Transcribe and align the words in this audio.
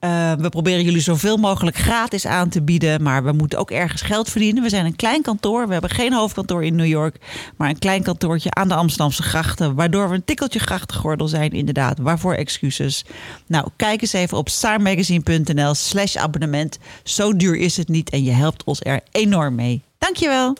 Uh, 0.00 0.32
we 0.32 0.48
proberen 0.48 0.84
jullie 0.84 1.00
zoveel 1.00 1.36
mogelijk 1.36 1.76
gratis 1.76 2.26
aan 2.26 2.48
te 2.48 2.62
bieden, 2.62 3.02
maar 3.02 3.24
we 3.24 3.32
moeten 3.32 3.58
ook 3.58 3.70
ergens 3.70 4.02
geld 4.02 4.30
verdienen. 4.30 4.62
We 4.62 4.68
zijn 4.68 4.84
een 4.84 4.96
klein 4.96 5.22
kantoor. 5.22 5.66
We 5.66 5.72
hebben 5.72 5.90
geen 5.90 6.12
hoofdkantoor 6.12 6.64
in 6.64 6.74
New 6.74 6.86
York, 6.86 7.16
maar 7.56 7.68
een 7.68 7.78
klein 7.78 8.02
kantoortje 8.02 8.50
aan 8.50 8.68
de 8.68 8.74
Amsterdamse 8.74 9.22
grachten, 9.22 9.74
waardoor 9.74 10.08
we 10.08 10.14
een 10.14 10.24
tikkeltje 10.24 10.58
grachtengordel 10.58 11.28
zijn, 11.28 11.50
inderdaad. 11.50 11.98
Waarvoor 11.98 12.34
excuses? 12.34 13.04
Nou, 13.46 13.68
kijk 13.76 14.00
eens 14.02 14.12
even 14.12 14.38
op 14.38 14.48
saarmagazine.nl/slash 14.48 16.16
abonnement. 16.16 16.78
Zo 17.04 17.36
duur 17.36 17.56
is 17.56 17.76
het 17.76 17.88
niet 17.88 18.10
en 18.10 18.24
je 18.24 18.32
helpt 18.32 18.64
ons 18.64 18.80
er 18.82 19.00
enorm 19.10 19.54
mee. 19.54 19.82
Dankjewel. 19.98 20.56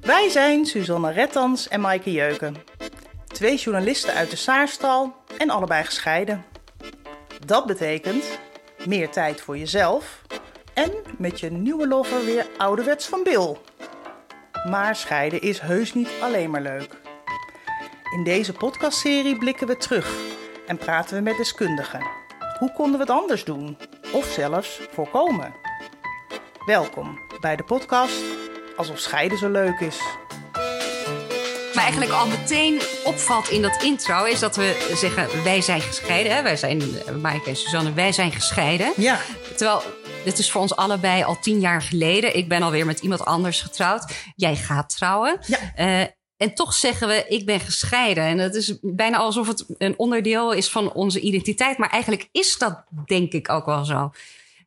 Wij 0.00 0.28
zijn 0.28 0.66
Suzanne 0.66 1.12
Rettans 1.12 1.68
en 1.68 1.80
Maaike 1.80 2.12
Jeuken. 2.12 2.56
Twee 3.26 3.56
journalisten 3.56 4.14
uit 4.14 4.30
de 4.30 4.36
Saarstal 4.36 5.14
en 5.38 5.50
allebei 5.50 5.84
gescheiden. 5.84 6.44
Dat 7.46 7.66
betekent 7.66 8.24
meer 8.86 9.10
tijd 9.10 9.40
voor 9.40 9.58
jezelf 9.58 10.22
en 10.74 10.92
met 11.18 11.40
je 11.40 11.50
nieuwe 11.50 11.88
lover 11.88 12.24
weer 12.24 12.46
ouderwets 12.56 13.06
van 13.06 13.22
bil. 13.22 13.62
Maar 14.68 14.96
scheiden 14.96 15.40
is 15.40 15.58
heus 15.58 15.94
niet 15.94 16.10
alleen 16.22 16.50
maar 16.50 16.62
leuk. 16.62 17.00
In 18.14 18.24
deze 18.24 18.52
podcastserie 18.52 19.38
blikken 19.38 19.66
we 19.66 19.76
terug 19.76 20.16
en 20.66 20.76
praten 20.76 21.16
we 21.16 21.22
met 21.22 21.36
deskundigen. 21.36 22.06
Hoe 22.58 22.72
konden 22.72 22.94
we 22.94 23.06
het 23.06 23.22
anders 23.22 23.44
doen? 23.44 23.78
Of 24.12 24.26
zelfs 24.26 24.80
voorkomen? 24.90 25.54
Welkom 26.66 27.18
bij 27.40 27.56
de 27.56 27.64
podcast 27.64 28.22
Alsof 28.76 28.98
scheiden 28.98 29.38
zo 29.38 29.48
leuk 29.50 29.80
is 29.80 30.00
me 31.80 31.86
eigenlijk 31.86 32.20
al 32.20 32.26
meteen 32.26 32.80
opvalt 33.04 33.48
in 33.48 33.62
dat 33.62 33.82
intro, 33.82 34.24
is 34.24 34.38
dat 34.40 34.56
we 34.56 34.94
zeggen: 34.94 35.42
wij 35.44 35.60
zijn 35.60 35.80
gescheiden. 35.80 36.34
Hè? 36.34 36.42
Wij 36.42 36.56
zijn, 36.56 36.82
Maaike 37.20 37.48
en 37.48 37.56
Suzanne, 37.56 37.92
wij 37.92 38.12
zijn 38.12 38.32
gescheiden. 38.32 38.92
Ja. 38.96 39.20
Terwijl. 39.56 39.82
Dit 40.24 40.38
is 40.38 40.50
voor 40.50 40.60
ons 40.60 40.76
allebei 40.76 41.24
al 41.24 41.38
tien 41.40 41.60
jaar 41.60 41.82
geleden. 41.82 42.36
Ik 42.36 42.48
ben 42.48 42.62
alweer 42.62 42.86
met 42.86 43.00
iemand 43.00 43.24
anders 43.24 43.60
getrouwd. 43.60 44.12
Jij 44.36 44.56
gaat 44.56 44.96
trouwen. 44.96 45.38
Ja. 45.46 45.58
Uh, 45.76 46.06
en 46.36 46.54
toch 46.54 46.74
zeggen 46.74 47.08
we, 47.08 47.24
ik 47.28 47.46
ben 47.46 47.60
gescheiden. 47.60 48.24
En 48.24 48.36
dat 48.36 48.54
is 48.54 48.78
bijna 48.80 49.16
alsof 49.16 49.46
het 49.46 49.64
een 49.78 49.94
onderdeel 49.96 50.52
is 50.52 50.70
van 50.70 50.92
onze 50.92 51.20
identiteit. 51.20 51.78
Maar 51.78 51.90
eigenlijk 51.90 52.28
is 52.32 52.58
dat 52.58 52.82
denk 53.06 53.32
ik 53.32 53.48
ook 53.48 53.66
wel 53.66 53.84
zo. 53.84 54.10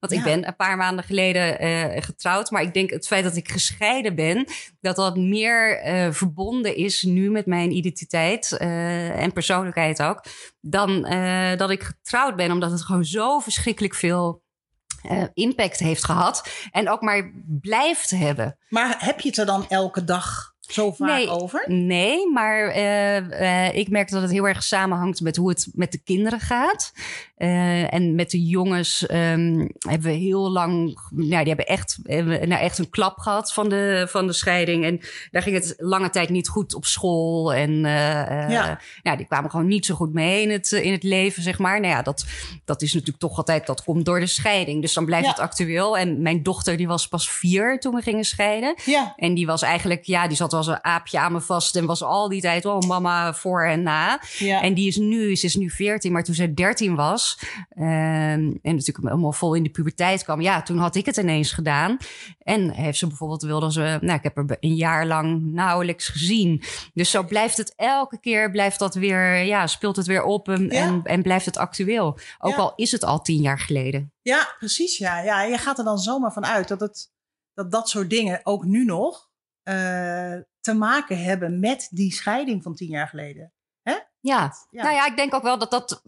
Want 0.04 0.16
ik 0.16 0.24
ben 0.24 0.48
een 0.48 0.56
paar 0.56 0.78
maanden 0.78 1.06
geleden 1.06 1.64
uh, 1.64 2.02
getrouwd. 2.02 2.52
Maar 2.52 2.62
ik 2.62 2.74
denk 2.74 2.90
het 2.90 3.08
feit 3.08 3.24
dat 3.24 3.36
ik 3.36 3.52
gescheiden 3.52 4.16
ben, 4.16 4.48
dat 4.82 4.96
dat 4.96 5.18
meer 5.18 5.86
uh, 5.86 6.12
verbonden 6.12 6.76
is 6.76 7.04
nu 7.04 7.32
met 7.32 7.46
mijn 7.46 7.72
identiteit 7.72 8.58
uh, 8.62 9.22
en 9.22 9.34
persoonlijkheid 9.34 10.02
ook. 10.02 10.24
Dan 10.62 11.02
dat 11.58 11.70
ik 11.70 11.84
getrouwd 11.84 12.36
ben, 12.36 12.52
omdat 12.52 12.72
het 12.72 12.84
gewoon 12.84 13.06
zo 13.06 13.40
verschrikkelijk 13.40 13.96
veel 13.96 14.42
impact 15.34 15.80
heeft 15.80 16.06
gehad. 16.06 16.50
En 16.72 16.90
ook 16.90 17.02
maar 17.02 17.32
blijft 17.46 18.10
hebben. 18.10 18.58
Maar 18.70 18.96
heb 19.00 19.20
je 19.20 19.30
het 19.30 19.38
er 19.38 19.46
dan 19.46 19.66
elke 19.70 20.04
dag 20.04 20.54
zo 20.60 20.92
vaak 20.92 21.08
nee, 21.08 21.30
over? 21.30 21.64
Nee, 21.68 22.32
maar 22.32 22.76
uh, 22.76 23.30
uh, 23.30 23.76
ik 23.76 23.90
merk 23.90 24.10
dat 24.10 24.22
het 24.22 24.32
heel 24.32 24.48
erg 24.48 24.64
samenhangt 24.64 25.22
met 25.22 25.36
hoe 25.36 25.50
het 25.50 25.68
met 25.74 25.92
de 25.92 26.04
kinderen 26.04 26.40
gaat. 26.40 26.92
Uh, 27.44 27.94
en 27.94 28.16
met 28.16 28.32
de 28.32 28.46
jongens 28.46 29.02
um, 29.12 29.70
hebben 29.80 30.12
we 30.12 30.18
heel 30.18 30.52
lang, 30.52 31.00
nou, 31.10 31.40
die 31.44 31.48
hebben 31.48 31.66
echt, 31.66 31.98
hebben, 32.04 32.50
nou, 32.50 32.62
echt 32.62 32.78
een 32.78 32.90
klap 32.90 33.18
gehad 33.18 33.54
van 33.54 33.70
de, 33.70 34.06
van 34.10 34.28
de 34.28 34.34
scheiding. 34.34 34.86
En 34.86 35.00
daar 35.32 35.42
ging 35.42 35.56
het 35.56 35.74
lange 35.78 36.10
tijd 36.10 36.30
niet 36.30 36.48
goed 36.48 36.76
op 36.76 36.86
school. 36.86 37.54
En 37.54 37.72
ja. 37.72 38.80
nou, 39.04 39.18
die 39.18 39.26
kwamen 39.26 39.50
gewoon 39.50 39.68
niet 39.68 39.86
zo 39.86 39.96
goed 39.96 40.14
mee 40.14 40.42
in 40.42 40.50
het, 40.50 40.72
in 40.72 40.92
het 40.92 41.04
leven, 41.04 41.44
zeg 41.44 41.60
maar. 41.60 41.80
Nou 41.80 41.94
ja, 41.94 42.02
dat, 42.02 42.26
dat 42.66 42.82
is 42.82 42.94
natuurlijk 42.94 43.20
toch 43.20 43.38
altijd, 43.38 43.66
dat 43.66 43.84
komt 43.84 44.06
door 44.06 44.20
de 44.20 44.26
scheiding. 44.26 44.82
Dus 44.82 44.94
dan 44.94 45.06
blijft 45.06 45.26
ja. 45.26 45.32
het 45.32 45.40
actueel. 45.40 45.98
En 45.98 46.22
mijn 46.22 46.44
dochter, 46.44 46.78
die 46.78 46.88
was 46.88 47.08
pas 47.08 47.32
vier 47.32 47.80
toen 47.80 47.96
we 47.96 48.02
gingen 48.02 48.24
scheiden. 48.24 48.76
Ja. 48.86 49.14
En 49.18 49.34
die 49.34 49.46
was 49.46 49.62
eigenlijk, 49.62 50.04
ja, 50.04 50.28
die 50.28 50.38
zat 50.38 50.52
was 50.52 50.68
een 50.68 50.84
aapje 50.84 51.20
aan 51.20 51.32
me 51.32 51.42
vast 51.42 51.76
en 51.76 51.86
was 51.86 52.04
al 52.04 52.30
die 52.30 52.42
tijd, 52.42 52.66
oh 52.66 52.82
mama, 52.82 53.34
voor 53.34 53.66
en 53.66 53.84
na. 53.84 54.22
Ja. 54.38 54.62
En 54.62 54.74
die 54.74 54.88
is 54.88 54.98
nu, 54.98 55.36
ze 55.36 55.46
is 55.46 55.56
nu 55.56 55.70
14, 55.70 56.12
maar 56.12 56.24
toen 56.24 56.36
ze 56.36 56.54
13 56.54 56.96
was 56.96 57.33
um, 57.76 57.84
en 57.84 58.60
natuurlijk 58.62 59.08
helemaal 59.08 59.32
vol 59.32 59.54
in 59.54 59.64
de 59.64 59.70
puberteit 59.70 60.24
kwam, 60.24 60.42
ja, 60.42 60.62
toen 60.62 60.78
had 60.78 60.96
ik 60.96 61.06
het 61.06 61.18
ineens 61.18 61.52
gedaan. 61.52 61.98
En 62.38 62.70
heeft 62.70 62.98
ze 62.98 63.08
bijvoorbeeld 63.08 63.42
wilde 63.42 63.72
ze, 63.72 63.98
nou, 64.02 64.18
ik 64.18 64.24
heb 64.24 64.38
er 64.38 64.58
een 64.60 64.76
jaar 64.76 65.06
lang 65.06 65.44
nauwelijks 65.44 66.08
gezien. 66.08 66.62
Dus 66.94 67.12
zo 67.12 67.24
blijft 67.24 67.58
het 67.58 67.74
elke 67.76 68.20
keer, 68.20 68.52
blijft 68.52 68.80
dat 68.80 68.96
weer, 68.96 69.44
ja, 69.44 69.68
speelt 69.68 69.96
het 69.96 70.08
weer 70.08 70.24
op 70.24 70.50
en, 70.50 70.64
ja. 70.70 70.72
en, 70.72 71.02
en, 71.04 71.22
blijft 71.22 71.46
het 71.46 71.58
actueel. 71.58 72.18
Ook 72.40 72.52
Ja. 72.52 72.58
al 72.58 72.74
is 72.76 72.92
het 72.92 73.04
al 73.04 73.22
tien 73.22 73.42
jaar 73.42 73.60
geleden. 73.60 74.14
Ja, 74.22 74.56
precies. 74.58 74.98
Ja. 74.98 75.20
ja, 75.20 75.44
je 75.44 75.58
gaat 75.58 75.78
er 75.78 75.84
dan 75.84 75.98
zomaar 75.98 76.34
van 76.34 76.46
uit 76.46 76.68
dat, 76.68 76.80
het, 76.80 77.12
dat 77.54 77.72
dat 77.72 77.90
soort 77.90 78.10
dingen 78.10 78.40
ook 78.44 78.66
nu 78.66 78.86
nog 78.86 79.32
uh, 79.70 79.74
te 80.60 80.74
maken 80.74 81.24
hebben 81.24 81.60
met 81.60 81.88
die 81.92 82.14
scheiding 82.14 82.64
van 82.64 82.76
tien 82.76 82.90
jaar 82.90 83.08
geleden. 83.08 83.53
Ja. 84.24 84.54
Ja. 84.72 84.84
nou 84.84 84.96
ja, 84.96 85.08
ik 85.08 85.16
denk 85.16 85.34
ook 85.34 85.44
wel 85.44 85.58
dat 85.58 85.72
dat, 85.72 86.02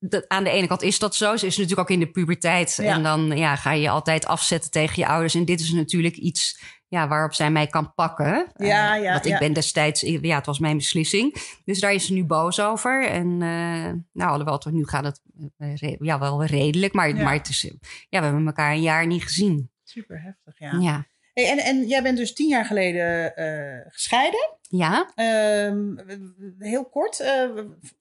dat, 0.00 0.28
aan 0.28 0.44
de 0.44 0.50
ene 0.50 0.66
kant 0.66 0.82
is 0.82 0.98
dat 0.98 1.14
zo. 1.14 1.36
Ze 1.36 1.46
is 1.46 1.56
natuurlijk 1.56 1.88
ook 1.88 1.96
in 1.96 2.00
de 2.04 2.10
puberteit. 2.10 2.78
Ja. 2.82 2.94
En 2.94 3.02
dan 3.02 3.36
ja, 3.36 3.56
ga 3.56 3.72
je 3.72 3.82
je 3.82 3.88
altijd 3.90 4.26
afzetten 4.26 4.70
tegen 4.70 5.02
je 5.02 5.08
ouders. 5.08 5.34
En 5.34 5.44
dit 5.44 5.60
is 5.60 5.72
natuurlijk 5.72 6.16
iets 6.16 6.60
ja, 6.88 7.08
waarop 7.08 7.34
zij 7.34 7.50
mij 7.50 7.66
kan 7.66 7.94
pakken. 7.94 8.52
Ja, 8.56 8.96
Uh, 8.96 9.02
ja, 9.02 9.12
want 9.12 9.24
ik 9.24 9.32
ja. 9.32 9.38
ben 9.38 9.52
destijds, 9.52 10.00
ja, 10.00 10.36
het 10.36 10.46
was 10.46 10.58
mijn 10.58 10.76
beslissing. 10.76 11.34
Dus 11.64 11.80
daar 11.80 11.92
is 11.92 12.06
ze 12.06 12.12
nu 12.12 12.24
boos 12.24 12.60
over. 12.60 13.06
En 13.08 13.26
uh, 13.26 13.92
nou, 14.12 14.30
alhoewel, 14.30 14.58
toch, 14.58 14.72
nu 14.72 14.86
gaat 14.86 15.04
het 15.04 15.20
uh, 15.58 15.74
re- 15.76 15.96
ja, 15.98 16.18
wel 16.18 16.44
redelijk. 16.44 16.92
Maar, 16.92 17.08
Ja. 17.16 17.22
maar 17.22 17.34
het 17.34 17.48
is, 17.48 17.62
ja, 18.08 18.18
we 18.18 18.24
hebben 18.24 18.46
elkaar 18.46 18.72
een 18.72 18.82
jaar 18.82 19.06
niet 19.06 19.22
gezien. 19.22 19.70
Super 19.84 20.22
heftig, 20.22 20.58
ja. 20.58 20.78
Ja. 20.80 21.06
Hey, 21.32 21.50
en, 21.50 21.58
en 21.58 21.86
jij 21.86 22.02
bent 22.02 22.16
dus 22.16 22.34
tien 22.34 22.48
jaar 22.48 22.64
geleden 22.64 23.32
gescheiden. 23.88 24.56
Ja, 24.76 25.12
Um, 25.68 25.98
heel 26.58 26.84
kort, 26.84 27.20
uh, 27.20 27.28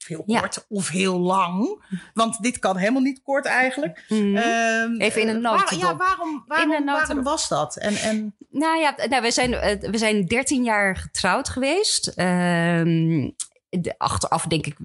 heel 0.08 0.24
Ja. 0.26 0.40
kort 0.40 0.66
of 0.70 0.90
heel 0.90 1.20
lang. 1.20 1.84
Want 2.14 2.42
dit 2.42 2.60
kan 2.60 2.78
helemaal 2.78 3.02
niet 3.02 3.22
kort 3.24 3.46
eigenlijk. 3.46 4.06
Mhm. 4.10 4.20
Um, 4.38 5.02
Even 5.02 5.22
in 5.22 5.28
een 5.28 5.42
waar- 5.42 5.52
notendop. 5.60 5.90
Ja, 5.90 5.96
waarom, 5.96 6.44
waarom, 6.48 7.24
was 7.24 7.48
dat? 7.48 7.78
En, 7.78 7.96
en, 7.96 8.36
Nou 8.50 8.80
ja, 8.80 8.96
nou, 9.10 9.22
we, 9.22 9.32
zijn, 9.32 9.54
eh, 9.54 9.90
we 9.90 9.98
zijn 9.98 10.26
13 10.26 10.64
jaar 10.64 10.96
getrouwd 10.96 11.50
geweest. 11.50 12.08
Ehm, 12.08 13.30
de- 13.70 13.96
achteraf 13.98 14.46
denk 14.46 14.66
ik, 14.66 14.76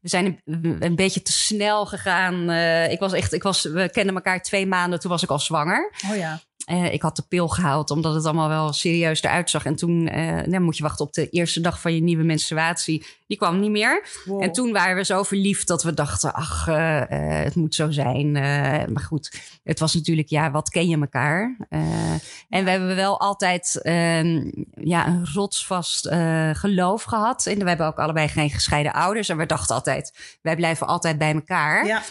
we 0.00 0.08
zijn 0.08 0.40
een, 0.44 0.76
een 0.80 0.96
beetje 0.96 1.22
te 1.22 1.32
snel 1.32 1.86
gegaan. 1.86 2.50
Eh, 2.50 2.92
ik 2.92 2.98
was 2.98 3.12
echt, 3.12 3.32
ik 3.32 3.42
was, 3.42 3.62
we 3.62 3.88
kenden 3.90 4.14
elkaar 4.14 4.42
twee 4.42 4.66
maanden, 4.66 5.00
toen 5.00 5.10
was 5.10 5.22
ik 5.22 5.30
al 5.30 5.38
zwanger. 5.38 5.92
oh 6.10 6.16
ja. 6.16 6.40
Eh, 6.70 6.92
ik 6.92 7.02
had 7.02 7.16
de 7.16 7.22
pil 7.28 7.48
gehaald 7.48 7.90
omdat 7.90 8.14
het 8.14 8.24
allemaal 8.24 8.48
wel 8.48 8.72
serieus 8.72 9.22
eruit 9.22 9.50
zag. 9.50 9.64
En 9.64 9.76
toen 9.76 10.04
dan 10.48 10.62
moet 10.62 10.76
je 10.76 10.82
wachten 10.82 11.04
op 11.04 11.12
de 11.12 11.28
eerste 11.28 11.60
dag 11.60 11.80
van 11.80 11.94
je 11.94 12.02
nieuwe 12.02 12.22
menstruatie. 12.22 13.06
Die 13.26 13.38
kwam 13.38 13.60
niet 13.60 13.70
meer. 13.70 14.06
Wow. 14.24 14.42
En 14.42 14.52
toen 14.52 14.72
waren 14.72 14.96
we 14.96 15.04
zo 15.04 15.22
verliefd 15.22 15.66
dat 15.66 15.82
we 15.82 15.94
dachten, 15.94 16.32
ach, 16.32 16.68
eh, 16.68 17.02
het 17.44 17.54
moet 17.54 17.74
zo 17.74 17.90
zijn. 17.90 18.32
Maar 18.92 19.02
goed, 19.06 19.40
het 19.62 19.78
was 19.78 19.94
natuurlijk, 19.94 20.28
ja, 20.28 20.50
wat 20.50 20.68
ken 20.68 20.88
je 20.88 20.98
elkaar? 21.00 21.56
En 22.48 22.64
we 22.64 22.70
hebben 22.70 22.96
wel 22.96 23.20
altijd 23.20 23.80
ehm, 23.82 24.50
ja, 24.74 25.06
een 25.06 25.26
rotsvast 25.32 26.08
geloof 26.52 27.02
gehad. 27.02 27.46
En 27.46 27.58
we 27.58 27.68
hebben 27.68 27.86
ook 27.86 27.98
allebei 27.98 28.28
geen 28.28 28.50
gescheiden 28.50 28.92
ouders. 28.92 29.28
En 29.28 29.36
we 29.36 29.46
dachten 29.46 29.74
altijd, 29.74 30.38
wij 30.42 30.56
blijven 30.56 30.86
altijd 30.86 31.18
bij 31.18 31.34
elkaar. 31.34 31.86
Ja, 31.86 32.02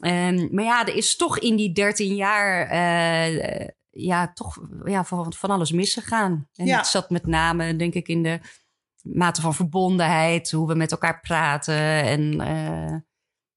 Ehm, 0.00 0.48
maar 0.50 0.64
ja, 0.64 0.86
er 0.86 0.94
is 0.94 1.16
toch 1.16 1.38
in 1.38 1.56
die 1.56 1.72
13 1.72 2.14
jaar 2.14 2.68
ja, 3.90 4.32
toch 4.32 4.58
ja, 4.84 5.04
van, 5.04 5.32
van 5.32 5.50
alles 5.50 5.72
misgegaan. 5.72 6.48
En 6.54 6.66
Ja. 6.66 6.76
het 6.76 6.86
zat 6.86 7.10
met 7.10 7.26
name, 7.26 7.76
denk 7.76 7.94
ik, 7.94 8.08
in 8.08 8.22
de 8.22 8.40
mate 9.02 9.40
van 9.40 9.54
verbondenheid, 9.54 10.50
hoe 10.50 10.68
we 10.68 10.74
met 10.74 10.90
elkaar 10.90 11.20
praten. 11.20 12.02
En 12.04 12.40
eh, 12.40 12.96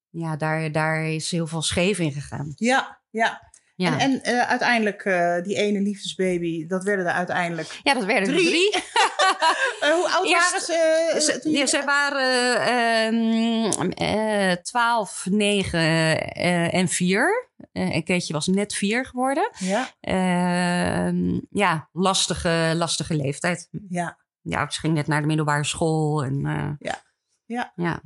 ja, 0.10 0.36
daar, 0.36 0.72
daar 0.72 1.04
is 1.06 1.32
heel 1.32 1.48
veel 1.48 1.62
scheef 1.62 2.00
in 2.00 2.12
gegaan. 2.12 2.54
Ja, 2.56 3.02
ja. 3.10 3.51
Ja, 3.82 4.00
En, 4.00 4.24
en 4.24 4.24
eh, 4.24 4.50
uiteindelijk, 4.50 5.02
eh, 5.06 5.42
die 5.44 5.56
ene 5.56 5.80
liefdesbaby, 5.82 6.68
dat 6.68 6.84
werden 6.84 7.06
er 7.06 7.12
uiteindelijk. 7.12 7.80
ja 7.84 7.94
dat 7.94 8.06
werden 8.06 8.30
er 8.30 8.36
Drie? 8.36 8.50
drie. 8.50 8.70
Eh, 9.80 9.90
hoe 9.94 10.10
oud 10.10 10.32
waren 10.32 10.62
ze? 10.62 11.16
Ze, 11.22 11.40
toen 11.40 11.52
ja, 11.52 11.66
ze 11.66 11.84
waren 11.86 12.62
ehm, 12.62 13.92
eh 13.92 14.52
12, 14.62 15.26
9 15.30 15.80
eh, 15.80 16.74
en 16.74 16.88
4. 16.88 17.50
Eh 17.72 17.96
en 17.96 18.04
Keetje 18.04 18.34
was 18.34 18.48
net 18.48 18.74
4 18.74 19.06
geworden. 19.06 19.52
Ja, 19.58 19.90
Ehm, 20.00 21.40
ja, 21.50 21.90
lastige, 21.92 22.72
lastige 22.76 23.16
leeftijd. 23.16 23.68
ja, 23.90 24.18
Ja, 24.42 24.70
ze 24.70 24.80
ging 24.80 24.94
net 24.94 25.08
naar 25.08 25.22
de 25.22 25.28
middelbare 25.28 25.64
school. 25.66 26.24
En, 26.24 26.40
Ja. 26.80 27.02
Ja. 27.46 27.72
ja. 27.76 28.02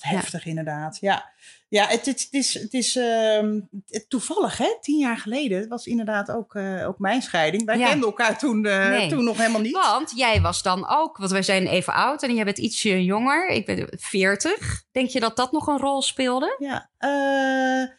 Wat 0.00 0.10
heftig 0.10 0.46
inderdaad. 0.46 0.98
Ja, 1.00 1.30
ja 1.68 1.86
het, 1.86 2.06
het, 2.06 2.20
het 2.20 2.28
is, 2.30 2.54
het 2.54 2.72
is 2.72 2.96
ehm, 2.96 3.60
toevallig, 4.08 4.58
hè? 4.58 4.76
Tien 4.80 4.98
jaar 4.98 5.16
geleden 5.16 5.68
was 5.68 5.86
inderdaad 5.86 6.30
ook, 6.30 6.54
eh, 6.54 6.88
ook 6.88 6.98
mijn 6.98 7.22
scheiding. 7.22 7.64
Wij 7.64 7.78
Ja. 7.78 7.88
kenden 7.88 8.06
elkaar 8.08 8.38
toen, 8.38 8.66
eh, 8.66 8.88
Nee. 8.88 9.08
toen 9.08 9.24
nog 9.24 9.36
helemaal 9.36 9.60
niet. 9.60 9.72
Want 9.72 10.12
jij 10.16 10.40
was 10.40 10.62
dan 10.62 10.88
ook, 10.88 11.16
want 11.16 11.30
wij 11.30 11.42
zijn 11.42 11.66
even 11.66 11.92
oud 11.94 12.22
en 12.22 12.34
jij 12.34 12.44
bent 12.44 12.58
ietsje 12.58 13.04
jonger. 13.04 13.48
Ik 13.48 13.66
ben 13.66 13.88
40. 13.90 14.82
Denk 14.92 15.08
je 15.08 15.20
dat 15.20 15.36
dat 15.36 15.52
nog 15.52 15.66
een 15.66 15.78
rol 15.78 16.02
speelde? 16.02 16.56
Ja, 16.58 16.90
eh, 16.98 17.90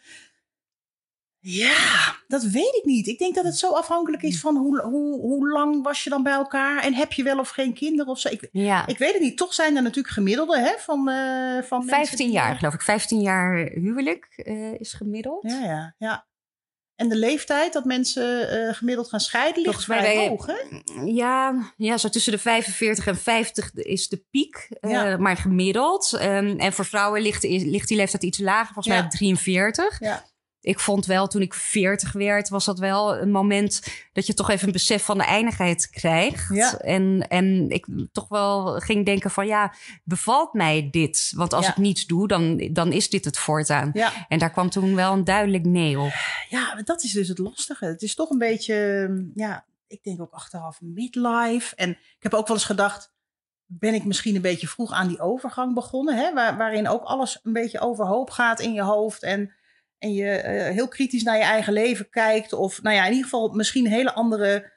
ja, 1.41 2.15
dat 2.27 2.43
weet 2.43 2.75
ik 2.75 2.85
niet. 2.85 3.07
Ik 3.07 3.19
denk 3.19 3.35
dat 3.35 3.43
het 3.45 3.57
zo 3.57 3.71
afhankelijk 3.71 4.23
is 4.23 4.39
van 4.39 4.57
hoe, 4.57 4.81
hoe, 4.81 5.19
hoe 5.19 5.49
lang 5.49 5.83
was 5.83 6.03
je 6.03 6.09
dan 6.09 6.23
bij 6.23 6.33
elkaar 6.33 6.83
en 6.83 6.93
heb 6.93 7.11
je 7.13 7.23
wel 7.23 7.39
of 7.39 7.49
geen 7.49 7.73
kinderen 7.73 8.11
of 8.11 8.19
zo. 8.19 8.29
Ik, 8.29 8.49
Ja. 8.51 8.87
ik 8.87 8.97
weet 8.97 9.13
het 9.13 9.21
niet. 9.21 9.37
Toch 9.37 9.53
zijn 9.53 9.75
er 9.75 9.81
natuurlijk 9.83 10.13
gemiddelde 10.13 10.59
hè, 10.59 10.71
van, 10.77 11.09
eh 11.09 11.63
van 11.63 11.79
mensen 11.85 11.95
15 12.05 12.17
die- 12.25 12.35
jaar, 12.35 12.55
geloof 12.55 12.73
ik. 12.73 12.81
15 12.81 13.21
jaar 13.21 13.55
huwelijk 13.73 14.25
eh, 14.35 14.79
is 14.79 14.93
gemiddeld. 14.93 15.43
Ja, 15.43 15.59
ja, 15.63 15.95
ja. 15.97 16.27
En 16.95 17.09
de 17.09 17.15
leeftijd 17.15 17.73
dat 17.73 17.85
mensen 17.85 18.49
eh, 18.67 18.73
gemiddeld 18.73 19.09
gaan 19.09 19.19
scheiden 19.19 19.63
ligt 19.63 19.87
mij 19.87 19.97
vrij 19.99 20.15
wij- 20.15 20.27
hoog, 20.27 20.45
hè? 20.45 20.53
Ja, 21.05 21.53
ja, 21.77 21.97
zo 21.97 22.09
tussen 22.09 22.31
de 22.31 22.37
45 22.39 23.07
en 23.07 23.17
50 23.17 23.73
is 23.73 24.07
de 24.07 24.23
piek, 24.31 24.67
Ja. 24.81 25.17
maar 25.17 25.37
gemiddeld. 25.37 26.13
Ehm, 26.13 26.57
en 26.59 26.73
voor 26.73 26.85
vrouwen 26.85 27.21
ligt, 27.21 27.43
ligt 27.43 27.87
die 27.87 27.97
leeftijd 27.97 28.23
iets 28.23 28.39
lager, 28.39 28.65
volgens 28.73 28.87
mij 28.87 28.97
Ja. 28.97 29.03
op 29.03 29.09
43. 29.09 29.99
Ja. 29.99 30.23
Ik 30.61 30.79
vond 30.79 31.05
wel, 31.05 31.27
toen 31.27 31.41
ik 31.41 31.53
40 31.53 32.11
werd, 32.11 32.49
was 32.49 32.65
dat 32.65 32.79
wel 32.79 33.17
een 33.17 33.31
moment 33.31 33.81
dat 34.13 34.27
je 34.27 34.33
toch 34.33 34.49
even 34.49 34.67
een 34.67 34.73
besef 34.73 35.03
van 35.03 35.17
de 35.17 35.23
eindigheid 35.23 35.89
krijgt. 35.89 36.53
Ja. 36.53 36.77
En, 36.77 37.25
en 37.27 37.69
ik 37.69 37.87
toch 38.11 38.27
wel 38.27 38.79
ging 38.79 39.05
denken 39.05 39.31
van, 39.31 39.47
ja, 39.47 39.73
bevalt 40.03 40.53
mij 40.53 40.89
dit? 40.91 41.31
Want 41.35 41.53
als 41.53 41.65
Ja. 41.65 41.71
ik 41.71 41.77
niets 41.77 42.05
doe, 42.05 42.27
dan, 42.27 42.69
dan 42.71 42.91
is 42.91 43.09
dit 43.09 43.25
het 43.25 43.37
voortaan. 43.37 43.89
Ja. 43.93 44.25
En 44.27 44.39
daar 44.39 44.51
kwam 44.51 44.69
toen 44.69 44.95
wel 44.95 45.13
een 45.13 45.23
duidelijk 45.23 45.65
nee 45.65 45.99
op. 45.99 46.11
ja, 46.49 46.75
dat 46.83 47.03
is 47.03 47.11
dus 47.11 47.27
het 47.27 47.37
lastige. 47.37 47.85
Het 47.85 48.01
is 48.01 48.15
toch 48.15 48.29
een 48.29 48.37
beetje, 48.37 49.05
mm, 49.09 49.31
ja, 49.35 49.65
ik 49.87 50.03
denk 50.03 50.21
ook 50.21 50.33
achteraf 50.33 50.81
midlife. 50.81 51.75
En 51.75 51.89
ik 51.89 52.17
heb 52.19 52.33
ook 52.33 52.47
wel 52.47 52.55
eens 52.55 52.65
gedacht, 52.65 53.13
ben 53.65 53.93
ik 53.93 54.03
misschien 54.05 54.35
een 54.35 54.41
beetje 54.41 54.67
vroeg 54.67 54.91
aan 54.91 55.07
die 55.07 55.19
overgang 55.19 55.73
begonnen, 55.73 56.17
hè? 56.17 56.33
Waar, 56.33 56.57
waarin 56.57 56.87
ook 56.87 57.03
alles 57.03 57.39
een 57.43 57.53
beetje 57.53 57.79
overhoop 57.79 58.29
gaat 58.29 58.59
in 58.59 58.73
je 58.73 58.81
hoofd 58.83 59.23
en, 59.23 59.53
en 59.99 60.13
je 60.13 60.29
eh, 60.29 60.73
heel 60.73 60.87
kritisch 60.87 61.23
naar 61.23 61.37
je 61.37 61.43
eigen 61.43 61.73
leven 61.73 62.09
kijkt. 62.09 62.53
Of 62.53 62.81
nou 62.81 62.95
ja, 62.95 63.01
in 63.03 63.09
ieder 63.09 63.23
geval 63.23 63.49
misschien 63.49 63.87
hele 63.87 64.13
andere 64.13 64.71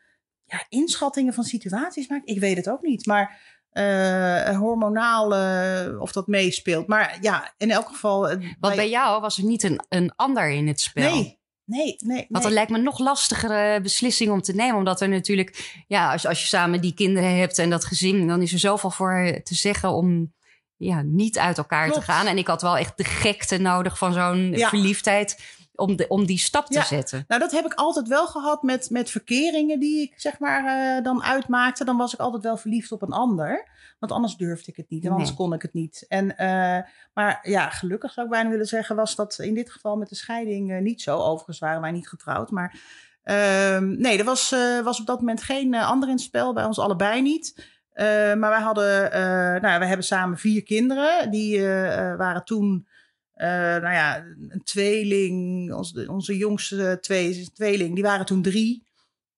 ja, 0.45 0.65
inschattingen 0.69 1.35
van 1.35 1.45
situaties 1.45 2.09
maakt. 2.09 2.29
Ik 2.29 2.41
weet 2.41 2.57
het 2.57 2.69
ook 2.71 2.83
niet, 2.83 3.07
maar 3.07 3.41
eh, 3.71 4.59
hormonaal 4.59 5.35
eh, 5.35 6.01
of 6.01 6.13
dat 6.13 6.27
meespeelt. 6.27 6.87
Maar 6.87 7.19
ja, 7.21 7.55
in 7.57 7.71
elk 7.71 7.87
geval. 7.89 8.29
eh, 8.29 8.37
Want 8.39 8.59
bij- 8.61 8.77
bij 8.77 8.89
jou 8.91 9.21
was 9.21 9.39
er 9.39 9.45
niet 9.45 9.63
een, 9.63 9.81
een 9.89 10.13
ander 10.17 10.51
in 10.51 10.67
het 10.67 10.81
spel. 10.81 11.15
Nee, 11.15 11.41
nee, 11.65 11.97
nee. 11.99 12.17
Want 12.17 12.29
nee. 12.31 12.43
dat 12.43 12.53
lijkt 12.53 12.71
me 12.71 12.79
nog 12.79 12.99
lastigere 12.99 13.81
beslissing 13.81 14.31
om 14.31 14.43
te 14.43 14.55
nemen. 14.55 14.77
Omdat 14.77 15.01
er 15.01 15.09
natuurlijk, 15.09 15.83
ja, 15.87 16.13
als, 16.13 16.27
als 16.27 16.41
je 16.41 16.47
samen 16.47 16.81
die 16.81 16.95
kinderen 16.95 17.37
hebt 17.37 17.59
en 17.59 17.71
dat 17.71 17.85
gezin, 17.85 18.27
dan 18.27 18.43
is 18.43 18.53
er 18.53 18.59
zoveel 18.59 18.91
voor 18.91 19.41
te 19.43 19.55
zeggen 19.55 19.91
om 19.93 20.35
ja, 20.83 21.03
niet 21.03 21.39
uit 21.39 21.59
elkaar 21.59 21.85
Klopt. 21.87 22.01
te 22.05 22.13
gaan. 22.13 22.27
En 22.27 22.39
ik 22.39 22.47
had 22.47 22.63
wel 22.63 22.77
echt 22.77 22.97
de 22.97 23.05
gekte 23.05 23.59
nodig 23.59 23.99
van 23.99 24.13
zo'n 24.13 24.53
Ja. 24.53 24.69
verliefdheid 24.69 25.43
om, 25.75 25.97
de, 25.97 26.09
om 26.09 26.27
die 26.27 26.39
stap 26.39 26.67
te 26.67 26.79
Ja. 26.79 26.85
zetten. 26.85 27.25
Nou, 27.29 27.41
dat 27.41 27.53
heb 27.53 27.65
ik 27.65 27.75
altijd 27.75 28.09
wel 28.09 28.27
gehad 28.27 28.63
met, 28.63 28.91
met 28.91 29.11
verkeringen 29.11 29.81
die 29.81 30.03
ik 30.03 30.13
zeg 30.17 30.39
maar 30.39 30.65
eh, 30.97 31.05
dan 31.05 31.23
uitmaakte. 31.23 31.85
Dan 31.85 31.97
was 31.97 32.13
ik 32.15 32.21
altijd 32.21 32.43
wel 32.43 32.57
verliefd 32.57 32.93
op 32.93 33.03
een 33.03 33.13
ander. 33.13 33.69
Want 33.99 34.13
anders 34.13 34.37
durfde 34.37 34.71
ik 34.71 34.77
het 34.77 34.91
niet 34.91 35.05
en 35.05 35.11
anders 35.11 35.35
kon 35.35 35.53
ik 35.53 35.63
het 35.63 35.73
niet. 35.75 36.05
En, 36.09 36.37
eh, 36.37 36.79
maar 37.15 37.39
ja, 37.43 37.69
gelukkig 37.71 38.13
zou 38.13 38.27
ik 38.27 38.33
bijna 38.33 38.51
willen 38.51 38.67
zeggen, 38.67 38.97
was 38.97 39.15
dat 39.17 39.39
in 39.39 39.55
dit 39.55 39.71
geval 39.71 39.97
met 39.97 40.09
de 40.09 40.15
scheiding 40.15 40.73
eh, 40.73 40.81
niet 40.81 41.03
zo. 41.03 41.19
Overigens 41.19 41.59
waren 41.59 41.81
wij 41.81 41.91
niet 41.91 42.09
getrouwd. 42.09 42.51
Maar 42.51 42.81
ehm, 43.23 43.97
nee, 44.01 44.19
er 44.19 44.25
was, 44.25 44.55
was 44.85 45.01
op 45.01 45.07
dat 45.07 45.19
moment 45.19 45.43
geen 45.43 45.75
ander 45.75 46.09
in 46.09 46.15
het 46.15 46.25
spel, 46.25 46.53
bij 46.53 46.65
ons 46.65 46.79
allebei 46.79 47.23
niet. 47.23 47.67
Eh, 47.93 48.35
maar 48.35 48.51
wij 48.51 48.61
hadden, 48.61 49.13
eh, 49.13 49.61
nou, 49.61 49.79
we 49.79 49.87
hebben 49.87 50.07
samen 50.07 50.39
vier 50.39 50.63
kinderen. 50.63 51.31
Die 51.31 51.59
eh, 51.59 52.17
waren 52.17 52.45
toen 52.45 52.87
nou 53.35 53.93
ja, 53.93 54.17
een 54.49 54.63
tweeling, 54.65 55.73
onze, 55.73 56.09
onze 56.09 56.37
jongste 56.37 56.99
twee, 57.01 57.51
tweeling, 57.53 57.95
die 57.95 58.03
waren 58.05 58.27
toen 58.27 58.43
drie. 58.43 58.87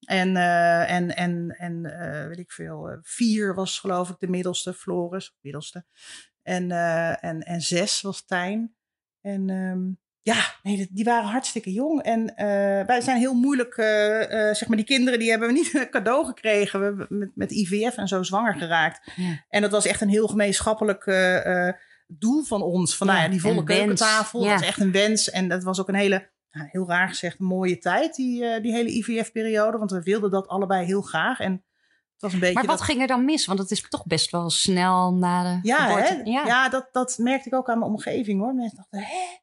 En, 0.01 0.37
en, 0.87 1.17
en, 1.17 1.57
en 1.59 1.83
weet 2.29 2.39
ik 2.39 2.53
veel, 2.53 2.99
vier 3.03 3.55
was 3.55 3.79
geloof 3.79 4.11
ik 4.11 4.17
de 4.19 4.29
middelste, 4.29 4.75
Floris, 4.75 5.37
middelste. 5.41 5.85
En, 6.43 6.71
en, 7.21 7.41
en 7.41 7.61
zes 7.61 8.01
was 8.01 8.25
Tijn. 8.25 8.75
En 9.21 9.51
ehm, 9.51 9.91
ja, 10.25 10.55
nee, 10.63 10.89
die- 10.91 11.05
waren 11.05 11.29
hartstikke 11.29 11.73
jong. 11.73 12.03
En 12.03 12.37
eh, 12.37 12.47
wij 12.87 13.01
zijn 13.01 13.19
heel 13.19 13.35
moeilijk, 13.35 13.77
eh, 13.77 14.49
eh, 14.49 14.55
zeg 14.55 14.69
maar, 14.69 14.77
die 14.77 14.87
kinderen 14.87 15.19
die 15.19 15.31
hebben 15.31 15.49
we 15.49 15.55
niet 15.55 15.75
een 15.75 15.91
cadeau 15.91 16.27
gekregen. 16.27 16.79
We 16.79 16.85
hebben 16.85 17.07
met, 17.09 17.31
met 17.35 17.51
IVF 17.51 17.97
en 17.97 18.09
zo 18.09 18.23
zwanger 18.23 18.55
geraakt. 18.55 19.13
Ja. 19.17 19.45
En 19.49 19.63
dat 19.63 19.71
was 19.71 19.87
echt 19.87 20.01
een 20.01 20.09
heel 20.09 20.27
gemeenschappelijk 20.27 21.05
doel 22.07 22.43
van 22.43 22.63
ons. 22.63 22.97
Van 22.97 23.07
Ja, 23.07 23.13
nou 23.13 23.25
ja, 23.25 23.31
die 23.31 23.41
volle 23.41 23.65
keukentafel. 23.65 24.45
Ja. 24.45 24.51
Dat 24.51 24.61
is 24.61 24.67
echt 24.67 24.81
een 24.81 24.93
wens. 24.93 25.31
En 25.31 25.49
dat 25.49 25.63
was 25.63 25.81
ook 25.81 25.89
een 25.89 25.95
hele, 25.95 26.31
nou, 26.51 26.69
heel 26.71 26.89
raar 26.89 27.09
gezegd, 27.09 27.39
mooie 27.39 27.79
tijd, 27.79 28.15
die, 28.15 28.61
die 28.61 28.73
hele 28.73 28.91
IVF-periode. 28.91 29.79
Want 29.79 29.91
we 29.91 30.03
wilden 30.03 30.31
dat 30.31 30.49
allebei 30.49 30.87
heel 30.87 31.03
graag. 31.03 31.41
En 31.41 31.53
het 31.53 32.23
was 32.23 32.33
een 32.33 32.39
beetje. 32.39 32.55
Maar 32.55 32.67
wat 32.67 32.79
dat, 32.79 32.87
ging 32.87 33.01
er 33.01 33.07
dan 33.07 33.25
mis? 33.25 33.47
Want 33.47 33.59
het 33.59 33.71
is 33.71 33.89
toch 33.89 34.07
best 34.07 34.31
wel 34.31 34.51
snel 34.51 35.15
na 35.15 35.43
de 35.43 35.69
ja, 35.69 35.87
geboorte. 35.87 36.21
hè? 36.25 36.31
ja. 36.31 36.69
dat, 36.69 36.89
dat 36.93 37.19
merkte 37.19 37.49
ik 37.49 37.55
ook 37.55 37.69
aan 37.69 37.79
mijn 37.79 37.91
omgeving 37.91 38.41
hoor. 38.41 38.55
Mensen 38.55 38.77
dachten, 38.77 38.99
hè, 38.99 39.43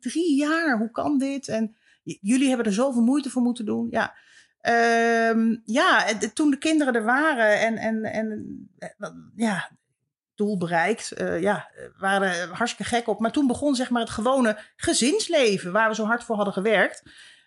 drie 0.00 0.36
jaar, 0.36 0.78
hoe 0.78 0.90
kan 0.90 1.18
dit? 1.18 1.48
En 1.48 1.76
jullie 2.02 2.48
hebben 2.48 2.66
er 2.66 2.72
zoveel 2.72 3.02
moeite 3.02 3.30
voor 3.30 3.42
moeten 3.42 3.64
doen. 3.64 3.86
Ja, 3.90 4.14
Ehm, 4.60 5.56
ja 5.64 6.18
toen 6.34 6.50
de 6.50 6.58
kinderen 6.58 6.94
er 6.94 7.04
waren 7.04 7.60
en, 7.60 7.76
en, 7.76 8.04
en 8.04 8.70
eh, 8.78 9.10
ja, 9.36 9.70
doel 10.34 10.58
bereikt, 10.58 11.12
eh, 11.12 11.40
ja, 11.40 11.70
waren 11.98 12.28
er 12.28 12.48
hartstikke 12.48 12.94
gek 12.94 13.08
op. 13.08 13.20
Maar 13.20 13.32
toen 13.32 13.46
begon 13.46 13.74
zeg 13.74 13.90
maar 13.90 14.00
het 14.00 14.10
gewone 14.10 14.58
gezinsleven 14.76 15.72
waar 15.72 15.88
we 15.88 15.94
zo 15.94 16.04
hard 16.04 16.24
voor 16.24 16.36
hadden 16.36 16.54
gewerkt. 16.54 17.02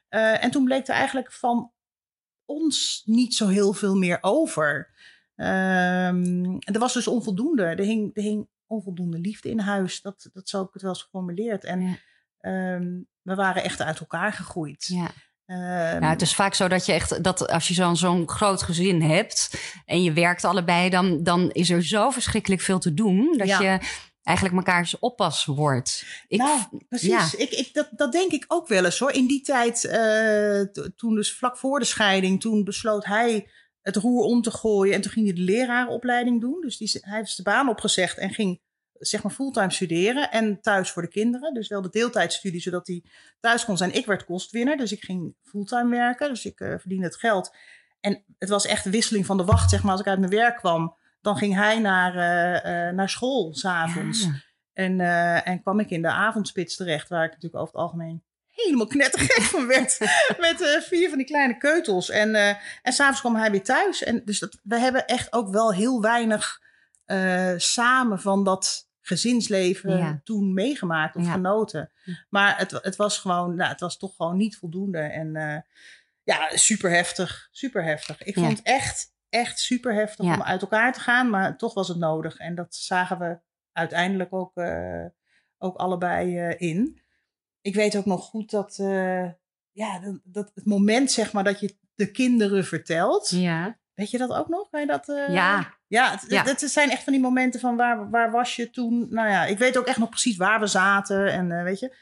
Eh, 0.07 0.43
en 0.43 0.51
toen 0.51 0.63
bleek 0.63 0.88
er 0.88 0.93
eigenlijk 0.93 1.31
van 1.31 1.71
ons 2.45 3.01
niet 3.05 3.33
zo 3.33 3.47
heel 3.47 3.73
veel 3.73 3.95
meer 3.95 4.17
over. 4.21 4.89
En 5.35 6.59
er 6.59 6.79
was 6.79 6.93
dus 6.93 7.07
onvoldoende. 7.07 7.63
Er 7.63 7.77
hing, 7.77 8.15
er 8.15 8.23
hing 8.23 8.47
onvoldoende 8.67 9.19
liefde 9.19 9.50
in 9.50 9.59
huis. 9.59 10.01
Dat, 10.01 10.29
dat 10.33 10.50
zo 10.50 10.57
heb 10.57 10.67
ik 10.67 10.73
het 10.73 10.81
wel 10.81 10.91
eens 10.91 11.01
geformuleerd. 11.01 11.63
En 11.63 12.00
Ehm, 12.41 13.00
we 13.21 13.36
waren 13.36 13.63
echt 13.63 13.81
uit 13.81 14.00
elkaar 14.00 14.33
gegroeid. 14.33 14.86
Ja. 14.88 15.12
Ja, 15.45 16.10
het 16.10 16.21
is 16.21 16.36
vaak 16.36 16.53
zo 16.53 16.67
dat 16.67 16.86
je 16.86 16.93
echt, 16.93 17.24
dat 17.24 17.48
als 17.48 17.67
je 17.67 17.74
zo'n 17.74 17.95
zo'n 17.95 18.29
groot 18.29 18.62
gezin 18.63 19.01
hebt 19.01 19.50
en 19.86 20.03
je 20.03 20.13
werkt 20.13 20.43
allebei, 20.45 20.89
dan, 20.89 21.24
dan 21.24 21.51
is 21.51 21.69
er 21.69 21.86
zo 21.86 22.10
verschrikkelijk 22.10 22.62
veel 22.62 22.79
te 22.79 22.93
doen 22.93 23.38
dat 23.38 23.48
Ja. 23.48 23.62
je 23.62 23.79
eigenlijk 24.24 24.57
mekaars 24.57 25.00
oppas 25.00 25.45
wordt. 25.45 26.03
Ik, 26.27 26.39
nou, 26.39 26.60
precies. 26.89 27.10
ja. 27.10 27.29
Ik, 27.38 27.50
ik, 27.50 27.74
dat, 27.74 27.89
dat 27.91 28.12
denk 28.12 28.31
ik 28.31 28.45
ook 28.48 28.67
wel 28.67 28.86
eens 28.86 29.00
hoor. 29.00 29.12
In 29.12 29.27
die 29.27 29.41
tijd, 29.41 29.86
eh, 29.86 30.62
toen 30.95 31.15
dus 31.15 31.33
vlak 31.33 31.57
voor 31.57 31.79
de 31.79 31.86
scheiding, 31.86 32.41
toen 32.41 32.63
besloot 32.63 33.05
hij 33.05 33.48
het 33.81 33.95
roer 33.95 34.24
om 34.24 34.41
te 34.41 34.51
gooien. 34.51 34.93
En 34.95 35.01
toen 35.01 35.12
ging 35.12 35.25
hij 35.25 35.36
de 35.36 35.41
lerarenopleiding 35.41 36.41
doen. 36.41 36.62
Dus 36.62 36.77
die, 36.77 36.91
hij 37.01 37.17
heeft 37.17 37.31
zijn 37.31 37.48
baan 37.55 37.69
opgezegd 37.69 38.17
en 38.17 38.33
ging 38.33 38.62
zeg 39.01 39.24
maar 39.24 39.31
fulltime 39.31 39.72
studeren. 39.72 40.31
En 40.31 40.62
thuis 40.62 40.91
voor 40.91 41.01
de 41.01 41.08
kinderen. 41.08 41.53
Dus 41.53 41.67
wel 41.67 41.81
de 41.81 41.89
deeltijdstudie, 41.89 42.62
zodat 42.62 42.88
hij 42.88 43.03
thuis 43.39 43.65
kon 43.65 43.77
zijn. 43.77 43.93
Ik 43.93 44.05
werd 44.05 44.25
kostwinner, 44.25 44.77
dus 44.77 44.91
ik 44.91 45.03
ging 45.03 45.36
fulltime 45.43 45.89
werken. 45.89 46.29
Dus 46.29 46.46
ik 46.46 46.60
eh, 46.60 46.74
verdiende 46.77 47.05
het 47.05 47.15
geld. 47.15 47.55
En 48.00 48.24
het 48.38 48.50
was 48.50 48.65
echt 48.65 48.86
wisseling 48.86 49.25
van 49.25 49.38
de 49.38 49.46
wacht, 49.46 49.70
zeg 49.70 49.84
maar. 49.84 49.91
Als 49.91 50.01
ik 50.01 50.08
uit 50.08 50.20
mijn 50.20 50.31
werk 50.31 50.58
kwam, 50.58 50.98
dan 51.22 51.38
ging 51.38 51.55
hij 51.55 51.79
naar, 51.79 52.15
eh, 52.15 52.88
eh, 52.88 52.96
naar 52.96 53.10
school 53.10 53.53
s'avonds. 53.53 54.24
Ja. 54.24 54.31
En, 54.74 55.00
en 55.43 55.62
kwam 55.62 55.79
ik 55.79 55.89
in 55.89 56.01
de 56.01 56.08
avondspits 56.08 56.75
terecht, 56.75 57.10
waar 57.10 57.24
ik 57.24 57.31
natuurlijk 57.31 57.62
over 57.62 57.74
het 57.74 57.84
algemeen 57.84 58.24
helemaal 58.51 58.88
knettergek 58.88 59.41
van 59.41 59.67
werd. 59.67 59.98
met 60.39 60.84
vier 60.88 61.10
van 61.10 61.17
die 61.17 61.27
kleine 61.27 61.58
keutels. 61.58 62.10
En, 62.10 62.36
eh 62.36 62.55
en 62.81 62.93
s'avonds 62.93 63.20
kwam 63.20 63.36
hij 63.36 63.51
weer 63.51 63.63
thuis. 63.63 64.03
En 64.03 64.22
dus 64.25 64.39
dat, 64.39 64.60
we 64.63 64.79
hebben 64.79 65.08
echt 65.08 65.34
ook 65.34 65.50
wel 65.50 65.74
heel 65.74 66.01
weinig 66.01 66.60
samen 67.58 68.20
van 68.20 68.43
dat 68.43 68.90
gezinsleven 69.11 69.97
Ja. 69.97 70.21
toen 70.23 70.53
meegemaakt 70.53 71.15
of 71.15 71.25
Ja. 71.25 71.31
genoten. 71.31 71.91
Maar 72.29 72.57
het, 72.57 72.71
het 72.71 72.95
was 72.95 73.17
gewoon, 73.17 73.55
nou, 73.55 73.69
het 73.71 73.79
was 73.79 73.97
toch 73.97 74.15
gewoon 74.15 74.37
niet 74.37 74.57
voldoende. 74.57 74.97
En 74.99 75.35
eh, 75.35 75.57
ja, 76.23 76.49
super 76.57 76.89
heftig, 76.89 77.47
super 77.51 77.83
heftig. 77.83 78.23
Ik 78.23 78.35
Ja. 78.35 78.41
vond 78.41 78.57
het 78.57 78.67
echt, 78.67 79.13
echt 79.29 79.59
super 79.59 79.93
heftig 79.93 80.25
om 80.25 80.41
uit 80.43 80.61
elkaar 80.61 80.93
te 80.93 80.99
gaan, 80.99 81.29
maar 81.29 81.57
toch 81.57 81.73
was 81.73 81.87
het 81.87 81.97
nodig. 81.97 82.37
En 82.37 82.55
dat 82.55 82.75
zagen 82.75 83.19
we 83.19 83.39
uiteindelijk 83.71 84.33
ook, 84.33 84.57
eh, 84.57 85.05
ook 85.57 85.75
allebei 85.77 86.37
eh, 86.37 86.69
in. 86.69 87.01
Ik 87.61 87.75
weet 87.75 87.95
ook 87.97 88.05
nog 88.05 88.23
goed 88.25 88.49
dat, 88.51 88.75
ja, 89.71 89.99
dat, 89.99 90.19
dat 90.23 90.51
het 90.55 90.65
moment 90.65 91.11
zeg 91.11 91.33
maar 91.33 91.43
dat 91.43 91.59
je 91.59 91.75
de 91.95 92.11
kinderen 92.11 92.65
vertelt. 92.65 93.29
Ja. 93.29 93.79
Weet 94.01 94.12
je 94.12 94.17
dat 94.17 94.31
ook 94.34 94.48
nog? 94.48 94.70
Kan 94.70 94.79
je 94.79 94.88
dat, 94.88 95.10
eh, 95.10 95.34
Ja. 95.34 95.74
ja, 95.88 96.12
het, 96.12 96.25
Ja. 96.27 96.43
het 96.43 96.60
zijn 96.60 96.89
echt 96.89 97.03
van 97.03 97.13
die 97.13 97.22
momenten 97.22 97.60
van 97.60 97.75
waar, 97.75 98.10
waar 98.10 98.31
was 98.31 98.55
je 98.55 98.70
toen? 98.70 99.08
Nou 99.10 99.29
ja, 99.29 99.46
ik 99.46 99.58
weet 99.58 99.77
ook 99.77 99.86
echt 99.86 99.98
nog 99.98 100.10
precies 100.10 100.38
waar 100.38 100.60
we 100.60 100.67
zaten 100.67 101.31
en 101.31 101.51
eh, 101.51 101.63
weet 101.63 101.79
je. 101.79 101.96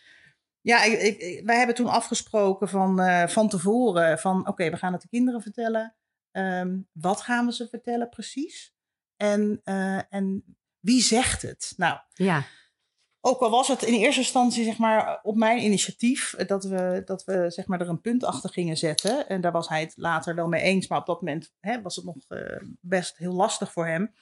Ja, 0.62 0.84
ik, 0.84 1.42
wij 1.46 1.58
hebben 1.58 1.76
toen 1.76 1.88
afgesproken 1.88 2.70
van, 2.70 3.00
eh, 3.02 3.28
van 3.28 3.50
tevoren 3.50 4.20
van 4.20 4.48
oké, 4.48 4.70
we 4.70 4.78
gaan 4.78 4.94
het 4.94 5.02
de 5.02 5.08
kinderen 5.08 5.42
vertellen. 5.42 5.96
Ehm, 6.32 6.78
wat 6.92 7.22
gaan 7.22 7.46
we 7.46 7.54
ze 7.54 7.68
vertellen 7.68 8.10
precies? 8.10 8.74
En, 9.16 9.62
en 10.10 10.44
wie 10.80 11.02
zegt 11.02 11.42
het? 11.42 11.74
Nou, 11.78 12.00
Ja. 12.14 12.44
Ook 13.22 13.40
al 13.40 13.50
was 13.50 13.68
het 13.68 13.84
in 13.84 13.94
eerste 13.94 14.20
instantie 14.22 14.64
zeg 14.64 14.78
maar, 14.78 15.20
op 15.24 15.36
mijn 15.36 15.64
initiatief 15.64 16.34
eh, 16.34 16.48
dat 16.48 16.64
we, 16.64 17.02
dat 17.06 17.24
we 17.24 17.50
zeg 17.50 17.68
maar, 17.68 17.82
er 17.82 17.90
een 17.90 18.02
punt 18.02 18.24
achter 18.24 18.50
gingen 18.50 18.78
zetten. 18.78 19.28
En 19.30 19.42
daar 19.42 19.52
was 19.52 19.68
hij 19.70 19.80
het 19.80 19.94
later 19.96 20.36
wel 20.36 20.48
mee 20.48 20.62
eens, 20.62 20.88
maar 20.88 21.00
op 21.00 21.06
dat 21.06 21.22
moment 21.22 21.52
hè, 21.60 21.82
was 21.82 21.96
het 21.96 22.06
nog 22.06 22.16
eh, 22.28 22.62
best 22.82 23.18
heel 23.18 23.34
lastig 23.34 23.72
voor 23.72 23.88
hem. 23.88 24.14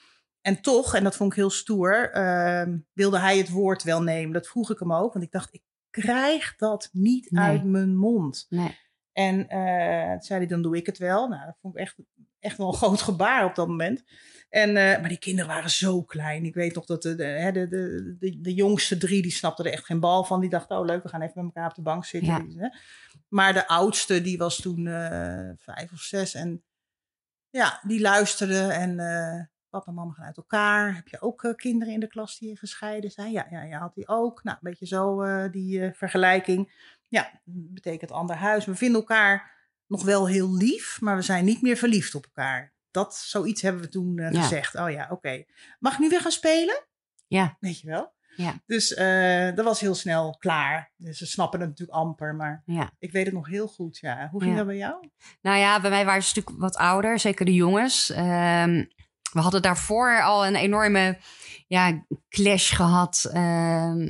En 0.42 0.62
toch, 0.62 0.96
en 0.96 1.04
dat 1.04 1.16
vond 1.16 1.32
ik 1.32 1.38
heel 1.38 1.50
stoer, 1.50 2.12
ehm, 2.12 2.78
wilde 2.94 3.20
hij 3.20 3.38
het 3.38 3.50
woord 3.50 3.84
wel 3.84 4.02
nemen. 4.02 4.34
Dat 4.34 4.48
vroeg 4.48 4.72
ik 4.72 4.80
hem 4.80 4.94
ook, 4.94 5.14
want 5.14 5.26
ik 5.26 5.32
dacht, 5.32 5.54
ik 5.54 5.64
krijg 5.90 6.56
dat 6.56 6.90
niet 6.92 7.32
Nee. 7.32 7.44
uit 7.44 7.64
mijn 7.64 7.96
mond. 7.96 8.46
Nee. 8.50 8.78
En 9.12 9.36
toen 9.38 10.22
zei 10.22 10.40
hij, 10.40 10.48
dan 10.48 10.62
doe 10.62 10.78
ik 10.78 10.86
het 10.86 10.98
wel. 10.98 11.28
Nou, 11.28 11.46
dat 11.46 11.58
vond 11.62 11.76
ik 11.76 11.82
echt, 11.82 11.96
echt 12.48 12.58
wel 12.58 12.68
een 12.68 12.74
groot 12.74 13.02
gebaar 13.02 13.46
op 13.46 13.56
dat 13.56 13.68
moment. 13.68 14.04
En, 14.50 14.78
eh, 14.78 15.00
maar 15.00 15.10
die 15.10 15.18
kinderen 15.18 15.50
waren 15.50 15.70
zo 15.70 16.04
klein. 16.04 16.46
Ik 16.46 16.54
weet 16.54 16.76
nog 16.76 16.86
dat 16.86 17.02
de, 17.02 17.16
de, 17.16 17.52
de, 17.54 17.68
de, 18.20 18.42
de, 18.42 18.54
jongste 18.54 18.98
drie, 18.98 19.22
die 19.22 19.32
snapten 19.32 19.66
er 19.66 19.72
echt 19.72 19.86
geen 19.86 20.00
bal 20.00 20.24
van. 20.24 20.40
Die 20.40 20.50
dachten, 20.50 20.78
oh 20.78 20.86
leuk, 20.86 21.04
we 21.04 21.10
gaan 21.10 21.22
even 21.22 21.34
met 21.36 21.46
elkaar 21.46 21.70
op 21.70 21.76
de 21.76 21.82
bank 21.82 22.06
zitten. 22.06 22.34
Ja. 22.34 22.40
Die. 22.40 22.70
Maar 23.28 23.54
de 23.54 23.68
oudste, 23.68 24.22
die 24.22 24.38
was 24.38 24.62
toen 24.62 24.88
eh, 24.88 25.50
vijf 25.58 25.92
of 25.92 26.00
zes. 26.00 26.34
En 26.34 26.64
ja, 27.50 27.80
die 27.84 28.02
luisterde 28.02 28.60
en 28.60 29.00
eh, 29.00 29.44
papa 29.70 29.88
en 29.88 29.94
mama 29.94 30.14
gaan 30.14 30.26
uit 30.26 30.38
elkaar. 30.38 30.96
Heb 30.96 31.08
je 31.08 31.22
ook 31.22 31.54
kinderen 31.56 31.94
in 31.94 32.00
de 32.00 32.08
klas 32.08 32.40
die 32.40 32.58
gescheiden 32.58 33.12
zijn? 33.12 33.32
Ja, 33.32 33.48
ja, 33.50 33.64
ja, 33.64 33.80
had 33.80 33.96
hij 33.96 34.08
ook. 34.08 34.44
Nou, 34.44 34.58
een 34.62 34.70
beetje 34.70 34.86
zo 34.86 35.24
die 35.50 35.92
vergelijking. 35.94 36.92
Ja, 37.08 37.42
betekent 37.44 38.12
ander 38.12 38.36
huis. 38.36 38.66
We 38.66 38.76
vinden 38.76 39.00
elkaar 39.00 39.57
nog 39.88 40.04
wel 40.04 40.28
heel 40.28 40.54
lief, 40.56 40.98
maar 41.02 41.16
we 41.16 41.22
zijn 41.22 41.46
niet 41.46 41.62
meer 41.62 41.78
verliefd 41.78 42.16
op 42.16 42.26
elkaar. 42.26 42.74
Dat, 42.92 43.16
zoiets 43.16 43.62
hebben 43.62 43.82
we 43.82 43.90
toen 43.90 44.18
eh, 44.20 44.32
Ja. 44.32 44.42
gezegd. 44.42 44.76
Oh 44.76 44.90
ja, 44.92 45.08
oké. 45.10 45.44
Mag 45.80 45.94
ik 45.94 46.00
nu 46.00 46.10
weer 46.10 46.22
gaan 46.22 46.32
spelen? 46.32 46.86
Ja. 47.28 47.58
Weet 47.60 47.80
je 47.80 47.88
wel? 47.88 48.16
Ja. 48.36 48.54
Dus 48.66 48.94
eh, 48.94 49.56
dat 49.56 49.66
was 49.66 49.80
heel 49.80 49.96
snel 49.96 50.36
klaar. 50.40 50.92
Dus 50.96 51.18
ze 51.18 51.26
snappen 51.26 51.60
het 51.60 51.70
natuurlijk 51.70 51.98
amper, 51.98 52.36
maar 52.36 52.62
Ja. 52.66 52.92
ik 53.00 53.12
weet 53.12 53.26
het 53.26 53.34
nog 53.34 53.48
heel 53.48 53.68
goed. 53.68 53.98
Ja. 53.98 54.28
Hoe 54.32 54.40
ging 54.42 54.52
Ja. 54.52 54.58
dat 54.58 54.68
bij 54.68 54.78
jou? 54.78 55.10
Nou 55.42 55.58
ja, 55.58 55.82
bij 55.82 55.90
mij 55.90 56.06
waren 56.06 56.24
ze 56.24 56.34
natuurlijk 56.36 56.62
wat 56.62 56.76
ouder, 56.76 57.20
zeker 57.20 57.46
de 57.46 57.54
jongens. 57.54 58.10
Ehm, 58.10 58.86
we 59.32 59.40
hadden 59.40 59.62
daarvoor 59.62 60.22
al 60.24 60.46
een 60.48 60.56
enorme 60.56 61.18
ja, 61.68 62.06
clash 62.30 62.76
gehad. 62.76 63.30
Ehm, 63.34 64.10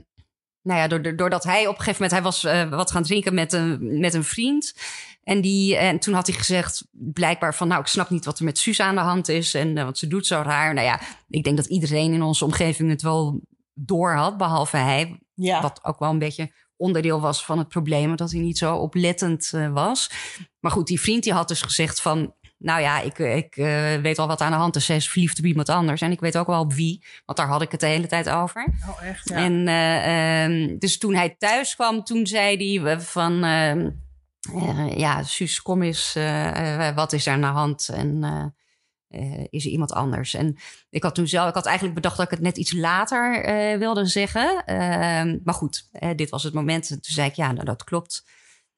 nou 0.68 0.80
ja, 0.80 1.12
doordat 1.12 1.44
hij 1.44 1.68
op 1.68 1.78
een 1.78 1.84
gegeven 1.84 2.02
moment... 2.04 2.12
Hij 2.12 2.22
was 2.22 2.44
eh, 2.44 2.70
wat 2.70 2.92
gaan 2.92 3.04
drinken 3.04 3.34
met 3.34 3.54
een, 3.54 4.00
met 4.00 4.14
een 4.14 4.24
vriend. 4.24 4.76
En, 5.24 5.42
die, 5.42 5.76
en 5.76 6.00
toen 6.00 6.14
had 6.14 6.28
hij 6.28 6.36
gezegd, 6.36 6.88
blijkbaar 6.92 7.56
van... 7.56 7.68
nou, 7.68 7.82
ik 7.82 7.88
snap 7.88 8.10
niet 8.10 8.26
wat 8.26 8.40
er 8.40 8.46
met 8.46 8.58
Suus 8.58 8.80
aan 8.80 8.96
de 8.96 9.02
hand 9.02 9.30
is. 9.30 9.54
En, 9.54 9.78
eh, 9.78 9.84
want 9.84 9.98
ze 9.98 10.08
doet 10.08 10.28
zo 10.28 10.42
raar. 10.46 10.74
Nou 10.74 10.88
ja, 10.88 11.02
ik 11.30 11.44
denk 11.44 11.58
dat 11.58 11.66
iedereen 11.66 12.14
in 12.14 12.22
onze 12.22 12.46
omgeving 12.46 12.90
het 12.90 13.02
wel 13.02 13.42
door 13.74 14.14
had, 14.14 14.38
behalve 14.38 14.78
hij. 14.78 15.20
Ja. 15.34 15.62
Wat 15.62 15.80
ook 15.84 16.00
wel 16.00 16.10
een 16.10 16.20
beetje 16.20 16.52
onderdeel 16.76 17.22
was 17.22 17.46
van 17.46 17.58
het 17.58 17.68
probleem. 17.68 18.16
Dat 18.16 18.32
hij 18.32 18.40
niet 18.40 18.58
zo 18.58 18.76
oplettend 18.76 19.52
eh, 19.54 19.74
was. 19.74 20.12
Maar 20.60 20.72
goed, 20.72 20.88
die 20.88 21.02
vriend 21.02 21.24
die 21.24 21.34
had 21.34 21.48
dus 21.48 21.62
gezegd 21.62 22.02
van... 22.02 22.34
Nou 22.60 22.82
ja, 22.82 23.00
ik, 23.00 23.18
ik 23.20 23.58
eh, 23.58 23.96
weet 23.96 24.20
al 24.20 24.28
wat 24.28 24.42
aan 24.42 24.52
de 24.52 24.58
hand 24.58 24.76
is. 24.76 24.86
Zij 24.86 24.96
is 24.96 25.10
verliefd 25.10 25.40
op 25.40 25.46
iemand 25.46 25.70
anders. 25.70 26.02
En 26.02 26.12
ik 26.12 26.20
weet 26.20 26.38
ook 26.38 26.48
wel 26.48 26.60
op 26.60 26.74
wie. 26.74 27.04
Want 27.26 27.38
daar 27.38 27.48
had 27.48 27.62
ik 27.62 27.72
het 27.72 27.80
de 27.80 27.86
hele 27.86 28.08
tijd 28.08 28.30
over. 28.30 28.68
Oh, 28.90 29.04
echt? 29.04 29.30
Ja. 29.30 29.36
En 29.36 29.68
eh, 29.68 30.44
ehm, 30.44 30.78
dus 30.78 30.98
toen 30.98 31.16
hij 31.16 31.36
thuis 31.38 31.76
kwam, 31.76 32.04
toen 32.04 32.28
zei 32.28 32.80
hij 32.82 33.00
van... 33.00 33.44
ehm, 33.44 33.90
eh, 34.54 34.98
ja, 34.98 35.24
Suus, 35.24 35.62
kom 35.62 35.82
eens. 35.82 36.16
eh, 36.16 36.88
eh, 36.88 36.96
wat 36.96 37.14
is 37.14 37.26
er 37.28 37.34
aan 37.34 37.42
de 37.42 37.48
hand? 37.48 37.90
En 37.90 38.24
eh, 38.24 38.46
eh, 39.22 39.46
is 39.50 39.66
er 39.66 39.72
iemand 39.72 39.92
anders? 39.94 40.34
En 40.34 40.58
ik 40.90 41.04
had 41.04 41.16
toen 41.16 41.28
zelf... 41.28 41.48
Ik 41.50 41.56
had 41.56 41.66
eigenlijk 41.66 41.96
bedacht 41.96 42.18
dat 42.18 42.26
ik 42.26 42.32
het 42.32 42.42
net 42.42 42.58
iets 42.58 42.72
later 42.74 43.44
eh, 43.44 43.78
wilde 43.78 44.06
zeggen. 44.06 44.64
Ehm, 44.66 45.38
maar 45.44 45.54
goed, 45.54 45.90
eh, 45.92 46.10
dit 46.16 46.30
was 46.30 46.44
het 46.44 46.54
moment. 46.54 46.88
Toen 46.88 47.00
zei 47.02 47.28
ik, 47.30 47.36
ja, 47.36 47.52
nou, 47.52 47.66
dat 47.66 47.84
klopt. 47.84 48.26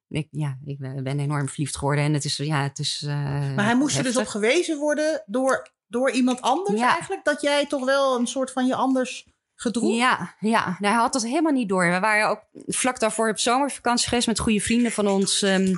Ik, 0.09 0.27
ja, 0.31 0.57
ik 0.65 0.77
ben, 0.79 1.19
enorm 1.19 1.47
verliefd 1.49 1.77
geworden. 1.77 2.03
En 2.03 2.13
het 2.13 2.25
is, 2.25 2.37
ja, 2.37 2.63
het 2.63 2.79
is... 2.79 3.03
eh, 3.07 3.55
maar 3.55 3.65
hij 3.65 3.75
moest 3.75 3.97
er 3.97 4.03
dus 4.03 4.17
op 4.17 4.27
gewezen 4.27 4.77
worden 4.77 5.23
door, 5.25 5.67
door 5.87 6.11
iemand 6.11 6.41
anders 6.41 6.79
Ja. 6.79 6.89
eigenlijk? 6.91 7.23
Dat 7.25 7.41
jij 7.41 7.65
toch 7.67 7.85
wel 7.85 8.19
een 8.19 8.27
soort 8.27 8.51
van 8.51 8.65
je 8.65 8.75
anders 8.75 9.27
gedroeg? 9.55 9.95
Ja, 9.97 10.35
ja. 10.39 10.65
Nou, 10.65 10.93
hij 10.93 11.01
had 11.01 11.13
dat 11.13 11.23
helemaal 11.23 11.51
niet 11.51 11.69
door. 11.69 11.91
We 11.91 11.99
waren 11.99 12.29
ook 12.29 12.41
vlak 12.67 12.99
daarvoor 12.99 13.29
op 13.29 13.39
zomervakantie 13.39 14.07
geweest 14.07 14.27
met 14.27 14.39
goede 14.39 14.59
vrienden 14.61 14.91
van 14.91 15.07
ons. 15.07 15.41
ehm, 15.41 15.73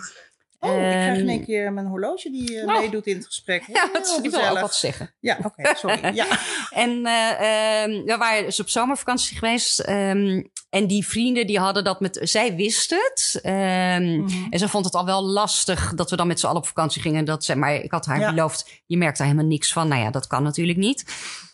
Oh, 0.64 0.72
ik 0.72 0.78
krijg 0.80 1.14
in 1.14 1.20
ehm, 1.22 1.30
één 1.30 1.46
keer 1.46 1.74
mijn 1.74 1.86
horloge 1.88 2.32
die 2.32 2.60
eh, 2.60 2.66
Nou. 2.66 2.80
meedoet 2.80 3.06
in 3.08 3.16
het 3.16 3.26
gesprek. 3.26 3.64
Ja, 3.74 3.90
dat 3.94 4.06
is, 4.06 4.20
gezellig. 4.22 4.62
wat 4.62 4.76
zeggen. 4.76 5.14
Ja, 5.20 5.38
oké, 5.44 5.76
sorry. 5.76 6.00
Ja. 6.14 6.26
En 6.70 7.06
eh, 7.06 7.82
ehm, 7.84 8.04
we 8.06 8.16
waren 8.18 8.44
dus 8.46 8.60
op 8.60 8.70
zomervakantie 8.70 9.38
geweest. 9.38 9.80
ehm, 9.80 10.42
en 10.70 10.88
die 10.88 11.08
vrienden 11.08 11.48
die 11.48 11.60
hadden 11.60 11.84
dat 11.84 12.00
met... 12.00 12.20
Zij 12.22 12.56
wist 12.56 12.90
het. 12.90 13.40
Mhm. 13.44 14.30
En 14.50 14.60
ze 14.60 14.70
vond 14.70 14.86
het 14.86 14.94
al 14.96 15.06
wel 15.06 15.24
lastig 15.24 15.94
dat 15.96 16.10
we 16.10 16.16
dan 16.16 16.28
met 16.28 16.40
z'n 16.40 16.46
allen 16.46 16.58
op 16.62 16.68
vakantie 16.68 17.02
gingen. 17.02 17.26
Dat 17.26 17.44
ze, 17.44 17.56
maar 17.56 17.74
ik 17.76 17.92
had 17.92 18.06
haar 18.06 18.20
Ja. 18.20 18.30
beloofd, 18.34 18.82
je 18.86 18.98
merkt 18.98 19.18
daar 19.18 19.28
helemaal 19.28 19.50
niks 19.50 19.74
van. 19.74 19.88
Nou 19.88 20.02
ja, 20.02 20.10
dat 20.12 20.28
kan 20.28 20.44
natuurlijk 20.44 20.78
niet. 20.78 21.06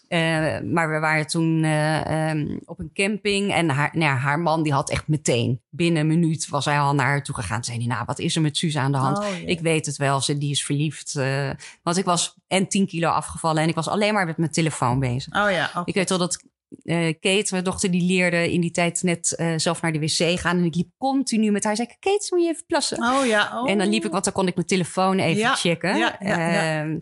Eh, 0.08 0.60
maar 0.60 0.90
we 0.92 1.00
waren 1.00 1.28
toen 1.28 1.64
eh, 1.64 2.30
ehm, 2.30 2.58
op 2.66 2.80
een 2.80 2.90
camping. 2.94 3.54
En 3.54 3.70
haar, 3.70 3.90
nou 3.94 4.06
ja, 4.06 4.16
haar 4.18 4.40
man 4.40 4.64
die 4.64 4.74
had 4.74 4.90
echt 4.90 5.08
meteen, 5.08 5.62
binnen 5.70 6.02
een 6.02 6.08
minuut 6.08 6.48
was 6.50 6.66
hij 6.66 6.80
al 6.80 6.96
naar 6.96 7.06
haar 7.06 7.24
toe 7.24 7.36
gegaan. 7.36 7.64
Zei 7.64 7.78
hij, 7.78 7.88
nou 7.88 8.04
wat 8.06 8.20
is 8.20 8.36
er 8.36 8.42
met 8.42 8.58
Suze 8.58 8.80
aan 8.80 8.92
de 8.92 8.98
hand? 8.98 9.18
Oh, 9.18 9.26
ik 9.46 9.60
weet 9.60 9.86
het 9.86 9.98
wel, 9.98 10.22
ze, 10.22 10.38
die 10.38 10.52
is 10.52 10.64
verliefd. 10.64 11.16
eh, 11.16 11.50
want 11.84 11.98
ik 11.98 12.06
was 12.06 12.36
en 12.48 12.68
10 12.68 12.88
kilo 12.88 13.10
afgevallen. 13.10 13.62
En 13.64 13.70
ik 13.70 13.76
was 13.76 13.88
alleen 13.88 14.14
maar 14.14 14.26
met 14.26 14.38
mijn 14.38 14.52
telefoon 14.52 15.00
bezig. 15.00 15.36
Oh 15.36 15.52
ja. 15.52 15.72
Ik 15.86 15.94
weet 15.94 16.10
wel 16.10 16.18
dat 16.18 16.44
eh, 16.84 17.14
Kate, 17.20 17.48
mijn 17.52 17.64
dochter, 17.64 17.92
die 17.92 18.04
leerde 18.04 18.52
in 18.52 18.62
die 18.62 18.72
tijd 18.72 19.04
net 19.04 19.54
zelf 19.58 19.82
naar 19.82 19.92
de 19.92 20.00
wc 20.00 20.40
gaan. 20.40 20.58
En 20.58 20.64
ik 20.66 20.76
liep 20.76 20.90
continu 20.98 21.52
met 21.52 21.64
haar. 21.64 21.76
Zei 21.76 21.88
ik, 21.88 21.98
Kate, 22.00 22.28
moet 22.30 22.44
je 22.44 22.50
even 22.50 22.66
plassen? 22.66 22.98
Oh 23.04 23.26
ja. 23.26 23.62
Oh. 23.62 23.70
En 23.70 23.78
dan 23.78 23.90
liep 23.90 24.06
ik, 24.06 24.12
want 24.12 24.24
dan 24.24 24.34
kon 24.34 24.48
ik 24.48 24.56
mijn 24.56 24.68
telefoon 24.68 25.20
even 25.20 25.38
Ja, 25.42 25.56
checken. 25.56 25.98
ja, 25.98 26.16
ja, 26.20 26.50
ja. 26.52 26.80
Ehm, 26.82 26.98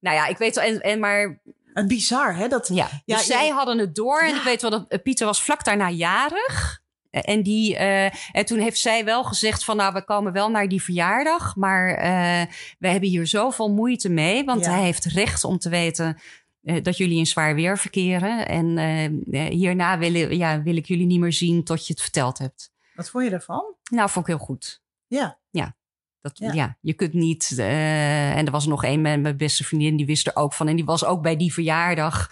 nou 0.00 0.16
ja, 0.16 0.26
ik 0.26 0.38
weet 0.38 0.54
wel. 0.54 0.64
En, 0.64 0.80
en 0.80 1.00
maar 1.00 1.40
En 1.72 1.86
bizar, 1.88 2.34
hè? 2.36 2.48
Dat, 2.48 2.68
ja, 2.68 2.74
Ja, 3.04 3.16
dus 3.16 3.26
ja. 3.26 3.32
zij 3.38 3.48
hadden 3.48 3.78
het 3.78 3.94
door. 3.94 4.20
En 4.20 4.28
Ja. 4.28 4.36
ik 4.36 4.42
weet 4.42 4.62
wel 4.62 4.70
dat 4.70 4.84
eh, 4.88 5.02
Pieter 5.02 5.26
was 5.26 5.42
vlak 5.42 5.64
daarna 5.64 5.90
jarig. 5.90 6.80
Eh, 7.10 7.20
En, 7.24 7.42
die, 7.42 7.76
eh, 7.76 8.04
en 8.32 8.44
toen 8.44 8.58
heeft 8.58 8.78
zij 8.78 9.04
wel 9.04 9.24
gezegd 9.24 9.64
van 9.64 9.76
nou, 9.76 9.92
we 9.92 10.04
komen 10.04 10.32
wel 10.32 10.50
naar 10.50 10.68
die 10.68 10.82
verjaardag. 10.82 11.56
Maar 11.56 11.88
eh, 11.94 12.54
we 12.78 12.88
hebben 12.88 13.08
hier 13.08 13.26
zoveel 13.26 13.70
moeite 13.72 14.08
mee. 14.08 14.44
Want 14.44 14.64
Ja. 14.64 14.70
hij 14.70 14.82
heeft 14.82 15.04
recht 15.04 15.44
om 15.44 15.58
te 15.58 15.68
weten 15.68 16.18
dat 16.82 16.96
jullie 16.96 17.18
in 17.18 17.26
zwaar 17.26 17.54
weer 17.54 17.78
verkeren. 17.78 18.48
En 18.48 18.78
hierna 19.50 19.98
wil, 19.98 20.14
ja, 20.32 20.62
wil 20.62 20.76
ik 20.76 20.86
jullie 20.86 21.06
niet 21.06 21.20
meer 21.20 21.32
zien 21.32 21.64
tot 21.64 21.86
je 21.86 21.92
het 21.92 22.02
verteld 22.02 22.38
hebt. 22.38 22.70
Wat 22.94 23.10
vond 23.10 23.24
je 23.24 23.30
daarvan? 23.30 23.74
Nou, 23.90 24.10
vond 24.10 24.28
ik 24.28 24.34
heel 24.36 24.44
goed. 24.44 24.82
Ja. 25.06 25.38
Dat, 26.22 26.38
Ja. 26.38 26.52
ja. 26.52 26.76
je 26.80 26.92
kunt 26.92 27.12
niet. 27.12 27.54
eh, 27.58 28.36
en 28.36 28.46
er 28.46 28.52
was 28.52 28.66
nog 28.66 28.84
een, 28.84 29.00
mijn, 29.00 29.20
mijn 29.20 29.36
beste 29.36 29.64
vriendin, 29.64 29.96
die 29.96 30.06
wist 30.06 30.26
er 30.26 30.36
ook 30.36 30.52
van. 30.52 30.68
En 30.68 30.76
die 30.76 30.84
was 30.84 31.04
ook 31.04 31.22
bij 31.22 31.36
die 31.36 31.52
verjaardag. 31.52 32.30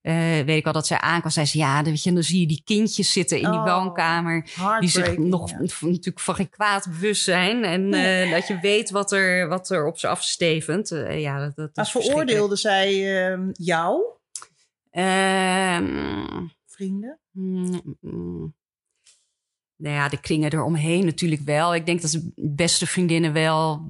Eh, 0.00 0.14
weet 0.14 0.48
ik 0.56 0.64
wel 0.64 0.72
dat 0.72 0.86
zij 0.86 0.98
aankwam. 0.98 1.30
Zei 1.30 1.46
ze, 1.46 1.58
ja, 1.58 1.82
dan, 1.82 1.92
weet 1.92 2.02
je, 2.02 2.12
dan 2.12 2.22
zie 2.22 2.40
je 2.40 2.46
die 2.46 2.62
kindjes 2.64 3.12
zitten 3.12 3.40
in 3.40 3.50
die 3.50 3.60
Oh, 3.60 3.64
woonkamer. 3.64 4.48
Die 4.80 4.88
zich 4.88 5.18
nog 5.18 5.50
ja. 5.50 5.58
natuurlijk 5.58 6.20
van 6.20 6.34
geen 6.34 6.48
kwaad 6.48 6.86
bewust 6.88 7.22
zijn. 7.22 7.64
En 7.64 7.94
eh, 7.94 8.30
dat 8.30 8.46
je 8.46 8.58
weet 8.60 8.90
wat 8.90 9.12
er, 9.12 9.48
wat 9.48 9.70
er 9.70 9.86
op 9.86 9.98
ze 9.98 10.08
afstevend. 10.08 10.88
Ja, 11.08 11.38
dat, 11.38 11.56
dat 11.56 11.70
Maar 11.74 11.86
veroordeelde 11.86 12.56
zij 12.56 13.22
ehm, 13.30 13.48
jou, 13.52 14.02
Ehm, 14.90 16.46
vrienden? 16.66 17.18
Mm, 17.30 17.96
mm. 18.00 18.54
Nou 19.82 19.94
ja, 19.94 20.08
de 20.08 20.20
kringen 20.20 20.52
eromheen 20.52 21.04
natuurlijk 21.04 21.42
wel. 21.44 21.74
Ik 21.74 21.86
denk 21.86 22.02
dat 22.02 22.10
de 22.10 22.32
beste 22.36 22.86
vriendinnen 22.86 23.32
wel... 23.32 23.86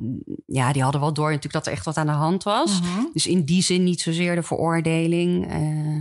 Ja, 0.47 0.73
die 0.73 0.83
hadden 0.83 1.01
wel 1.01 1.13
door 1.13 1.27
natuurlijk 1.27 1.53
dat 1.55 1.67
er 1.67 1.73
echt 1.73 1.85
wat 1.85 1.97
aan 1.97 2.07
de 2.07 2.13
hand 2.13 2.43
was. 2.43 2.81
Mhm. 2.81 3.05
Dus 3.13 3.27
in 3.27 3.45
die 3.45 3.63
zin 3.63 3.85
niet 3.85 4.01
zozeer 4.01 4.35
de 4.35 4.43
veroordeling. 4.43 5.51
Eh, 5.51 5.97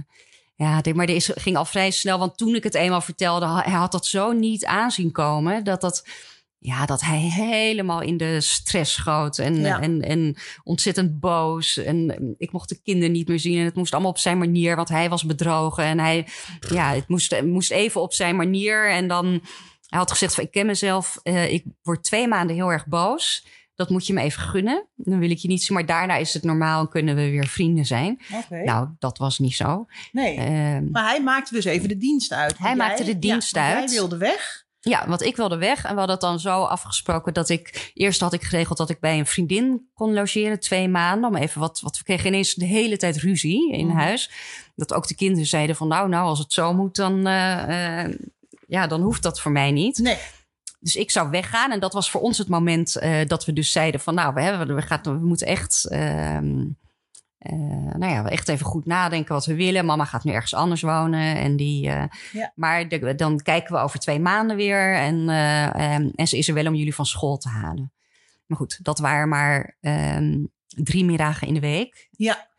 Ja, 0.55 0.81
maar 0.93 1.05
deze 1.05 1.33
ging 1.35 1.57
al 1.57 1.65
vrij 1.65 1.91
snel. 1.91 2.19
Want 2.19 2.37
toen 2.37 2.55
ik 2.55 2.63
het 2.63 2.75
eenmaal 2.75 3.01
vertelde, 3.01 3.45
hij 3.45 3.73
had 3.73 3.91
dat 3.91 4.05
zo 4.05 4.31
niet 4.31 4.65
aanzien 4.65 5.11
komen. 5.11 5.63
Dat, 5.63 5.81
dat, 5.81 6.07
ja, 6.57 6.85
dat 6.85 7.01
hij 7.01 7.19
helemaal 7.19 8.01
in 8.01 8.17
de 8.17 8.41
stress 8.41 8.93
schoot. 8.93 9.37
En, 9.37 9.55
Ja. 9.59 9.79
en, 9.81 10.01
en 10.01 10.35
ontzettend 10.63 11.19
boos. 11.19 11.77
En 11.77 12.35
ik 12.37 12.51
mocht 12.51 12.69
de 12.69 12.81
kinderen 12.83 13.11
niet 13.11 13.27
meer 13.27 13.39
zien. 13.39 13.57
En 13.59 13.65
het 13.65 13.75
moest 13.75 13.93
allemaal 13.93 14.11
op 14.11 14.17
zijn 14.17 14.37
manier. 14.37 14.75
Want 14.75 14.89
hij 14.89 15.09
was 15.09 15.25
bedrogen. 15.25 15.83
En 15.83 15.99
hij, 15.99 16.27
ja, 16.69 16.93
het 16.93 17.07
moest, 17.07 17.41
moest 17.41 17.71
even 17.71 18.01
op 18.01 18.13
zijn 18.13 18.35
manier. 18.35 18.89
En 18.91 19.07
dan, 19.07 19.41
hij 19.91 19.99
had 19.99 20.11
gezegd 20.11 20.35
van, 20.35 20.43
ik 20.43 20.51
ken 20.51 20.65
mezelf. 20.65 21.19
eh, 21.23 21.53
ik 21.53 21.65
word 21.81 22.03
twee 22.03 22.27
maanden 22.27 22.55
heel 22.55 22.71
erg 22.71 22.87
boos. 22.87 23.45
Dat 23.75 23.89
moet 23.89 24.07
je 24.07 24.13
me 24.13 24.21
even 24.21 24.41
gunnen. 24.41 24.87
Dan 24.95 25.19
wil 25.19 25.29
ik 25.29 25.37
je 25.37 25.47
niet 25.47 25.63
zien. 25.63 25.75
Maar 25.77 25.85
daarna 25.85 26.15
is 26.15 26.33
het 26.33 26.43
normaal 26.43 26.79
en 26.81 26.89
kunnen 26.89 27.15
we 27.15 27.29
weer 27.29 27.47
vrienden 27.47 27.85
zijn. 27.85 28.21
Nou, 28.49 28.87
dat 28.99 29.17
was 29.17 29.39
niet 29.39 29.55
zo. 29.55 29.85
nee. 30.11 30.35
Ehm, 30.37 30.91
maar 30.91 31.03
hij 31.09 31.21
maakte 31.23 31.53
dus 31.53 31.65
even 31.65 31.87
de 31.89 31.97
dienst 31.97 32.31
uit. 32.33 32.57
Hij 32.57 32.75
maakte 32.75 33.03
de 33.03 33.19
dienst 33.19 33.55
ja, 33.55 33.67
uit. 33.73 33.85
Hij 33.89 33.93
wilde 33.99 34.17
weg. 34.17 34.65
Ja, 34.79 35.07
want 35.07 35.21
ik 35.21 35.35
wilde 35.35 35.57
weg. 35.57 35.77
En 35.83 35.91
we 35.91 35.97
hadden 35.97 36.09
het 36.15 36.21
dan 36.21 36.39
zo 36.39 36.63
afgesproken 36.63 37.33
dat 37.33 37.49
ik... 37.49 37.91
Eerst 37.93 38.19
had 38.19 38.33
ik 38.33 38.41
geregeld 38.43 38.77
dat 38.77 38.89
ik 38.89 38.99
bij 38.99 39.19
een 39.19 39.25
vriendin 39.25 39.89
kon 39.93 40.13
logeren. 40.13 40.59
Twee 40.59 40.87
maanden. 40.87 41.29
Om 41.29 41.35
even 41.35 41.59
wat... 41.59 41.79
wat 41.81 41.97
we 41.97 42.03
kregen 42.03 42.27
ineens 42.27 42.53
de 42.53 42.65
hele 42.65 42.97
tijd 42.97 43.17
ruzie 43.17 43.71
in 43.73 43.87
Mhm. 43.87 43.97
huis. 43.97 44.31
Dat 44.75 44.93
ook 44.93 45.07
de 45.07 45.15
kinderen 45.15 45.45
zeiden 45.47 45.75
van... 45.75 45.87
Nou, 45.87 46.09
nou, 46.09 46.25
als 46.25 46.39
het 46.39 46.53
zo 46.53 46.73
moet, 46.73 46.95
dan... 46.95 47.27
eh, 47.27 48.03
eh, 48.03 48.11
ja, 48.71 48.87
dan 48.87 49.01
hoeft 49.01 49.23
dat 49.23 49.41
voor 49.41 49.51
mij 49.51 49.71
niet. 49.71 49.97
Nee. 49.97 50.17
Dus 50.79 50.95
ik 50.95 51.11
zou 51.11 51.29
weggaan. 51.29 51.71
En 51.71 51.79
dat 51.79 51.93
was 51.93 52.11
voor 52.11 52.21
ons 52.21 52.37
het 52.37 52.47
moment 52.47 52.95
eh, 52.95 53.27
dat 53.27 53.45
we 53.45 53.53
dus 53.53 53.71
zeiden 53.71 53.99
van... 53.99 54.13
Nou, 54.15 54.33
we, 54.33 54.41
hebben, 54.41 54.75
we, 54.75 54.81
gaan, 54.81 55.01
we 55.03 55.11
moeten 55.25 55.47
echt... 55.47 55.85
ehm, 55.89 56.65
eh, 57.37 57.53
nou 57.95 58.05
ja, 58.05 58.25
echt 58.29 58.47
even 58.49 58.65
goed 58.65 58.85
nadenken 58.85 59.33
wat 59.33 59.45
we 59.45 59.55
willen. 59.55 59.85
Mama 59.85 60.05
gaat 60.05 60.23
nu 60.23 60.31
ergens 60.31 60.53
anders 60.53 60.81
wonen. 60.81 61.35
En 61.35 61.55
die, 61.55 61.89
eh, 61.89 62.03
Ja. 62.31 62.51
Maar 62.55 62.87
de- 62.87 63.15
dan 63.15 63.41
kijken 63.41 63.75
we 63.75 63.81
over 63.81 63.99
twee 63.99 64.19
maanden 64.19 64.55
weer. 64.55 64.95
En, 64.95 65.29
eh, 65.29 65.93
ehm, 65.93 66.09
en 66.15 66.27
ze 66.27 66.37
is 66.37 66.47
er 66.47 66.53
wel 66.53 66.67
om 66.67 66.75
jullie 66.75 66.95
van 66.95 67.05
school 67.05 67.37
te 67.37 67.49
halen. 67.49 67.93
Maar 68.45 68.57
goed, 68.57 68.79
dat 68.83 68.99
waren 68.99 69.29
maar 69.29 69.77
ehm, 69.81 70.37
drie 70.67 71.05
middagen 71.05 71.47
in 71.47 71.53
de 71.53 71.59
week. 71.59 72.07
Ja. 72.11 72.49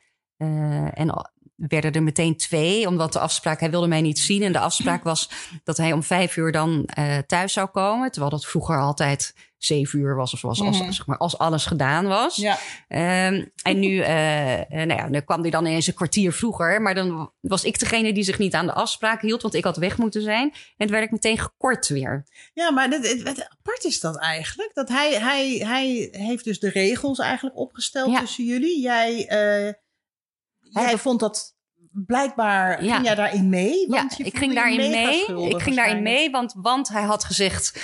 En 0.95 1.31
werden 1.69 1.93
er 1.93 2.03
meteen 2.03 2.37
twee, 2.37 2.87
omdat 2.89 3.13
de 3.13 3.19
afspraak, 3.19 3.61
hij 3.61 3.71
wilde 3.71 3.87
mij 3.87 4.01
niet 4.01 4.19
zien. 4.19 4.43
En 4.43 4.53
de 4.53 4.59
afspraak 4.59 5.05
was 5.05 5.31
dat 5.65 5.77
hij 5.77 5.93
om 5.93 6.03
vijf 6.03 6.37
uur 6.37 6.53
dan 6.53 6.85
eh, 6.87 7.19
thuis 7.19 7.53
zou 7.53 7.69
komen. 7.69 8.11
Terwijl 8.11 8.33
dat 8.33 8.47
vroeger 8.47 8.81
altijd 8.81 9.35
zeven 9.59 9.99
uur 9.99 10.17
was 10.17 10.33
of 10.33 10.39
zoals, 10.39 10.61
als, 10.61 10.81
Mhm. 10.81 10.91
zeg 10.93 11.07
maar, 11.07 11.19
als 11.19 11.39
alles 11.39 11.67
gedaan 11.67 12.07
was. 12.07 12.37
Ja. 12.37 12.59
Ehm, 12.89 13.45
en 13.63 13.79
nu, 13.79 13.99
eh, 14.01 14.61
eh, 14.61 14.67
nou 14.69 14.95
ja, 14.95 15.09
dan 15.09 15.25
kwam 15.25 15.41
hij 15.41 15.51
dan 15.51 15.67
ineens 15.67 15.87
een 15.87 15.95
kwartier 15.95 16.33
vroeger. 16.33 16.83
Maar 16.83 16.95
dan 16.95 17.33
was 17.41 17.65
ik 17.65 17.79
degene 17.79 18.13
die 18.13 18.23
zich 18.23 18.39
niet 18.39 18.55
aan 18.55 18.67
de 18.67 18.73
afspraak 18.73 19.21
hield, 19.23 19.43
want 19.43 19.55
ik 19.55 19.65
had 19.65 19.77
weg 19.77 19.99
moeten 19.99 20.23
zijn. 20.23 20.53
En 20.77 20.91
werd 20.91 21.05
ik 21.05 21.11
meteen 21.11 21.39
gekort 21.39 21.89
weer. 21.89 22.27
Ja, 22.55 22.71
maar 22.71 22.91
dit, 22.91 23.23
wat 23.23 23.49
apart 23.51 23.85
is 23.85 24.01
dat 24.01 24.19
eigenlijk? 24.19 24.71
Dat 24.75 24.89
hij, 24.89 25.13
hij, 25.21 25.63
hij 25.67 26.09
heeft 26.13 26.45
dus 26.45 26.59
de 26.61 26.71
regels 26.71 27.19
eigenlijk 27.19 27.57
opgesteld 27.57 28.11
Ja. 28.13 28.21
tussen 28.21 28.45
jullie. 28.45 28.81
Jij, 28.81 29.27
jij 30.73 30.85
Hij- 30.85 30.99
vond 30.99 31.21
dat 31.21 31.55
blijkbaar, 31.93 32.85
Ja. 32.85 32.95
ging 32.95 33.07
jij 33.07 33.15
daarin 33.15 33.49
mee? 33.49 33.81
Ja, 33.91 33.97
Want 33.97 34.17
je 34.17 34.25
ik 34.25 34.39
ging 34.39 34.55
daarin 34.55 34.91
mee. 34.91 35.25
Ik 35.49 35.63
ging 35.63 35.77
daarin 35.77 36.03
mee, 36.03 36.31
want, 36.31 36.55
want 36.57 36.89
hij 36.89 37.03
had 37.03 37.25
gezegd: 37.25 37.81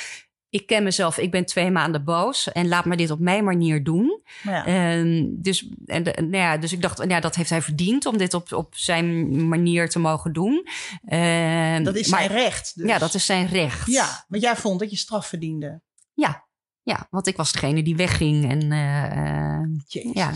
Ik 0.50 0.66
ken 0.66 0.82
mezelf, 0.82 1.18
ik 1.18 1.30
ben 1.30 1.44
twee 1.46 1.70
maanden 1.70 2.04
boos. 2.04 2.52
En 2.52 2.68
laat 2.68 2.84
me 2.84 2.96
dit 2.96 3.10
op 3.10 3.18
mijn 3.18 3.44
manier 3.44 3.84
doen. 3.84 4.22
Maar 4.42 4.70
ja. 4.70 4.96
Ehm, 4.98 5.24
dus, 5.30 5.68
en, 5.86 6.02
de- 6.02 6.14
nou 6.20 6.36
ja, 6.36 6.56
dus 6.56 6.72
ik 6.72 6.82
dacht, 6.82 6.98
nou 6.98 7.10
ja, 7.10 7.20
dat 7.20 7.34
heeft 7.34 7.50
hij 7.50 7.62
verdiend 7.62 8.06
om 8.06 8.16
dit 8.18 8.34
op, 8.34 8.52
op 8.52 8.74
zijn 8.76 9.48
manier 9.48 9.88
te 9.88 9.98
mogen 9.98 10.32
doen. 10.32 10.66
Ehm, 11.06 11.82
dat 11.84 11.96
is 11.96 12.08
maar, 12.08 12.22
zijn 12.22 12.32
recht. 12.32 12.72
Dus. 12.76 12.88
Ja, 12.88 12.98
dat 12.98 13.14
is 13.14 13.26
zijn 13.26 13.46
recht. 13.46 13.86
Ja, 13.86 14.24
want 14.28 14.42
jij 14.42 14.56
vond 14.56 14.80
dat 14.80 14.90
je 14.90 14.96
straf 14.96 15.26
verdiende. 15.26 15.80
Ja, 16.14 16.46
ja, 16.82 17.06
want 17.10 17.26
ik 17.26 17.36
was 17.36 17.52
degene 17.52 17.82
die 17.82 17.96
wegging 17.96 18.50
en 18.50 18.72
eh, 18.72 19.04
eh, 19.04 19.60
Jezus. 19.86 20.12
Ja. 20.12 20.32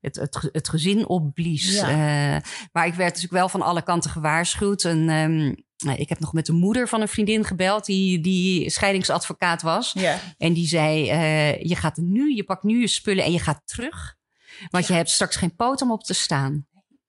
Het, 0.00 0.16
het, 0.16 0.36
ge- 0.36 0.48
het 0.52 0.68
gezin 0.68 1.08
opblies. 1.08 1.74
Ja. 1.74 1.88
Eh, 1.88 2.42
maar 2.72 2.86
ik 2.86 2.94
werd 2.94 3.08
natuurlijk 3.14 3.32
wel 3.32 3.48
van 3.48 3.62
alle 3.62 3.82
kanten 3.82 4.10
gewaarschuwd. 4.10 4.84
En 4.84 5.08
ehm, 5.08 5.54
nou, 5.86 5.98
ik 5.98 6.08
heb 6.08 6.18
nog 6.20 6.32
met 6.32 6.46
de 6.46 6.52
moeder 6.52 6.88
van 6.88 7.00
een 7.00 7.08
vriendin 7.08 7.44
gebeld, 7.44 7.84
die, 7.84 8.20
die 8.20 8.70
scheidingsadvocaat 8.70 9.62
was. 9.62 9.92
Ja. 9.92 10.18
En 10.38 10.52
die 10.52 10.66
zei: 10.66 11.10
eh, 11.10 11.62
Je 11.62 11.76
gaat 11.76 11.96
nu, 11.96 12.34
je 12.34 12.44
pakt 12.44 12.62
nu 12.62 12.80
je 12.80 12.86
spullen 12.88 13.24
en 13.24 13.32
je 13.32 13.38
gaat 13.38 13.62
terug. 13.64 14.16
Want 14.70 14.86
je 14.86 14.92
hebt 14.92 15.10
straks 15.10 15.36
geen 15.36 15.54
poot 15.56 15.82
om 15.82 15.92
op 15.92 16.04
te 16.04 16.14
staan. 16.14 16.66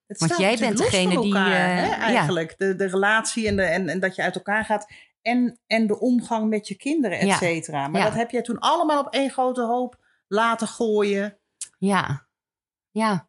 Het 0.08 0.20
Want 0.20 0.38
jij 0.38 0.58
bent 0.58 0.78
degene 0.78 1.22
die, 1.22 1.36
eh, 1.36 1.44
hè, 1.44 1.90
eigenlijk. 1.90 2.54
De, 2.58 2.76
de 2.76 2.88
relatie 2.88 3.48
en, 3.48 3.56
de, 3.56 3.62
en, 3.62 3.90
en 3.90 4.00
dat 4.00 4.16
je 4.16 4.22
uit 4.22 4.36
elkaar 4.36 4.66
gaat. 4.66 4.92
En, 5.22 5.60
en 5.68 5.88
de 5.88 6.00
omgang 6.00 6.50
met 6.50 6.68
je 6.68 6.76
kinderen, 6.76 7.20
et 7.20 7.38
cetera. 7.38 7.88
Maar 7.88 8.04
dat 8.04 8.14
heb 8.14 8.32
jij 8.32 8.42
toen 8.42 8.60
allemaal 8.60 9.00
op 9.00 9.14
één 9.14 9.30
grote 9.30 9.62
hoop 9.62 10.00
laten 10.28 10.68
gooien. 10.68 11.38
Ja, 11.78 12.28
ja. 12.92 13.28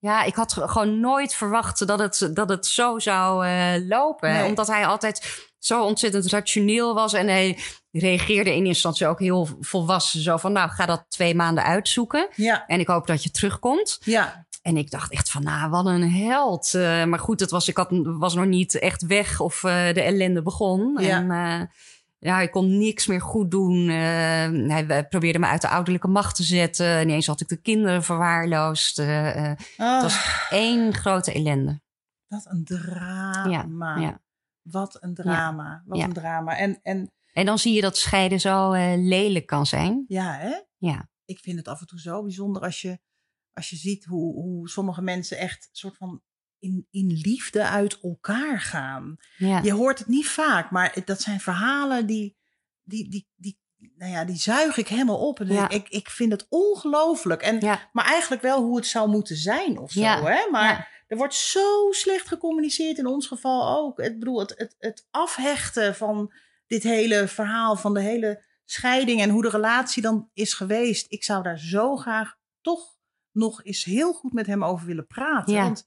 Ja, 0.00 0.22
ik 0.24 0.34
had 0.34 0.52
gewoon 0.52 1.00
nooit 1.00 1.34
verwacht 1.34 1.86
dat 1.86 1.98
het, 1.98 2.30
dat 2.34 2.48
het 2.48 2.66
zo 2.66 2.98
zou 2.98 3.46
eh, 3.46 3.88
lopen. 3.88 4.32
Nee. 4.32 4.44
Omdat 4.44 4.66
hij 4.66 4.86
altijd 4.86 5.46
zo 5.58 5.84
ontzettend 5.84 6.26
rationeel 6.26 6.94
was. 6.94 7.12
En 7.12 7.26
hij 7.26 7.58
reageerde 7.90 8.50
in 8.50 8.56
eerste 8.56 8.66
instantie 8.68 9.06
ook 9.06 9.18
heel 9.18 9.48
volwassen. 9.60 10.20
Zo 10.20 10.36
van, 10.36 10.52
nou, 10.52 10.70
ga 10.70 10.86
dat 10.86 11.04
twee 11.08 11.34
maanden 11.34 11.64
uitzoeken. 11.64 12.28
Ja, 12.34 12.66
En 12.66 12.80
ik 12.80 12.86
hoop 12.86 13.06
dat 13.06 13.22
je 13.22 13.30
terugkomt. 13.30 13.98
ja. 14.04 14.46
En 14.62 14.76
ik 14.76 14.90
dacht 14.90 15.12
echt 15.12 15.30
van, 15.30 15.42
nou, 15.42 15.70
wat 15.70 15.86
een 15.86 16.10
held. 16.10 16.74
Eh, 16.74 17.04
maar 17.04 17.18
goed, 17.18 17.40
het 17.40 17.50
was, 17.50 17.68
ik 17.68 17.76
had, 17.76 17.88
was 18.02 18.34
nog 18.34 18.44
niet 18.44 18.78
echt 18.78 19.06
weg 19.06 19.40
of 19.40 19.64
eh, 19.64 19.92
de 19.92 20.02
ellende 20.02 20.42
begon. 20.42 20.96
Ja. 21.00 21.16
En 21.16 21.70
ja, 22.18 22.40
ik 22.40 22.50
kon 22.50 22.78
niks 22.78 23.06
meer 23.06 23.20
goed 23.20 23.50
doen. 23.50 23.88
Eh, 23.88 24.68
hij 24.70 25.06
probeerde 25.08 25.38
me 25.38 25.46
uit 25.46 25.60
de 25.60 25.68
ouderlijke 25.68 26.08
macht 26.08 26.36
te 26.36 26.42
zetten. 26.42 27.02
Ineens 27.02 27.26
had 27.26 27.40
ik 27.40 27.48
de 27.48 27.60
kinderen 27.60 28.02
verwaarloosd. 28.02 28.98
Ah, 28.98 29.52
het 29.76 30.02
was 30.02 30.46
één 30.50 30.94
grote 30.94 31.32
ellende. 31.32 31.80
Wat 32.26 32.46
een 32.46 32.64
drama. 32.64 33.96
ja. 33.96 34.20
Wat 34.62 35.02
een 35.02 35.14
drama. 35.14 35.82
Wat 35.86 35.98
een 35.98 36.12
drama. 36.12 36.56
En, 36.56 36.78
en 36.82 37.12
En 37.32 37.46
dan 37.46 37.58
zie 37.58 37.74
je 37.74 37.80
dat 37.80 37.96
scheiden 37.96 38.40
zo 38.40 38.72
lelijk 38.96 39.46
kan 39.46 39.66
zijn. 39.66 40.04
ja, 40.08 40.36
hè? 40.36 40.60
Ja, 40.76 41.08
ik 41.24 41.38
vind 41.38 41.58
het 41.58 41.68
af 41.68 41.80
en 41.80 41.86
toe 41.86 42.00
zo 42.00 42.22
bijzonder 42.22 42.62
als 42.62 42.80
je, 42.80 42.98
als 43.52 43.70
je 43.70 43.76
ziet 43.76 44.04
hoe, 44.04 44.34
hoe 44.34 44.68
sommige 44.68 45.02
mensen 45.02 45.38
echt 45.38 45.68
soort 45.72 45.96
van 45.96 46.22
in, 46.58 46.86
in 46.90 47.06
liefde 47.22 47.62
uit 47.64 48.00
elkaar 48.00 48.60
gaan. 48.60 49.16
ja. 49.36 49.60
Je 49.62 49.72
hoort 49.72 49.98
het 49.98 50.08
niet 50.08 50.28
vaak, 50.28 50.70
maar 50.70 50.96
dat 51.04 51.20
zijn 51.20 51.40
verhalen 51.40 52.06
die, 52.06 52.36
die, 52.82 53.08
die, 53.10 53.28
die, 53.36 53.58
nou 53.96 54.12
ja, 54.12 54.24
die 54.24 54.36
zuig 54.36 54.76
ik 54.76 54.88
helemaal 54.88 55.28
op. 55.28 55.40
En 55.40 55.52
Ja. 55.52 55.68
ik, 55.68 55.88
ik 55.88 56.10
vind 56.10 56.32
het 56.32 56.46
ongelooflijk. 56.48 57.42
En, 57.42 57.60
ja. 57.60 57.88
Maar 57.92 58.04
eigenlijk 58.04 58.42
wel 58.42 58.62
hoe 58.62 58.76
het 58.76 58.86
zou 58.86 59.08
moeten 59.08 59.36
zijn 59.36 59.78
of 59.78 59.90
zo. 59.90 60.00
Hè? 60.00 60.50
Maar 60.50 61.04
er 61.06 61.16
wordt 61.16 61.34
zo 61.34 61.90
slecht 61.90 62.28
gecommuniceerd 62.28 62.98
in 62.98 63.06
ons 63.06 63.26
geval 63.26 63.76
ook. 63.78 63.98
Ik 63.98 64.18
bedoel, 64.18 64.38
het, 64.40 64.54
het, 64.56 64.74
het 64.78 65.06
afhechten 65.10 65.94
van 65.94 66.32
dit 66.66 66.82
hele 66.82 67.28
verhaal, 67.28 67.76
van 67.76 67.94
de 67.94 68.00
hele 68.00 68.44
scheiding 68.64 69.20
en 69.20 69.30
hoe 69.30 69.42
de 69.42 69.48
relatie 69.50 70.02
dan 70.02 70.30
is 70.32 70.54
geweest. 70.54 71.06
Ik 71.08 71.24
zou 71.24 71.42
daar 71.42 71.58
zo 71.58 71.96
graag 71.96 72.36
toch 72.60 72.96
nog 73.32 73.64
eens 73.64 73.84
heel 73.84 74.12
goed 74.12 74.32
met 74.32 74.46
hem 74.46 74.64
over 74.64 74.86
willen 74.86 75.06
praten. 75.06 75.54
Want 75.54 75.86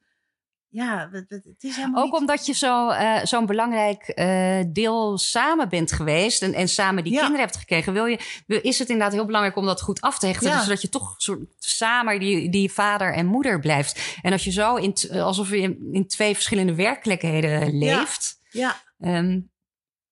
ja, 0.74 1.10
het, 1.12 1.44
is 1.60 1.76
helemaal 1.76 2.04
Ook 2.04 2.12
niet... 2.12 2.20
omdat 2.20 2.46
je 2.46 2.54
zo, 2.54 2.90
eh, 2.90 3.24
zo'n 3.26 3.46
belangrijk 3.46 4.04
eh, 4.08 4.60
deel 4.68 5.18
samen 5.18 5.70
bent 5.70 5.92
geweest 5.92 6.42
en, 6.42 6.54
en 6.54 6.68
samen 6.68 7.04
die 7.04 7.14
Ja. 7.14 7.20
kinderen 7.20 7.46
hebt 7.46 7.58
gekregen, 7.58 7.94
wil 7.94 8.06
je, 8.06 8.20
wil- 8.48 8.62
is 8.62 8.80
het 8.80 8.90
inderdaad 8.90 9.14
heel 9.14 9.26
belangrijk 9.26 9.56
om 9.56 9.66
dat 9.66 9.82
goed 9.82 10.02
af 10.02 10.20
te 10.20 10.26
hechten. 10.28 10.48
Ja. 10.48 10.54
Dus 10.56 10.64
zodat 10.64 10.82
je 10.82 10.90
toch 10.90 11.14
soort 11.18 11.40
samen 11.60 12.20
die, 12.20 12.50
die 12.50 12.72
vader 12.72 13.14
en 13.14 13.26
moeder 13.26 13.60
blijft. 13.60 14.18
En 14.22 14.32
als 14.32 14.44
je 14.44 14.52
zo 14.52 14.76
in, 14.76 14.94
t- 14.94 15.10
alsof 15.12 15.50
je 15.50 15.58
in, 15.58 15.90
in 15.92 16.08
twee 16.08 16.34
verschillende 16.34 16.76
werkelijkheden 16.76 17.78
leeft, 17.78 18.40
Ja, 18.50 18.76
ehm, 19.00 19.40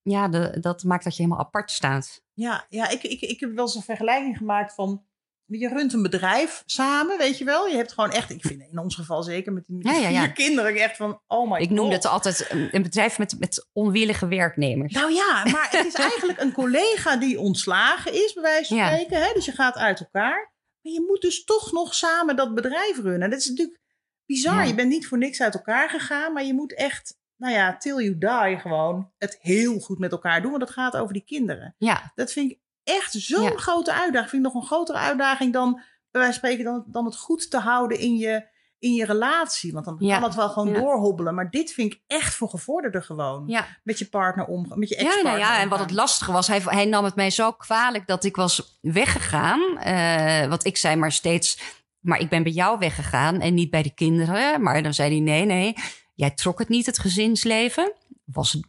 ja, 0.02 0.28
de, 0.28 0.58
dat 0.62 0.84
maakt 0.84 1.04
dat 1.04 1.16
je 1.16 1.24
helemaal 1.24 1.46
apart 1.46 1.72
staat. 1.72 2.24
ja, 2.34 2.66
ja 2.70 2.90
ik, 2.90 3.04
ik, 3.04 3.22
ik 3.22 3.40
heb 3.40 3.54
wel 3.56 3.66
eens 3.66 3.76
een 3.76 3.82
vergelijking 3.82 4.38
gemaakt 4.38 4.74
van... 4.74 5.04
Je 5.50 5.68
runt 5.68 5.94
een 5.94 6.02
bedrijf 6.02 6.64
samen, 6.66 7.18
weet 7.18 7.38
je 7.38 7.46
wel. 7.46 7.68
Je 7.68 7.76
hebt 7.76 7.92
gewoon 7.92 8.12
echt, 8.12 8.30
ik 8.30 8.46
vind 8.46 8.62
in 8.72 8.78
ons 8.80 8.96
geval 8.96 9.24
zeker 9.24 9.54
met 9.54 9.64
die, 9.68 9.76
met 9.76 9.86
die 9.86 9.94
Ja, 9.94 10.00
ja, 10.00 10.10
ja. 10.10 10.20
vier 10.24 10.32
kinderen 10.34 10.76
echt 10.76 10.98
van, 10.98 11.22
oh 11.28 11.52
my 11.52 11.60
Ik 11.60 11.70
god. 11.78 11.92
het 11.94 12.06
altijd 12.06 12.48
een, 12.72 12.82
bedrijf 12.84 13.18
met, 13.18 13.40
met 13.40 13.68
onwillige 13.74 14.28
werknemers. 14.28 14.94
Nou 14.94 15.14
ja, 15.14 15.44
maar 15.52 15.68
het 15.72 15.86
is 15.86 15.94
eigenlijk 16.12 16.40
een 16.42 16.52
collega 16.52 17.18
die 17.18 17.40
ontslagen 17.40 18.14
is, 18.14 18.34
bij 18.34 18.44
wijze 18.44 18.76
van 18.76 18.86
spreken. 18.86 19.22
Hè? 19.22 19.34
Dus 19.34 19.46
je 19.46 19.52
gaat 19.52 19.76
uit 19.76 20.00
elkaar. 20.00 20.52
Maar 20.82 20.94
je 20.94 21.04
moet 21.08 21.22
dus 21.22 21.44
toch 21.44 21.72
nog 21.72 21.94
samen 21.94 22.36
dat 22.36 22.56
bedrijf 22.56 22.98
runnen. 23.02 23.30
Dat 23.30 23.40
is 23.40 23.50
natuurlijk 23.50 23.80
bizar. 24.26 24.68
Je 24.68 24.76
bent 24.76 24.90
niet 24.90 25.08
voor 25.08 25.18
niks 25.18 25.42
uit 25.42 25.54
elkaar 25.54 25.90
gegaan, 25.90 26.34
maar 26.34 26.44
je 26.44 26.54
moet 26.54 26.76
echt, 26.76 27.18
nou 27.36 27.54
ja, 27.54 27.78
till 27.78 28.02
you 28.02 28.18
die 28.18 28.60
gewoon 28.60 29.12
het 29.18 29.38
heel 29.42 29.80
goed 29.80 30.00
met 30.00 30.12
elkaar 30.12 30.42
doen. 30.42 30.52
Want 30.52 30.64
het 30.64 30.72
gaat 30.72 30.96
over 30.96 31.14
die 31.14 31.24
kinderen. 31.26 31.76
Ja, 31.78 32.12
Dat 32.16 32.32
vind 32.32 32.52
ik 32.52 32.60
echt 32.90 33.12
zo'n 33.14 33.42
Ja. 33.44 33.52
grote 33.56 33.94
uitdaging. 33.94 34.30
Vind 34.30 34.46
ik 34.46 34.54
nog 34.54 34.62
een 34.62 34.68
grotere 34.68 34.98
uitdaging 34.98 35.54
dan, 35.54 35.74
bij 36.12 36.22
wijze 36.22 36.40
van 36.40 36.50
spreken, 36.50 36.64
dan, 36.64 36.84
dan 36.88 37.06
het 37.06 37.16
goed 37.18 37.50
te 37.52 37.58
houden 37.58 38.00
in 38.00 38.18
je, 38.18 38.48
in 38.80 38.94
je 38.94 39.06
relatie. 39.06 39.74
Want 39.74 39.86
dan 39.86 39.96
Ja. 40.00 40.14
kan 40.16 40.24
het 40.24 40.36
wel 40.36 40.50
gewoon 40.50 40.74
Ja. 40.74 40.80
doorhobbelen. 40.80 41.36
Maar 41.36 41.50
dit 41.50 41.72
vind 41.72 41.94
ik 41.94 42.02
echt 42.08 42.36
voor 42.36 42.50
gevorderden 42.50 43.04
gewoon. 43.04 43.44
Ja. 43.48 43.66
Met 43.84 44.00
je 44.00 44.06
partner 44.10 44.46
omgaan, 44.46 44.80
met 44.80 44.90
je 44.90 44.96
Ja, 44.96 45.02
ex-partner 45.02 45.32
nou 45.32 45.44
ja, 45.54 45.60
en 45.60 45.70
wat 45.70 45.80
het 45.80 45.92
lastige 45.92 46.32
was, 46.32 46.48
hij, 46.48 46.62
hij 46.66 46.86
nam 46.86 47.04
het 47.04 47.16
mij 47.16 47.30
zo 47.30 47.52
kwalijk 47.52 48.08
dat 48.08 48.24
ik 48.24 48.36
was 48.36 48.80
weggegaan. 48.82 49.78
Eh 49.78 50.48
want 50.48 50.66
ik 50.66 50.78
zei 50.78 50.96
maar 50.96 51.12
steeds, 51.12 51.60
maar 52.00 52.20
ik 52.20 52.30
ben 52.30 52.44
bij 52.44 52.52
jou 52.52 52.80
weggegaan 52.80 53.40
en 53.40 53.54
niet 53.54 53.70
bij 53.70 53.84
de 53.84 53.94
kinderen. 53.94 54.62
Maar 54.62 54.84
dan 54.84 54.94
zei 54.94 55.10
hij, 55.12 55.20
nee, 55.20 55.46
nee, 55.46 55.76
jij 56.16 56.32
trok 56.32 56.60
het 56.60 56.70
niet, 56.70 56.86
het 56.86 57.00
gezinsleven. 57.00 57.94
Was, 58.26 58.60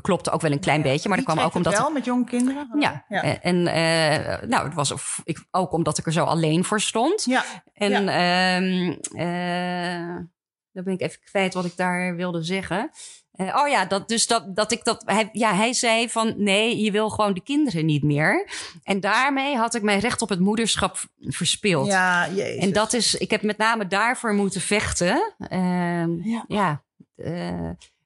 klopte 0.00 0.30
ook 0.30 0.40
wel 0.40 0.52
een 0.52 0.60
klein 0.60 0.82
beetje, 0.82 1.08
maar 1.08 1.18
dat 1.18 1.26
kwam 1.26 1.38
ook 1.44 1.54
omdat... 1.54 1.78
wel 1.78 1.90
met 1.90 2.04
jonge 2.04 2.24
kinderen? 2.24 2.68
Ja, 2.78 3.04
Ja. 3.08 3.22
eh, 3.22 3.36
en 3.42 3.66
eh, 3.66 4.48
nou, 4.48 4.64
het 4.64 4.74
was 4.74 4.90
of- 4.92 5.20
ik, 5.24 5.44
ook 5.50 5.72
omdat 5.72 5.98
ik 5.98 6.06
er 6.06 6.12
zo 6.12 6.24
alleen 6.24 6.64
voor 6.64 6.80
stond. 6.80 7.24
Ja. 7.24 7.44
En 7.72 8.08
ehm, 8.08 8.90
eh, 9.20 10.16
dan 10.72 10.84
ben 10.84 10.92
ik 10.94 11.00
even 11.00 11.20
kwijt 11.24 11.54
wat 11.54 11.64
ik 11.64 11.76
daar 11.76 12.16
wilde 12.16 12.42
zeggen. 12.42 12.90
Oh 13.36 13.68
ja, 13.68 13.84
dat, 13.84 14.08
dus 14.08 14.26
dat, 14.26 14.56
dat 14.56 14.72
ik 14.72 14.84
dat. 14.84 15.02
Hij, 15.06 15.28
ja, 15.32 15.54
hij 15.54 15.72
zei 15.72 16.08
van 16.08 16.34
nee, 16.36 16.82
je 16.82 16.90
wil 16.90 17.10
gewoon 17.10 17.34
de 17.34 17.42
kinderen 17.42 17.86
niet 17.86 18.02
meer. 18.02 18.48
En 18.82 19.00
daarmee 19.00 19.56
had 19.56 19.74
ik 19.74 19.82
mijn 19.82 19.98
recht 20.00 20.22
op 20.22 20.28
het 20.28 20.40
moederschap 20.40 20.96
verspeeld. 21.20 21.86
Ja, 21.86 22.28
jezus. 22.28 22.62
en 22.64 22.72
dat 22.72 22.92
is, 22.92 23.14
ik 23.14 23.30
heb 23.30 23.42
met 23.42 23.56
name 23.58 23.86
daarvoor 23.86 24.34
moeten 24.34 24.60
vechten. 24.60 25.34
Ehm, 25.38 26.10
Ja. 26.28 26.44
ja. 26.48 26.82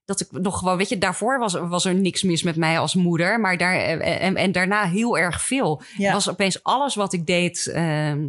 Dat 0.06 0.20
ik 0.20 0.30
nog 0.32 0.58
gewoon, 0.58 0.76
weet 0.76 0.88
je, 0.88 0.98
daarvoor 0.98 1.38
was, 1.38 1.52
was 1.54 1.84
er 1.84 1.94
niks 1.94 2.22
mis 2.22 2.42
met 2.42 2.56
mij 2.56 2.78
als 2.78 2.94
moeder. 2.94 3.40
Maar 3.40 3.56
daar, 3.56 3.74
eh, 3.74 4.24
en, 4.24 4.36
en 4.36 4.52
daarna 4.52 4.84
heel 4.84 5.18
erg 5.18 5.42
veel. 5.42 5.82
Ja. 5.96 6.12
Was 6.12 6.30
opeens 6.30 6.62
alles 6.62 6.94
wat 6.94 7.12
ik 7.12 7.26
deed 7.26 7.66
ehm, 7.66 8.28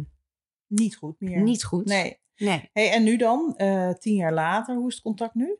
Niet 0.66 0.96
goed 0.96 1.20
meer. 1.20 1.40
niet 1.42 1.64
goed. 1.64 1.84
Nee. 1.84 2.18
nee. 2.36 2.70
Hey, 2.72 2.90
en 2.90 3.02
nu 3.02 3.16
dan, 3.16 3.54
eh, 3.56 3.90
tien 3.90 4.14
jaar 4.14 4.32
later, 4.32 4.74
hoe 4.76 4.88
is 4.88 4.94
het 4.94 5.02
contact 5.02 5.34
nu? 5.34 5.56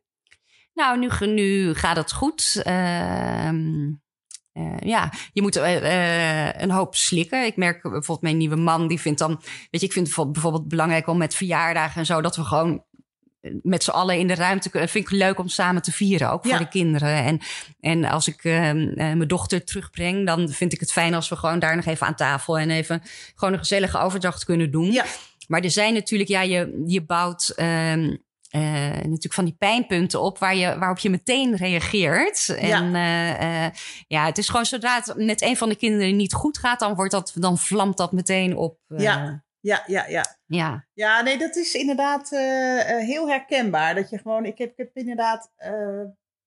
Nou, 0.74 0.98
nu, 0.98 1.26
nu 1.26 1.74
gaat 1.74 1.96
het 1.96 2.12
goed. 2.12 2.60
Ehm, 2.64 3.92
eh, 4.52 4.76
ja, 4.78 5.12
je 5.32 5.42
moet 5.42 5.56
eh, 5.56 6.48
eh, 6.48 6.60
een 6.62 6.70
hoop 6.70 6.94
slikken. 6.94 7.44
Ik 7.46 7.56
merk 7.56 7.82
bijvoorbeeld 7.82 8.22
mijn 8.22 8.36
nieuwe 8.36 8.56
man, 8.56 8.88
die 8.88 9.00
vindt 9.00 9.18
dan... 9.18 9.40
Weet 9.70 9.80
je, 9.80 9.86
ik 9.86 9.92
vind 9.92 10.16
het 10.16 10.32
bijvoorbeeld- 10.32 10.68
belangrijk 10.68 11.06
om 11.06 11.18
met 11.18 11.34
verjaardagen 11.34 12.00
en 12.00 12.06
zo... 12.06 12.20
dat 12.20 12.36
we 12.36 12.44
gewoon 12.44 12.72
eh, 12.72 12.80
met 13.62 13.82
z'n 13.82 13.90
allen 13.90 14.18
in 14.18 14.26
de 14.26 14.34
ruimte. 14.34 14.70
Vind 14.70 14.94
ik 14.94 15.10
leuk 15.10 15.38
om 15.38 15.48
samen 15.48 15.82
te 15.82 15.92
vieren, 15.92 16.30
ook 16.30 16.46
voor 16.46 16.58
de 16.58 16.68
kinderen. 16.68 17.24
En, 17.24 17.40
en 17.80 18.04
als 18.04 18.28
ik 18.28 18.44
ehm, 18.44 18.78
eh, 18.78 18.94
mijn 18.94 19.28
dochter 19.28 19.64
terugbreng, 19.64 20.26
dan 20.26 20.48
vind 20.48 20.72
ik 20.72 20.80
het 20.80 20.92
fijn 20.92 21.14
als 21.14 21.28
we 21.28 21.36
gewoon 21.36 21.58
daar 21.58 21.76
nog 21.76 21.84
even 21.84 22.06
aan 22.06 22.14
tafel 22.14 22.58
en 22.58 22.70
even 22.70 23.02
gewoon 23.34 23.52
een 23.52 23.60
gezellige 23.60 23.98
overdracht 23.98 24.44
kunnen 24.44 24.70
doen. 24.70 24.92
Ja. 24.92 25.04
Maar 25.48 25.60
er 25.60 25.70
zijn 25.70 25.94
natuurlijk, 25.94 26.30
ja, 26.30 26.42
je, 26.42 26.82
je 26.86 27.04
bouwt 27.04 27.48
ehm, 27.56 28.16
eh, 28.48 28.60
natuurlijk 28.90 29.34
van 29.34 29.44
die 29.44 29.56
pijnpunten 29.58 30.20
op 30.20 30.38
waar 30.38 30.56
je, 30.56 30.78
waarop 30.78 30.98
je 30.98 31.10
meteen 31.10 31.56
reageert. 31.56 32.48
En 32.48 32.94
eh, 32.94 33.66
ja, 34.06 34.24
het 34.24 34.38
is 34.38 34.48
gewoon 34.48 34.66
zodra 34.66 34.94
het 35.04 35.16
met 35.16 35.42
een 35.42 35.56
van 35.56 35.68
de 35.68 35.76
kinderen 35.76 36.16
niet 36.16 36.34
goed 36.34 36.58
gaat, 36.58 36.80
dan, 36.80 36.94
wordt 36.94 37.12
dat, 37.12 37.32
dan 37.34 37.58
vlamt 37.58 37.96
dat 37.96 38.12
meteen 38.12 38.56
op. 38.56 38.78
Ja. 38.88 39.46
Ja, 39.60 39.82
ja, 39.86 40.06
ja. 40.06 40.36
ja. 40.46 40.86
Ja, 40.92 41.20
nee, 41.20 41.38
dat 41.38 41.56
is 41.56 41.74
inderdaad 41.74 42.32
eh, 42.32 42.90
eh, 42.90 43.06
heel 43.06 43.28
herkenbaar. 43.28 43.94
Dat 43.94 44.10
je 44.10 44.18
gewoon, 44.18 44.44
ik 44.44 44.58
heb, 44.58 44.70
ik 44.70 44.76
heb 44.76 44.96
inderdaad 44.96 45.52
eh, 45.56 46.04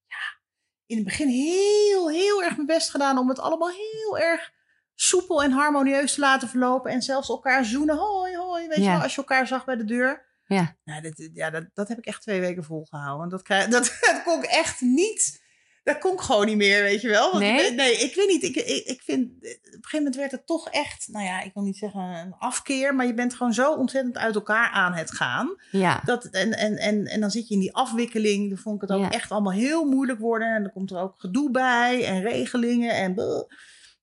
ja, 0.08 0.40
in 0.86 0.96
het 0.96 1.06
begin 1.06 1.28
heel, 1.28 2.10
heel 2.10 2.44
erg 2.44 2.56
mijn 2.56 2.68
best 2.68 2.90
gedaan 2.90 3.18
om 3.18 3.30
het 3.30 3.40
allemaal 3.40 3.70
heel 3.70 4.18
erg 4.20 4.52
soepel 4.96 5.44
en 5.44 5.52
harmonieus 5.52 6.14
te 6.14 6.20
laten 6.20 6.50
verlopen. 6.50 6.92
En 6.92 7.02
zelfs 7.02 7.30
elkaar 7.30 7.66
zoenen. 7.66 7.98
Hoi, 7.98 8.36
hoi. 8.38 8.68
Weet 8.68 8.78
je 8.78 8.84
Ja. 8.84 8.92
wel, 8.94 9.02
als 9.02 9.12
je 9.12 9.18
elkaar 9.22 9.48
zag 9.48 9.66
bij 9.66 9.76
de 9.76 9.86
deur. 9.86 10.30
Ja. 10.46 10.76
Nou, 10.84 11.02
dat, 11.02 11.30
ja, 11.34 11.50
dat, 11.50 11.66
dat 11.74 11.88
heb 11.88 11.98
ik 11.98 12.06
echt 12.06 12.22
twee 12.22 12.40
weken 12.40 12.64
volgehouden. 12.64 13.30
Dat, 13.30 13.42
krijg, 13.42 13.68
dat, 13.68 13.98
dat 14.02 14.24
kon 14.24 14.44
ik 14.44 14.50
echt 14.50 14.82
niet. 14.82 15.41
Dat 15.84 15.98
kon 15.98 16.14
ik 16.14 16.20
gewoon 16.20 16.46
niet 16.46 16.56
meer, 16.58 16.82
weet 16.84 17.02
je 17.02 17.08
wel. 17.10 17.30
Want 17.32 17.44
Nee? 17.44 17.66
ik, 17.66 17.76
nee, 17.76 17.94
ik 17.98 18.16
weet 18.16 18.28
niet. 18.28 18.44
Ik, 18.44 18.56
ik, 18.56 18.86
ik 18.86 19.02
vind, 19.02 19.28
op 19.32 19.44
een 19.44 19.50
gegeven 19.72 19.98
moment 19.98 20.16
werd 20.16 20.32
het 20.32 20.46
toch 20.48 20.70
echt, 20.70 21.08
nou 21.12 21.26
ja, 21.26 21.42
ik 21.42 21.54
wil 21.54 21.64
niet 21.64 21.78
zeggen 21.78 22.02
een 22.02 22.36
afkeer, 22.40 22.96
maar 22.96 23.06
je 23.06 23.14
bent 23.14 23.34
gewoon 23.34 23.54
zo 23.54 23.74
ontzettend 23.74 24.18
uit 24.18 24.36
elkaar 24.36 24.70
aan 24.70 24.94
het 24.94 25.12
gaan. 25.12 25.56
Ja. 25.72 26.02
Dat, 26.06 26.26
en, 26.26 26.58
en, 26.58 26.78
en, 26.78 27.06
en 27.06 27.20
dan 27.22 27.32
zit 27.32 27.48
je 27.48 27.54
in 27.54 27.60
die 27.60 27.76
afwikkeling. 27.76 28.50
Dan 28.50 28.58
vond 28.58 28.76
ik 28.76 28.90
het 28.90 28.98
ook 28.98 29.04
Ja. 29.04 29.12
echt 29.12 29.32
allemaal 29.32 29.54
heel 29.54 29.86
moeilijk 29.86 30.20
worden. 30.20 30.56
En 30.56 30.64
dan 30.64 30.72
komt 30.72 30.92
er 30.92 30.98
ook 31.00 31.14
gedoe 31.18 31.52
bij 31.52 32.06
en 32.06 32.22
regelingen 32.22 32.92
en. 32.96 33.16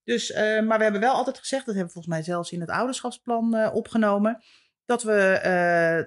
Dus, 0.04 0.32
eh, 0.32 0.60
maar 0.62 0.76
we 0.78 0.82
hebben 0.82 1.00
wel 1.00 1.14
altijd 1.14 1.38
gezegd, 1.38 1.66
dat 1.66 1.74
hebben 1.74 1.94
we 1.94 2.00
volgens 2.00 2.14
mij 2.14 2.22
zelfs 2.24 2.52
in 2.52 2.60
het 2.60 2.70
ouderschapsplan 2.70 3.54
eh, 3.54 3.74
opgenomen, 3.74 4.42
dat 4.86 5.02
we, 5.02 5.20
eh, 5.32 5.98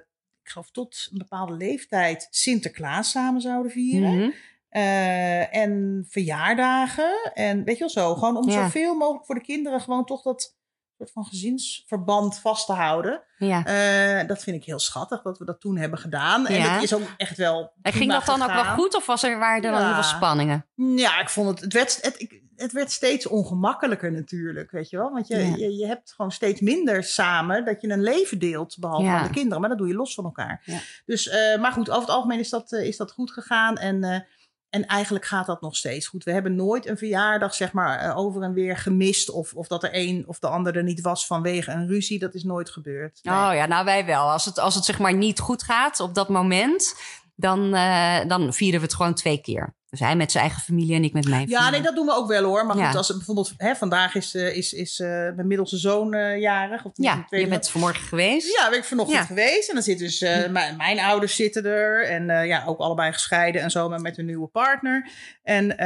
ik 0.42 0.50
geloof 0.50 0.70
tot 0.70 1.08
een 1.12 1.18
bepaalde 1.18 1.52
leeftijd 1.56 2.26
Sinterklaas 2.30 3.10
samen 3.10 3.40
zouden 3.40 3.72
vieren. 3.72 4.14
Mhm. 4.18 4.30
Eh, 4.72 5.56
en 5.56 6.04
verjaardagen. 6.08 7.30
En 7.34 7.64
weet 7.64 7.74
je 7.74 7.80
wel 7.80 7.90
zo. 7.90 8.14
Gewoon 8.14 8.36
om 8.36 8.48
Ja. 8.50 8.62
zoveel 8.64 8.94
mogelijk 8.94 9.26
voor 9.26 9.34
de 9.34 9.40
kinderen 9.40 9.80
gewoon 9.80 10.04
toch 10.04 10.22
dat 10.22 10.56
soort 10.98 11.10
van 11.12 11.24
gezinsverband 11.24 12.38
vast 12.38 12.66
te 12.66 12.72
houden. 12.72 13.22
ja. 13.38 13.64
Eh, 13.64 14.26
dat 14.28 14.42
vind 14.42 14.56
ik 14.56 14.64
heel 14.64 14.78
schattig 14.78 15.22
dat 15.22 15.38
we 15.38 15.44
dat 15.44 15.60
toen 15.60 15.76
hebben 15.76 15.98
gedaan. 15.98 16.46
En 16.46 16.74
dat 16.74 16.82
is 16.82 16.94
ook 16.94 17.14
echt 17.16 17.36
wel. 17.36 17.72
En 17.82 17.92
ging 17.92 18.10
dat 18.12 18.24
dan 18.26 18.42
ook 18.42 18.52
wel 18.52 18.64
goed 18.64 18.94
of 18.96 19.06
was 19.06 19.22
er, 19.22 19.38
waren 19.38 19.62
er 19.64 19.70
Ja. 19.72 19.84
heel 19.84 19.94
veel 19.94 20.02
spanningen? 20.02 20.66
Ja, 20.74 21.20
ik 21.20 21.28
vond 21.28 21.48
het. 21.48 21.60
Het 21.60 21.72
werd, 21.72 21.98
het, 22.02 22.20
ik- 22.20 22.40
het 22.56 22.72
werd 22.72 22.90
steeds 22.90 23.26
ongemakkelijker 23.26 24.12
natuurlijk. 24.12 24.70
Weet 24.70 24.90
je 24.90 24.96
wel. 24.96 25.10
Want 25.10 25.26
je, 25.28 25.36
Ja. 25.36 25.56
je, 25.56 25.76
je 25.76 25.86
hebt 25.86 26.12
gewoon 26.12 26.32
steeds 26.32 26.60
minder 26.60 27.04
samen 27.04 27.64
dat 27.64 27.80
je 27.80 27.88
een 27.88 28.02
leven 28.02 28.38
deelt. 28.38 28.76
Behalve 28.80 29.06
aan 29.08 29.26
de 29.26 29.30
kinderen. 29.30 29.60
Maar 29.60 29.68
dat 29.68 29.78
doe 29.78 29.88
je 29.88 29.94
los 29.94 30.14
van 30.14 30.24
elkaar. 30.24 30.62
Dus, 31.06 31.28
eh, 31.28 31.60
maar 31.60 31.72
goed, 31.72 31.88
over 31.90 32.00
het 32.02 32.10
algemeen 32.10 32.38
is 32.38 32.50
dat, 32.50 32.72
is 32.72 32.96
dat 32.96 33.12
goed 33.12 33.30
gegaan. 33.32 33.76
En. 33.76 34.26
En 34.72 34.86
eigenlijk 34.86 35.24
gaat 35.24 35.46
dat 35.46 35.60
nog 35.60 35.76
steeds 35.76 36.06
goed. 36.06 36.24
We 36.24 36.32
hebben 36.32 36.54
nooit 36.54 36.86
een 36.86 36.98
verjaardag 36.98 37.54
zeg 37.54 37.72
maar 37.72 37.98
eh, 37.98 38.16
over 38.18 38.42
en 38.42 38.52
weer 38.52 38.76
gemist. 38.76 39.30
Of, 39.30 39.54
of 39.54 39.66
dat 39.66 39.82
er 39.82 39.90
een 39.92 40.24
of 40.26 40.38
de 40.38 40.48
ander 40.48 40.76
er 40.76 40.82
niet 40.82 41.00
was 41.00 41.26
vanwege 41.26 41.70
een 41.70 41.86
ruzie. 41.86 42.18
Dat 42.18 42.34
is 42.34 42.44
nooit 42.44 42.70
gebeurd. 42.70 43.20
Nee. 43.22 43.34
Oh 43.34 43.50
ja, 43.54 43.66
nou 43.66 43.84
wij 43.84 44.06
wel. 44.06 44.30
Als 44.30 44.44
het, 44.44 44.58
als 44.58 44.74
het 44.74 44.84
zeg 44.84 44.98
maar 44.98 45.14
niet 45.14 45.40
goed 45.40 45.62
gaat 45.62 46.00
op 46.00 46.14
dat 46.14 46.28
moment, 46.28 46.94
dan, 47.42 47.74
eh, 47.74 48.18
dan 48.26 48.52
vieren 48.52 48.80
we 48.80 48.86
het 48.86 48.94
gewoon 48.94 49.14
twee 49.14 49.40
keer. 49.40 49.74
Dus 49.90 50.00
hij 50.00 50.16
met 50.16 50.30
zijn 50.32 50.44
eigen 50.44 50.62
familie 50.62 50.94
en 50.94 51.04
ik 51.04 51.12
met 51.12 51.28
mijn 51.28 51.48
Ja, 51.48 51.56
familie. 51.56 51.72
nee, 51.72 51.82
dat 51.82 51.94
doen 51.94 52.06
we 52.06 52.12
ook 52.14 52.28
wel 52.28 52.44
hoor. 52.44 52.66
Maar 52.66 52.76
Ja. 52.76 52.86
goed, 52.86 52.96
als 52.96 53.08
bijvoorbeeld 53.16 53.52
hè, 53.56 53.74
vandaag 53.74 54.14
is, 54.14 54.34
eh, 54.34 54.56
is, 54.56 54.72
is 54.72 55.00
eh, 55.00 55.08
mijn 55.08 55.46
middelste 55.46 55.76
zoon 55.76 56.38
jarig. 56.40 56.84
Of 56.84 56.92
Ja, 56.94 57.26
je 57.30 57.46
bent 57.46 57.70
vanmorgen 57.70 58.06
geweest. 58.08 58.58
Ja, 58.58 58.68
ben 58.70 58.78
ik 58.78 58.84
vanochtend 58.84 59.18
Ja. 59.18 59.24
geweest. 59.24 59.68
En 59.68 59.74
dan 59.74 59.82
zit 59.82 59.98
dus 59.98 60.20
eh, 60.22 60.48
mijn, 60.48 60.76
mijn 60.76 61.00
ouders 61.00 61.36
zitten 61.36 61.64
er. 61.64 62.04
En 62.08 62.46
ja, 62.46 62.64
ook 62.66 62.78
allebei 62.78 63.12
gescheiden 63.12 63.62
en 63.62 63.70
zo, 63.70 63.88
maar 63.88 64.00
met 64.00 64.16
hun 64.16 64.26
nieuwe 64.26 64.48
partner. 64.48 65.10
En, 65.42 65.78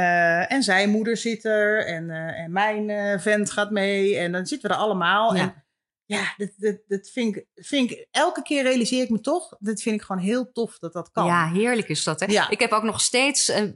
en 0.47 0.63
zijn 0.63 0.89
moeder 0.89 1.17
zit 1.17 1.45
er. 1.45 1.85
En, 1.85 2.09
en 2.35 2.51
mijn 2.51 3.19
vent 3.21 3.51
gaat 3.51 3.71
mee. 3.71 4.17
En 4.17 4.31
dan 4.31 4.45
zitten 4.45 4.69
we 4.69 4.75
er 4.75 4.81
allemaal. 4.81 5.35
Ja. 5.35 5.41
En 5.41 5.65
ja, 6.07 6.33
dat, 6.37 6.49
dat, 6.57 6.77
dat 6.87 7.09
vind, 7.09 7.35
ik, 7.35 7.45
vind 7.55 7.91
ik... 7.91 8.07
Elke 8.11 8.41
keer 8.41 8.63
realiseer 8.63 9.03
ik 9.03 9.09
me 9.09 9.19
toch... 9.19 9.55
Dat 9.59 9.81
vind 9.81 9.95
ik 9.95 10.01
gewoon 10.01 10.21
heel 10.21 10.51
tof 10.51 10.79
dat 10.79 10.93
dat 10.93 11.11
kan. 11.11 11.25
Ja, 11.25 11.51
heerlijk 11.51 11.89
is 11.89 12.03
dat. 12.03 12.19
Hè? 12.19 12.25
Ja. 12.25 12.49
Ik 12.49 12.59
heb 12.59 12.71
ook 12.71 12.83
nog 12.83 13.01
steeds 13.01 13.47
een, 13.47 13.73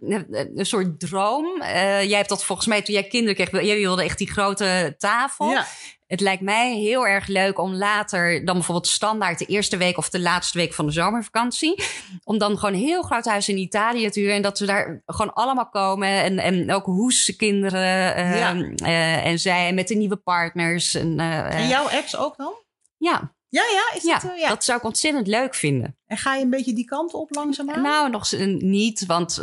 een, 0.55 0.65
soort 0.65 0.99
droom. 0.99 1.61
Eh, 1.61 2.03
jij 2.03 2.17
hebt 2.17 2.29
dat 2.29 2.43
volgens 2.43 2.67
mij 2.67 2.81
toen 2.81 2.93
jij 2.93 3.07
kinderen 3.07 3.35
kreeg. 3.35 3.63
Jij 3.63 3.77
wilde 3.77 4.03
echt 4.03 4.17
die 4.17 4.31
grote 4.31 4.95
tafel. 4.97 5.49
Ja. 5.49 5.67
Het 6.12 6.19
lijkt 6.21 6.41
mij 6.41 6.74
heel 6.76 7.08
erg 7.08 7.28
leuk 7.28 7.60
om 7.60 7.74
later 7.74 8.45
dan 8.45 8.56
bijvoorbeeld 8.56 8.88
standaard 8.88 9.39
de 9.39 9.45
eerste 9.45 9.78
week 9.78 9.97
of 9.97 10.10
de 10.10 10.19
laatste 10.19 10.58
week 10.58 10.74
van 10.74 10.86
de 10.86 10.91
zomervakantie. 10.91 11.84
Om 12.24 12.38
dan 12.38 12.58
gewoon 12.58 12.74
een 12.76 12.82
heel 12.88 13.02
groot 13.02 13.26
huis 13.26 13.50
in 13.50 13.58
Italië 13.58 14.10
te 14.10 14.19
huren. 14.19 14.36
En 14.36 14.41
dat 14.41 14.60
we 14.60 14.65
daar 14.65 15.02
gewoon 15.06 15.34
allemaal 15.34 15.69
komen. 15.69 16.08
En, 16.10 16.39
en 16.39 16.71
ook 16.74 16.86
hoeskinderen. 16.86 18.15
eh, 18.15 18.38
Ja. 18.39 18.56
eh, 18.76 19.26
en 19.26 19.39
zij 19.39 19.74
met 19.74 19.88
de 19.88 19.95
nieuwe 19.95 20.15
partners. 20.15 20.95
En, 20.95 21.19
eh, 21.19 21.56
En 21.60 21.67
jouw 21.67 21.88
ex 21.88 22.15
ook 22.17 22.38
dan? 22.38 22.54
ja, 22.97 23.34
Ja, 23.50 23.63
ja, 23.74 23.95
is 23.97 24.04
ja, 24.04 24.19
dat... 24.19 24.32
eh, 24.32 24.39
ja. 24.39 24.47
dat 24.50 24.63
zou 24.63 24.78
ik 24.78 24.84
ontzettend 24.84 25.28
leuk 25.28 25.56
vinden. 25.56 25.97
En 26.06 26.17
ga 26.17 26.36
je 26.36 26.43
een 26.43 26.50
beetje 26.50 26.74
die 26.74 26.86
kant 26.86 27.13
op 27.13 27.36
langzaamaan? 27.36 27.82
Nou, 27.82 28.10
nog 28.10 28.32
niet, 28.60 29.06
want. 29.06 29.41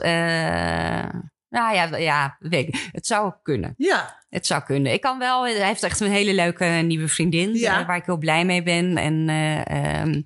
Eh, 1.51 1.61
nou 1.61 1.75
ja, 1.75 1.97
ja, 1.97 2.37
weet 2.39 2.69
ik. 2.69 2.89
Het 2.93 3.07
zou 3.07 3.33
kunnen. 3.43 3.75
Ja, 3.77 4.17
Het 4.31 4.47
zou 4.47 4.63
kunnen. 4.63 4.93
Ik 4.93 5.01
kan 5.01 5.19
wel. 5.19 5.43
Hij 5.47 5.67
heeft 5.67 5.83
echt 5.83 6.01
een 6.01 6.11
hele 6.11 6.35
leuke 6.35 6.65
nieuwe 6.65 7.09
vriendin. 7.09 7.55
Ja. 7.55 7.81
eh, 7.81 7.87
waar 7.87 7.97
ik 7.97 8.05
heel 8.07 8.19
blij 8.19 8.45
mee 8.45 8.63
ben. 8.63 8.97
En 8.97 9.29
eh, 9.29 10.01
ehm, 10.01 10.23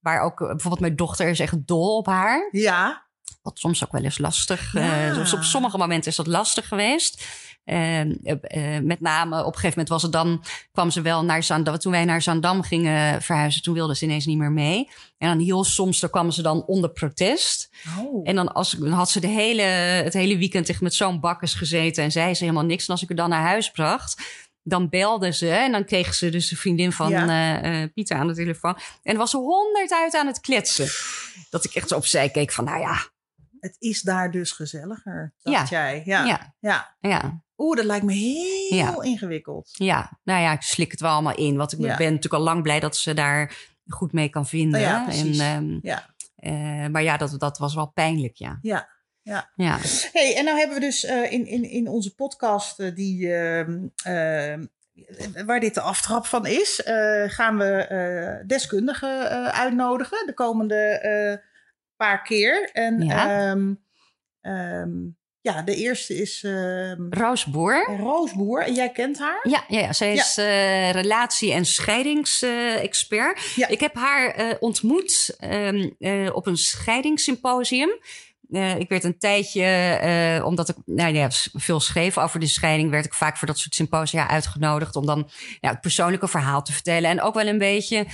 waar 0.00 0.20
ook 0.20 0.40
eh, 0.40 0.46
bijvoorbeeld 0.46 0.80
mijn 0.80 0.96
dochter 0.96 1.28
is 1.28 1.40
echt 1.40 1.66
dol 1.66 1.96
op 1.96 2.06
haar. 2.06 2.48
ja. 2.52 3.04
Wat 3.42 3.58
soms 3.58 3.84
ook 3.84 3.92
wel 3.92 4.02
eens 4.02 4.18
lastig. 4.18 4.72
Ja. 4.72 5.10
eh, 5.10 5.32
op 5.32 5.42
sommige 5.42 5.78
momenten 5.78 6.10
is 6.10 6.16
dat 6.16 6.26
lastig 6.26 6.68
geweest. 6.68 7.26
Ehm, 7.66 8.10
eh, 8.22 8.78
met 8.82 9.00
name 9.00 9.38
op 9.38 9.46
een 9.46 9.52
gegeven 9.52 9.68
moment 9.68 9.88
was 9.88 10.02
het 10.02 10.12
dan, 10.12 10.44
kwam 10.72 10.90
ze 10.90 11.00
wel 11.00 11.24
naar 11.24 11.42
Zandam. 11.42 11.78
Toen 11.78 11.92
wij 11.92 12.04
naar 12.04 12.22
Zandam 12.22 12.62
gingen 12.62 13.22
verhuizen, 13.22 13.62
toen 13.62 13.74
wilde 13.74 13.96
ze 13.96 14.04
ineens 14.04 14.26
niet 14.26 14.38
meer 14.38 14.52
mee. 14.52 14.88
En 15.18 15.28
dan 15.28 15.38
heel 15.40 15.64
soms, 15.64 16.00
dan 16.00 16.10
kwam 16.10 16.30
ze 16.30 16.42
dan 16.42 16.64
onder 16.64 16.90
protest. 16.90 17.70
Oh. 17.98 18.20
En 18.28 18.34
dan, 18.34 18.52
als, 18.52 18.70
dan 18.70 18.88
had 18.92 19.10
ze 19.10 19.20
de 19.20 19.26
hele, 19.26 19.62
het 19.62 20.12
hele 20.12 20.36
weekend 20.38 20.68
echt 20.68 20.80
met 20.80 20.94
zo'n 20.94 21.20
bakkes 21.20 21.54
gezeten 21.54 22.04
en 22.04 22.12
zei 22.12 22.34
ze 22.34 22.42
helemaal 22.44 22.64
niks. 22.64 22.86
En 22.86 22.92
als 22.92 23.02
ik 23.02 23.10
er 23.10 23.16
dan 23.16 23.28
naar 23.28 23.42
huis 23.42 23.70
bracht, 23.70 24.22
dan 24.62 24.88
belden 24.88 25.34
ze 25.34 25.48
en 25.48 25.72
dan 25.72 25.84
kregen 25.84 26.14
ze 26.14 26.30
dus 26.30 26.48
de 26.48 26.56
vriendin 26.56 26.92
van 26.92 27.08
Ja. 27.10 27.28
eh, 27.62 27.82
eh, 27.82 27.90
Pieter 27.94 28.16
aan 28.16 28.26
de 28.26 28.34
telefoon. 28.34 28.78
En 29.02 29.16
was 29.16 29.30
ze 29.30 29.36
honderd 29.36 29.92
uit 29.92 30.14
aan 30.14 30.26
het 30.26 30.40
kletsen. 30.40 30.88
Dat 31.50 31.64
ik 31.64 31.74
echt 31.74 31.88
zo 31.88 31.96
opzij 31.96 32.30
keek 32.30 32.52
van, 32.52 32.64
nou 32.64 32.80
ja, 32.80 33.08
Het 33.60 33.76
is 33.78 34.02
daar 34.02 34.30
dus 34.30 34.52
gezelliger, 34.52 35.34
dacht 35.42 35.68
jij. 35.68 36.02
Ja. 36.04 36.24
ja, 36.24 36.54
ja. 36.60 36.96
ja, 37.00 37.44
Oeh, 37.58 37.76
dat 37.76 37.84
lijkt 37.84 38.04
me 38.04 38.12
heel 38.12 38.78
Ja. 38.78 39.02
ingewikkeld. 39.02 39.68
ja. 39.72 40.18
Nou 40.24 40.40
ja, 40.42 40.52
ik 40.52 40.62
slik 40.62 40.90
het 40.90 41.00
wel 41.00 41.10
allemaal 41.10 41.34
in. 41.36 41.56
Want 41.56 41.72
ik 41.72 41.78
Ja. 41.78 41.96
ben 41.96 42.06
natuurlijk 42.06 42.34
al 42.34 42.40
lang 42.40 42.62
blij 42.62 42.80
dat 42.80 42.96
ze 42.96 43.14
daar 43.14 43.56
goed 43.88 44.12
mee 44.12 44.28
kan 44.28 44.46
vinden. 44.46 44.80
Oh 44.80 44.86
ja. 44.86 45.08
En, 45.10 45.32
ehm, 45.40 45.78
Ja. 45.82 46.06
eh, 46.36 46.86
maar 46.86 47.02
ja, 47.02 47.16
dat, 47.16 47.34
dat 47.38 47.58
was 47.58 47.74
wel 47.74 47.86
pijnlijk, 47.90 48.36
ja. 48.36 48.58
Ja. 48.62 48.88
Ja. 49.22 49.50
Ja, 49.54 49.78
Hey, 50.12 50.36
en 50.36 50.44
nou 50.44 50.58
hebben 50.58 50.74
we 50.76 50.80
dus 50.84 51.04
eh, 51.04 51.32
in, 51.32 51.46
in, 51.46 51.70
in 51.70 51.88
onze 51.88 52.14
podcast 52.14 52.78
eh, 52.80 52.94
die, 52.94 53.34
ehm, 53.34 53.86
ehm, 54.04 54.64
waar 55.46 55.60
dit 55.60 55.74
de 55.74 55.80
aftrap 55.80 56.26
van 56.26 56.46
is, 56.46 56.80
gaan 57.26 57.58
we 57.58 58.42
deskundigen 58.46 59.30
uitnodigen 59.52 60.26
de 60.26 60.34
komende 60.34 61.42
paar 61.96 62.22
keer. 62.22 62.70
En 62.72 63.00
Ja. 63.02 63.24
ja, 63.26 63.56
ja 65.46 65.62
de 65.62 65.74
eerste 65.74 66.14
is 66.14 66.44
ehm 66.44 67.06
Roosboer. 67.10 67.96
Roosboer. 67.98 68.62
En 68.62 68.74
jij 68.74 68.90
kent 68.90 69.18
haar? 69.18 69.40
Ja, 69.42 69.64
ja, 69.68 69.80
ja, 69.80 69.92
zij 69.92 70.12
is 70.12 70.36
eh, 70.36 70.90
relatie- 70.90 71.52
en 71.52 71.64
scheidingsexpert. 71.64 73.52
Ja. 73.54 73.68
Ik 73.68 73.80
heb 73.80 73.94
haar 73.94 74.30
eh, 74.30 74.54
ontmoet 74.60 75.36
ehm, 75.38 75.90
eh, 75.98 76.34
op 76.34 76.46
een 76.46 76.56
scheidingssymposium. 76.56 77.90
Ik 78.78 78.88
werd 78.88 79.04
een 79.04 79.18
tijdje, 79.18 80.42
omdat 80.44 80.68
ik 80.68 80.76
nou 80.84 81.14
ja, 81.14 81.28
veel 81.52 81.80
schreef 81.80 82.18
over 82.18 82.40
de 82.40 82.46
scheiding, 82.46 82.90
werd 82.90 83.04
ik 83.04 83.14
vaak 83.14 83.36
voor 83.36 83.46
dat 83.46 83.58
soort 83.58 83.74
symposia 83.74 84.28
uitgenodigd 84.28 84.96
om 84.96 85.06
dan 85.06 85.28
ja, 85.60 85.70
het 85.70 85.80
persoonlijke 85.80 86.28
verhaal 86.28 86.62
te 86.62 86.72
vertellen. 86.72 87.10
En 87.10 87.22
ook 87.22 87.34
wel 87.34 87.46
een 87.46 87.58
beetje. 87.58 88.06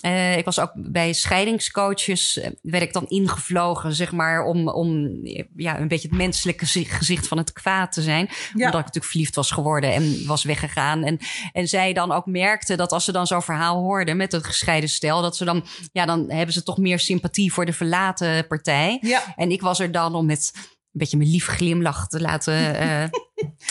Eh, 0.00 0.36
ik 0.36 0.44
was 0.44 0.60
ook 0.60 0.72
bij 0.74 1.12
scheidingscoaches, 1.12 2.38
eh, 2.38 2.50
werd 2.62 2.82
ik 2.82 2.92
dan 2.92 3.06
ingevlogen, 3.08 3.94
zeg 3.94 4.12
maar, 4.12 4.44
om, 4.44 4.68
om 4.68 5.20
ja, 5.56 5.80
een 5.80 5.88
beetje 5.88 6.08
het 6.08 6.16
menselijke 6.16 6.66
zi- 6.66 6.84
gezicht 6.84 7.28
van 7.28 7.38
het 7.38 7.52
kwaad 7.52 7.92
te 7.92 8.02
zijn. 8.02 8.28
Ja. 8.28 8.64
Omdat 8.64 8.80
ik 8.80 8.86
natuurlijk 8.86 9.04
verliefd 9.04 9.34
was 9.34 9.50
geworden 9.50 9.92
en 9.92 10.26
was 10.26 10.44
weggegaan. 10.44 11.02
En, 11.02 11.18
en 11.52 11.68
zij 11.68 11.92
dan 11.92 12.12
ook 12.12 12.26
merkte 12.26 12.76
dat 12.76 12.92
als 12.92 13.04
ze 13.04 13.12
dan 13.12 13.26
zo'n 13.26 13.42
verhaal 13.42 13.80
hoorden 13.80 14.16
met 14.16 14.32
het 14.32 14.46
gescheiden 14.46 14.88
stel, 14.88 15.22
dat 15.22 15.36
ze 15.36 15.44
dan, 15.44 15.64
ja, 15.92 16.06
dan 16.06 16.30
hebben 16.30 16.54
ze 16.54 16.62
toch 16.62 16.78
meer 16.78 16.98
sympathie 16.98 17.52
voor 17.52 17.66
de 17.66 17.72
verlaten 17.72 18.46
partij. 18.46 18.98
Ja. 19.00 19.22
En 19.36 19.50
ik 19.50 19.60
was 19.60 19.80
er 19.80 19.92
dan 19.92 20.14
om 20.14 20.26
met 20.26 20.52
beetje 20.98 21.16
mijn 21.16 21.30
lief 21.30 21.46
glimlach 21.46 22.08
te 22.08 22.20
laten. 22.20 22.74
eh 22.80 23.04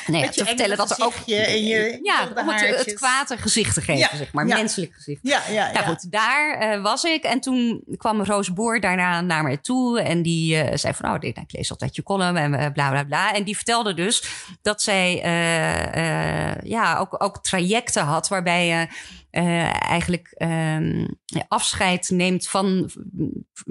nee, 0.07 0.21
ja, 0.21 0.29
te 0.29 0.45
vertellen 0.45 0.77
dat 0.77 0.99
er 0.99 1.05
ook. 1.05 1.13
je 1.25 1.99
ja, 2.03 2.25
wilde 2.25 2.41
om 2.41 2.49
het, 2.49 2.85
het 2.85 2.93
kwaad 2.93 3.35
gezicht 3.38 3.73
te 3.73 3.81
geven, 3.81 3.97
Ja, 3.97 4.09
zeg 4.15 4.33
maar. 4.33 4.47
ja. 4.47 4.55
Menselijk 4.55 4.93
gezicht. 4.93 5.19
Ja, 5.23 5.41
ja, 5.47 5.53
ja. 5.53 5.71
Nou 5.71 5.85
goed, 5.85 6.11
daar 6.11 6.57
eh, 6.57 6.81
was 6.81 7.03
ik. 7.03 7.23
En 7.23 7.39
toen 7.39 7.83
kwam 7.97 8.23
Roos 8.23 8.53
Boer 8.53 8.79
daarna 8.79 9.21
naar 9.21 9.43
mij 9.43 9.57
toe. 9.57 10.01
En 10.01 10.21
die 10.21 10.57
eh, 10.57 10.77
zei 10.77 10.93
van, 10.93 11.05
oh, 11.05 11.11
nou, 11.19 11.27
ik 11.27 11.51
lees 11.51 11.71
altijd 11.71 11.95
je 11.95 12.03
column 12.03 12.38
en 12.38 12.53
eh, 12.53 12.71
bla, 12.71 12.89
bla, 12.89 13.03
bla. 13.03 13.33
En 13.33 13.43
die 13.43 13.55
vertelde 13.55 13.93
dus 13.93 14.23
dat 14.61 14.81
zij 14.81 15.21
eh, 15.21 16.49
eh, 16.49 16.55
ja, 16.63 16.97
ook, 16.97 17.23
ook 17.23 17.43
trajecten 17.43 18.03
had... 18.03 18.27
waarbij 18.27 18.67
je 18.67 18.88
eh, 19.35 19.89
eigenlijk 19.89 20.27
ehm, 20.37 21.05
afscheid 21.47 22.09
neemt 22.09 22.47
van, 22.47 22.89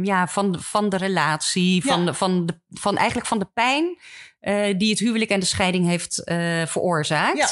ja, 0.02 0.28
van, 0.28 0.60
van 0.60 0.88
de 0.88 0.96
relatie... 0.96 1.84
Van, 1.84 2.00
Ja. 2.00 2.06
de, 2.06 2.14
van, 2.14 2.46
de, 2.46 2.60
van 2.68 2.96
eigenlijk 2.96 3.28
van 3.28 3.38
de 3.38 3.48
pijn 3.54 3.98
eh, 4.40 4.78
die 4.78 4.90
het 4.90 4.98
huwelijk 4.98 5.30
en 5.30 5.40
de 5.40 5.46
scheiding 5.46 5.86
heeft 5.86 6.24
eh, 6.24 6.66
veroorzaakt. 6.66 7.38
Ja. 7.38 7.48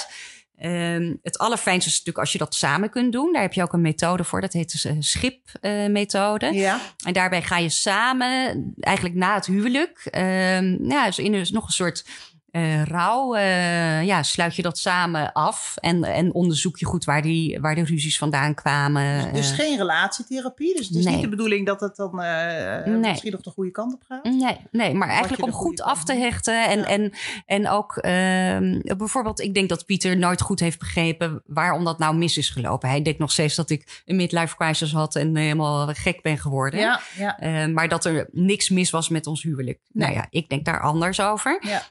Ehm, 0.57 1.15
het 1.23 1.39
allerfijnste 1.39 1.89
is 1.89 1.93
natuurlijk 1.93 2.25
als 2.25 2.33
je 2.33 2.39
dat 2.39 2.55
samen 2.55 2.91
kunt 2.91 3.13
doen. 3.13 3.33
Daar 3.33 3.43
heb 3.43 3.53
je 3.53 3.63
ook 3.63 3.73
een 3.73 3.81
methode 3.81 4.25
voor. 4.25 4.41
Dat 4.41 4.53
heet 4.53 4.83
de 4.83 4.97
schip-methode. 4.99 6.53
Ja. 6.53 6.81
En 7.05 7.13
daarbij 7.13 7.43
ga 7.43 7.59
je 7.59 7.69
samen, 7.69 8.75
eigenlijk 8.81 9.17
na 9.17 9.35
het 9.35 9.47
huwelijk, 9.47 9.99
ehm, 10.05 10.91
ja, 10.91 11.07
dus 11.07 11.19
in 11.19 11.35
een, 11.35 11.47
nog 11.51 11.67
een 11.67 11.73
soort 11.73 12.05
eh, 12.53 12.83
rouw, 12.85 13.35
eh, 13.35 14.03
ja, 14.05 14.23
sluit 14.23 14.57
je 14.57 14.63
dat 14.63 14.79
samen 14.79 15.33
af. 15.33 15.75
En, 15.77 16.05
en 16.05 16.35
onderzoek 16.35 16.79
je 16.79 16.87
goed 16.87 17.05
waar, 17.05 17.23
die, 17.23 17.61
waar 17.61 17.75
de 17.75 17.85
ruzies 17.85 18.19
vandaan 18.19 18.55
kwamen. 18.55 19.33
Dus 19.33 19.51
Eh, 19.51 19.57
geen 19.57 19.77
relatietherapie. 19.77 20.77
Dus 20.77 20.87
het 20.87 20.97
is 20.97 21.05
nee. 21.05 21.15
niet 21.15 21.23
de 21.23 21.29
bedoeling 21.29 21.67
dat 21.67 21.81
het 21.81 21.97
dan 21.97 22.11
Nee. 22.15 23.01
misschien 23.01 23.33
nog 23.33 23.41
de 23.41 23.51
goede 23.51 23.71
kant 23.71 23.95
op 23.95 24.03
gaat. 24.09 24.25
Nee, 24.25 24.57
nee, 24.71 24.95
maar 24.95 25.09
eigenlijk 25.09 25.43
om 25.43 25.51
goed 25.53 25.83
af 25.83 26.05
te 26.05 26.15
hechten. 26.15 26.69
En, 26.69 26.79
Ja. 26.79 26.85
en, 26.87 27.13
en 27.47 27.69
ook 27.69 27.97
ehm, 27.97 28.81
bijvoorbeeld, 28.97 29.41
ik 29.41 29.55
denk 29.55 29.69
dat 29.69 29.87
Pieter 29.87 30.17
nooit 30.17 30.41
goed 30.41 30.61
heeft 30.61 30.79
begrepen 30.79 31.43
waarom 31.47 31.85
dat 31.85 31.99
nou 31.99 32.17
mis 32.17 32.37
is 32.39 32.51
gelopen. 32.51 32.89
Hij 32.89 33.03
denkt 33.03 33.19
nog 33.19 33.31
steeds 33.33 33.55
dat 33.55 33.71
ik 33.71 34.03
een 34.05 34.17
midlife 34.17 34.57
crisis 34.57 34.93
had 34.93 35.17
en 35.17 35.37
helemaal 35.37 35.87
gek 35.87 36.23
ben 36.23 36.39
geworden. 36.39 36.81
Ja, 36.81 37.01
ja. 37.17 37.67
Maar 37.67 37.89
dat 37.89 38.05
er 38.05 38.29
niks 38.33 38.71
mis 38.71 38.91
was 38.91 39.09
met 39.09 39.27
ons 39.27 39.43
huwelijk. 39.43 39.79
Nou 39.93 40.13
ja, 40.13 40.27
ik 40.31 40.49
denk 40.49 40.65
daar 40.65 40.81
anders 40.81 41.21
over. 41.21 41.59
Ja. 41.61 41.83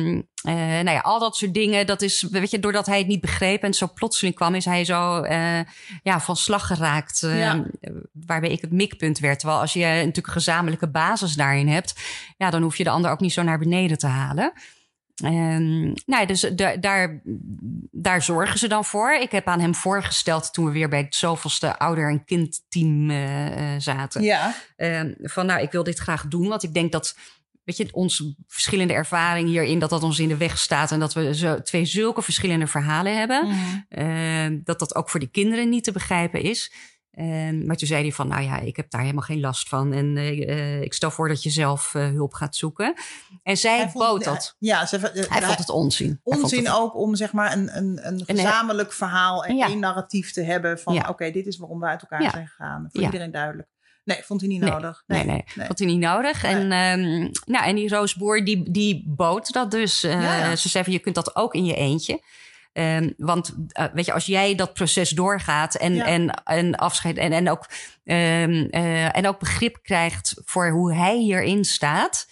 Ehm, 0.00 0.20
eh, 0.42 0.54
nou 0.84 0.90
ja, 0.90 1.00
al 1.00 1.18
dat 1.18 1.36
soort 1.36 1.54
dingen, 1.54 1.86
dat 1.86 2.02
is, 2.02 2.22
weet 2.30 2.50
je, 2.50 2.58
doordat 2.58 2.86
hij 2.86 2.98
het 2.98 3.06
niet 3.06 3.20
begreep 3.20 3.62
en 3.62 3.74
zo 3.74 3.88
plotseling 3.94 4.34
kwam, 4.34 4.54
is 4.54 4.64
hij 4.64 4.84
zo 4.84 5.22
eh, 5.22 5.60
ja, 6.02 6.20
van 6.20 6.36
slag 6.36 6.66
geraakt. 6.66 7.22
eh, 7.22 7.38
Ja. 7.38 7.64
Waarbij 8.12 8.50
ik 8.50 8.60
het 8.60 8.72
mikpunt 8.72 9.18
werd. 9.18 9.38
Terwijl 9.38 9.60
als 9.60 9.72
je 9.72 9.84
natuurlijk 9.86 10.26
een 10.26 10.32
gezamenlijke 10.32 10.90
basis 10.90 11.34
daarin 11.34 11.68
hebt, 11.68 11.94
ja, 12.36 12.50
dan 12.50 12.62
hoef 12.62 12.76
je 12.76 12.84
de 12.84 12.90
ander 12.90 13.10
ook 13.10 13.20
niet 13.20 13.32
zo 13.32 13.42
naar 13.42 13.58
beneden 13.58 13.98
te 13.98 14.06
halen. 14.06 14.52
Ehm, 15.24 15.80
nou, 15.82 15.94
ja, 16.20 16.24
dus 16.26 16.40
da- 16.40 16.76
daar, 16.76 17.20
daar 17.90 18.22
zorgen 18.22 18.58
ze 18.58 18.68
dan 18.68 18.84
voor. 18.84 19.12
Ik 19.12 19.30
heb 19.30 19.46
aan 19.46 19.60
hem 19.60 19.74
voorgesteld 19.74 20.52
toen 20.52 20.64
we 20.64 20.70
weer 20.72 20.88
bij 20.88 21.00
het 21.00 21.14
zoveelste 21.14 21.78
ouder- 21.78 22.10
en 22.10 22.24
kindteam 22.24 23.10
eh, 23.10 23.74
zaten. 23.78 24.22
ja. 24.22 24.54
Ehm, 24.76 25.12
van 25.18 25.46
nou, 25.46 25.60
ik 25.60 25.72
wil 25.72 25.82
dit 25.82 25.98
graag 25.98 26.26
doen, 26.28 26.48
want 26.48 26.62
ik 26.62 26.74
denk 26.74 26.92
dat, 26.92 27.16
weet 27.64 27.76
je, 27.76 27.88
onze 27.92 28.34
verschillende 28.46 28.92
ervaring 28.92 29.48
hierin, 29.48 29.78
dat 29.78 29.90
dat 29.90 30.02
ons 30.02 30.18
in 30.18 30.28
de 30.28 30.36
weg 30.36 30.58
staat 30.58 30.90
en 30.92 31.00
dat 31.00 31.12
we 31.14 31.34
zo, 31.34 31.62
twee 31.62 31.84
zulke 31.84 32.22
verschillende 32.22 32.66
verhalen 32.66 33.18
hebben, 33.18 33.46
Mhm. 33.46 33.58
Ehm, 33.88 34.58
dat 34.64 34.78
dat 34.78 34.94
ook 34.94 35.10
voor 35.10 35.20
de 35.20 35.30
kinderen 35.30 35.68
niet 35.68 35.84
te 35.84 35.92
begrijpen 35.92 36.42
is. 36.42 36.72
Ehm, 37.10 37.66
maar 37.66 37.76
toen 37.76 37.88
zei 37.88 38.02
hij 38.02 38.12
van, 38.12 38.28
nou 38.28 38.42
ja, 38.42 38.58
ik 38.58 38.76
heb 38.76 38.90
daar 38.90 39.00
helemaal 39.00 39.22
geen 39.22 39.40
last 39.40 39.68
van 39.68 39.92
en 39.92 40.16
eh, 40.16 40.48
eh, 40.48 40.82
ik 40.82 40.92
stel 40.92 41.10
voor 41.10 41.28
dat 41.28 41.42
je 41.42 41.50
zelf 41.50 41.94
eh, 41.94 42.08
hulp 42.08 42.32
gaat 42.34 42.56
zoeken. 42.56 42.94
En 43.42 43.56
zij 43.56 43.90
bood 43.94 44.24
dat. 44.24 44.56
Ja, 44.58 44.86
ze, 44.86 44.98
Hij 45.28 45.42
vond 45.42 45.58
het 45.58 45.68
onzin. 45.70 46.20
Onzin 46.22 46.64
het- 46.64 46.74
ook 46.74 46.96
om 46.96 47.14
zeg 47.14 47.32
maar 47.32 47.52
een, 47.52 47.76
een, 47.76 48.06
een 48.06 48.22
gezamenlijk 48.26 48.92
verhaal 48.92 49.44
en 49.44 49.56
Ja. 49.56 49.66
één 49.66 49.78
narratief 49.78 50.32
te 50.32 50.42
hebben 50.42 50.78
van 50.78 50.94
Ja. 50.94 51.06
oké, 51.08 51.30
dit 51.30 51.46
is 51.46 51.56
waarom 51.56 51.80
we 51.80 51.86
uit 51.86 52.00
elkaar 52.02 52.22
Ja. 52.22 52.30
zijn 52.30 52.46
gegaan. 52.48 52.88
Voor 52.92 53.02
iedereen 53.02 53.30
duidelijk. 53.30 53.68
Nee, 54.04 54.22
vond 54.22 54.40
hij 54.40 54.48
niet 54.50 54.60
Nee, 54.60 54.70
nodig. 54.70 55.02
Nee, 55.06 55.24
nee, 55.24 55.44
vond 55.54 55.78
hij 55.78 55.88
niet 55.88 55.98
nodig. 56.00 56.42
Nee. 56.42 56.52
En, 56.52 56.72
ehm, 56.72 57.30
nou, 57.44 57.64
en 57.64 57.74
die 57.76 57.88
Roosboer, 57.88 58.44
die, 58.44 58.70
die 58.70 59.04
bood 59.06 59.52
dat 59.52 59.70
dus. 59.70 60.00
Ja, 60.00 60.20
ja. 60.38 60.56
Ze 60.56 60.68
zei 60.68 60.84
van, 60.84 60.92
je 60.92 60.98
kunt 60.98 61.14
dat 61.14 61.36
ook 61.36 61.54
in 61.54 61.64
je 61.64 61.74
eentje. 61.74 62.22
Ehm, 62.72 63.10
want 63.16 63.54
eh, 63.68 63.84
weet 63.92 64.06
je, 64.06 64.12
als 64.12 64.26
jij 64.26 64.54
dat 64.54 64.72
proces 64.74 65.10
doorgaat 65.10 65.74
en, 65.74 65.94
Ja. 65.94 66.04
en, 66.04 66.42
en 66.44 66.74
afscheid 66.76 67.16
en, 67.16 67.32
en, 67.32 67.50
ook, 67.50 67.66
ehm, 68.04 68.66
eh, 68.70 69.16
en 69.16 69.26
ook 69.28 69.38
begrip 69.38 69.78
krijgt 69.82 70.40
voor 70.44 70.70
hoe 70.70 70.94
hij 70.94 71.16
hierin 71.16 71.64
staat, 71.64 72.26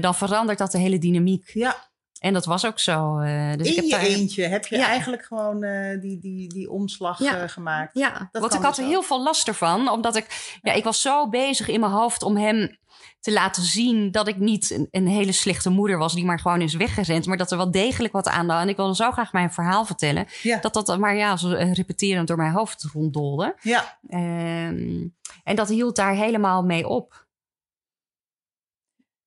dan 0.00 0.14
verandert 0.14 0.58
dat 0.58 0.72
de 0.72 0.78
hele 0.78 0.98
dynamiek. 0.98 1.50
Ja, 1.54 1.87
En 2.18 2.32
dat 2.32 2.44
was 2.44 2.66
ook 2.66 2.78
zo. 2.78 3.18
eh, 3.18 3.52
dus 3.56 3.66
ik 3.68 3.74
in 3.74 3.74
heb 3.76 3.84
je 3.84 3.90
daar, 3.90 4.00
eentje 4.18 4.42
heb 4.46 4.66
je 4.66 4.76
Ja. 4.76 4.86
eigenlijk 4.86 5.24
gewoon 5.24 5.62
eh, 5.62 6.00
die, 6.00 6.18
die, 6.18 6.48
die 6.48 6.70
omslag 6.70 7.18
Ja. 7.18 7.42
eh, 7.42 7.48
gemaakt. 7.48 7.98
Ja, 7.98 8.28
Dat 8.32 8.42
want 8.42 8.54
ik 8.54 8.62
had 8.62 8.74
dus 8.76 8.84
er 8.84 8.90
heel 8.90 9.02
veel 9.02 9.22
last 9.22 9.48
ervan. 9.48 9.88
Omdat 9.90 10.16
ik, 10.16 10.58
ja, 10.62 10.72
ik 10.72 10.84
was 10.84 11.00
zo 11.00 11.28
bezig 11.28 11.68
in 11.68 11.80
mijn 11.80 11.92
hoofd 11.92 12.22
om 12.22 12.36
hem 12.36 12.76
te 13.20 13.32
laten 13.32 13.62
zien 13.62 14.10
dat 14.10 14.28
ik 14.28 14.36
niet 14.36 14.70
een, 14.70 14.88
een 14.90 15.06
hele 15.06 15.32
slechte 15.32 15.70
moeder 15.70 15.98
was 15.98 16.14
die 16.14 16.24
maar 16.24 16.40
gewoon 16.40 16.60
is 16.60 16.74
weggerend. 16.74 17.26
Maar 17.26 17.36
dat 17.36 17.50
er 17.50 17.56
wel 17.56 17.70
degelijk 17.70 18.12
wat 18.12 18.28
aan. 18.28 18.50
En 18.50 18.68
ik 18.68 18.76
wilde 18.76 18.94
zo 18.94 19.10
graag 19.10 19.32
mijn 19.32 19.52
verhaal 19.52 19.84
vertellen. 19.84 20.26
Ja. 20.42 20.58
Dat 20.60 20.74
dat 20.74 20.98
maar 20.98 21.16
ja, 21.16 21.36
zo 21.36 21.48
repeterend 21.72 22.28
door 22.28 22.36
mijn 22.36 22.52
hoofd 22.52 22.82
ronddolde. 22.92 23.56
Ja, 23.60 23.98
Ehm, 24.08 25.06
en 25.44 25.56
dat 25.56 25.68
hield 25.68 25.96
daar 25.96 26.14
helemaal 26.14 26.62
mee 26.62 26.88
op. 26.88 27.26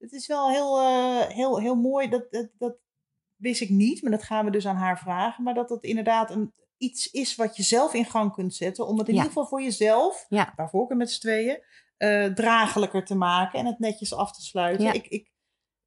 het 0.02 0.12
is 0.12 0.28
wel 0.28 0.50
heel, 0.50 0.80
eh, 0.80 1.28
heel, 1.28 1.60
heel 1.60 1.76
mooi. 1.76 2.10
Dat, 2.10 2.32
dat, 2.32 2.50
dat 2.58 2.76
wist 3.36 3.62
ik 3.62 3.70
niet, 3.70 4.02
maar 4.02 4.12
dat 4.12 4.24
gaan 4.24 4.46
we 4.46 4.52
dus 4.52 4.68
aan 4.68 4.76
haar 4.76 5.00
vragen. 5.00 5.44
Maar 5.44 5.54
dat 5.54 5.70
het 5.70 5.84
inderdaad 5.84 6.32
een, 6.32 6.54
iets 6.78 7.12
is 7.12 7.36
wat 7.36 7.56
je 7.56 7.64
zelf 7.64 7.94
in 7.94 8.06
gang 8.06 8.34
kunt 8.34 8.54
zetten. 8.56 8.88
Om 8.88 8.98
het 8.98 9.08
in 9.08 9.14
Ja. 9.14 9.20
ieder 9.20 9.34
geval 9.34 9.50
voor 9.50 9.62
jezelf, 9.62 10.26
Ja. 10.30 10.54
waarvoor 10.56 10.92
ik 10.92 10.98
met 10.98 11.12
z'n 11.12 11.20
tweeën, 11.20 11.64
eh, 11.98 12.26
draaglijker 12.26 13.06
te 13.06 13.16
maken 13.16 13.60
en 13.60 13.66
het 13.66 13.80
netjes 13.80 14.14
af 14.14 14.32
te 14.32 14.42
sluiten. 14.42 14.86
Ja. 14.86 14.94
Ik, 14.94 15.08
ik, 15.08 15.32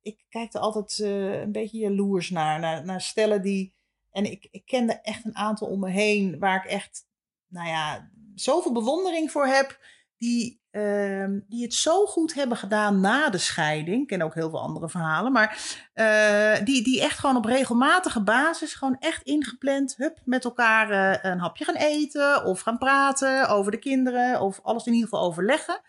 ik 0.02 0.24
kijk 0.28 0.54
er 0.54 0.60
altijd 0.60 0.98
eh, 0.98 1.40
een 1.40 1.52
beetje 1.52 1.78
jaloers 1.78 2.30
naar, 2.30 2.60
naar, 2.60 2.84
naar 2.84 3.00
stellen 3.00 3.42
die... 3.42 3.72
En 4.10 4.30
ik, 4.30 4.48
ik 4.50 4.66
kende 4.66 4.92
echt 5.00 5.24
een 5.24 5.36
aantal 5.36 5.68
om 5.68 5.80
me 5.80 5.90
heen 5.90 6.38
waar 6.38 6.64
ik 6.64 6.70
echt, 6.70 7.06
nou 7.48 7.68
ja, 7.68 8.10
zoveel 8.34 8.72
bewondering 8.72 9.30
voor 9.30 9.46
heb. 9.46 9.78
Die, 10.18 10.62
ehm, 10.70 11.38
die 11.48 11.62
het 11.62 11.74
zo 11.74 12.06
goed 12.06 12.34
hebben 12.34 12.56
gedaan 12.56 13.00
na 13.00 13.30
de 13.30 13.38
scheiding. 13.38 14.00
Ik 14.00 14.06
ken 14.06 14.22
ook 14.22 14.34
heel 14.34 14.50
veel 14.50 14.60
andere 14.60 14.88
verhalen. 14.88 15.32
Maar 15.32 15.78
eh, 15.92 16.64
die, 16.64 16.82
die 16.82 17.00
echt 17.00 17.18
gewoon 17.18 17.36
op 17.36 17.44
regelmatige 17.44 18.22
basis, 18.22 18.74
gewoon 18.74 18.96
echt 18.98 19.22
ingepland, 19.22 19.94
hup, 19.96 20.18
met 20.24 20.44
elkaar 20.44 20.90
eh, 20.90 21.30
een 21.30 21.38
hapje 21.38 21.64
gaan 21.64 21.74
eten. 21.74 22.44
Of 22.44 22.60
gaan 22.60 22.78
praten 22.78 23.48
over 23.48 23.70
de 23.70 23.78
kinderen. 23.78 24.40
Of 24.40 24.60
alles 24.62 24.86
in 24.86 24.92
ieder 24.92 25.08
geval 25.08 25.26
overleggen. 25.26 25.80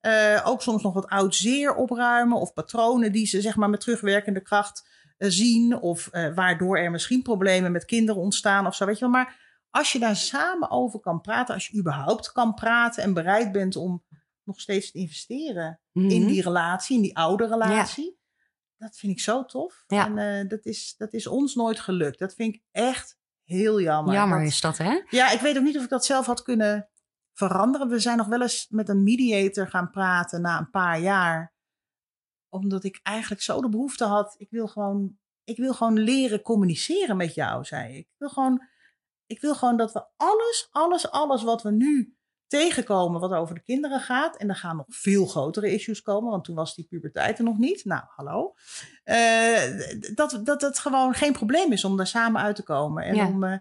Eh, 0.00 0.40
ook 0.44 0.62
soms 0.62 0.82
nog 0.82 0.94
wat 0.94 1.08
oud 1.08 1.34
zeer 1.34 1.74
opruimen. 1.74 2.38
Of 2.38 2.52
patronen 2.52 3.12
die 3.12 3.26
ze 3.26 3.40
zeg 3.40 3.56
maar 3.56 3.70
met 3.70 3.80
terugwerkende 3.80 4.42
kracht 4.42 4.90
zien. 5.18 5.80
Of 5.80 6.08
waardoor 6.34 6.78
er 6.78 6.90
misschien 6.90 7.22
problemen 7.22 7.72
met 7.72 7.84
kinderen 7.84 8.22
ontstaan 8.22 8.66
of 8.66 8.74
zo. 8.74 8.86
Weet 8.86 8.98
je 8.98 9.00
wel. 9.00 9.10
Maar 9.10 9.51
als 9.72 9.92
je 9.92 9.98
daar 9.98 10.16
samen 10.16 10.70
over 10.70 11.00
kan 11.00 11.20
praten, 11.20 11.54
als 11.54 11.68
je 11.68 11.78
überhaupt 11.78 12.32
kan 12.32 12.54
praten 12.54 13.02
en 13.02 13.14
bereid 13.14 13.52
bent 13.52 13.76
om 13.76 14.04
nog 14.44 14.60
steeds 14.60 14.90
te 14.90 14.98
investeren 14.98 15.80
in 15.92 16.02
Mhm. 16.02 16.26
die 16.26 16.42
relatie, 16.42 16.96
in 16.96 17.02
die 17.02 17.16
oude 17.16 17.46
relatie, 17.46 18.18
dat 18.76 18.96
vind 18.96 19.12
ik 19.12 19.20
zo 19.20 19.44
tof. 19.44 19.84
Ja. 19.86 20.06
En 20.06 20.18
eh, 20.18 20.48
dat, 20.48 20.64
is, 20.64 20.94
dat 20.96 21.12
is 21.12 21.26
ons 21.26 21.54
nooit 21.54 21.80
gelukt. 21.80 22.18
Dat 22.18 22.34
vind 22.34 22.54
ik 22.54 22.62
echt 22.70 23.18
heel 23.44 23.80
jammer. 23.80 24.14
Jammer 24.14 24.38
Dat- 24.38 24.48
is 24.48 24.60
dat, 24.60 24.78
hè? 24.78 25.00
ja, 25.08 25.30
ik 25.30 25.40
weet 25.40 25.56
ook 25.56 25.62
niet 25.64 25.76
of 25.76 25.82
ik 25.84 25.88
dat 25.88 26.04
zelf 26.04 26.26
had 26.26 26.42
kunnen 26.42 26.88
veranderen. 27.32 27.88
We 27.88 27.98
zijn 27.98 28.16
nog 28.16 28.26
wel 28.26 28.42
eens 28.42 28.66
met 28.68 28.88
een 28.88 29.02
mediator 29.02 29.68
gaan 29.68 29.90
praten 29.90 30.40
na 30.40 30.58
een 30.58 30.70
paar 30.70 31.00
jaar. 31.00 31.54
Omdat 32.48 32.84
ik 32.84 33.00
eigenlijk 33.02 33.42
zo 33.42 33.60
de 33.60 33.68
behoefte 33.68 34.04
had. 34.04 34.34
Ik 34.38 34.50
wil 34.50 34.66
gewoon, 34.68 35.18
ik 35.44 35.56
wil 35.56 35.74
gewoon 35.74 35.98
leren 35.98 36.42
communiceren 36.42 37.16
met 37.16 37.34
jou, 37.34 37.64
zei 37.64 37.92
ik. 37.92 37.98
Ik 38.06 38.14
wil 38.18 38.28
gewoon, 38.28 38.62
ik 39.32 39.40
wil 39.40 39.54
gewoon 39.54 39.76
dat 39.76 39.92
we 39.92 40.04
alles, 40.16 40.68
alles, 40.70 41.10
alles 41.10 41.42
wat 41.42 41.62
we 41.62 41.70
nu 41.70 42.16
tegenkomen 42.46 43.20
wat 43.20 43.32
over 43.32 43.54
de 43.54 43.62
kinderen 43.62 44.00
gaat. 44.00 44.36
En 44.36 44.48
er 44.48 44.56
gaan 44.56 44.76
nog 44.76 44.86
veel 44.88 45.26
grotere 45.26 45.72
issues 45.72 46.02
komen, 46.02 46.30
want 46.30 46.44
toen 46.44 46.54
was 46.54 46.74
die 46.74 46.86
puberteit 46.86 47.38
er 47.38 47.44
nog 47.44 47.58
niet. 47.58 47.84
Nou, 47.84 48.02
hallo. 48.06 48.54
Eh, 49.04 49.62
dat, 50.14 50.40
dat 50.44 50.60
het 50.60 50.78
gewoon 50.78 51.14
geen 51.14 51.32
probleem 51.32 51.72
is 51.72 51.84
om 51.84 51.96
daar 51.96 52.06
samen 52.06 52.40
uit 52.40 52.56
te 52.56 52.62
komen. 52.62 53.04
En 53.04 53.14
Ja. 53.14 53.26
om, 53.26 53.44
eh, 53.44 53.58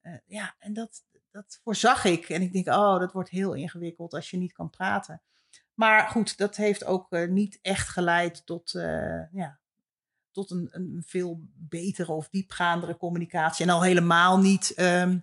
eh, 0.00 0.12
ja, 0.26 0.54
en 0.58 0.72
dat, 0.72 1.02
dat 1.30 1.60
voorzag 1.62 2.04
ik. 2.04 2.28
En 2.28 2.42
ik 2.42 2.52
denk, 2.52 2.68
oh, 2.68 2.98
dat 2.98 3.12
wordt 3.12 3.30
heel 3.30 3.54
ingewikkeld 3.54 4.14
als 4.14 4.30
je 4.30 4.36
niet 4.36 4.52
kan 4.52 4.70
praten. 4.70 5.22
Maar 5.74 6.08
goed, 6.08 6.38
dat 6.38 6.56
heeft 6.56 6.84
ook 6.84 7.10
niet 7.10 7.58
echt 7.62 7.88
geleid 7.88 8.46
tot, 8.46 8.70
ja, 9.32 9.58
tot 10.32 10.50
een, 10.50 10.68
een 10.70 11.02
veel 11.06 11.40
betere 11.56 12.12
of 12.12 12.28
diepgaandere 12.28 12.96
communicatie. 12.96 13.64
En 13.64 13.72
al 13.72 13.82
helemaal 13.82 14.38
niet 14.38 14.72
ehm, 14.74 15.18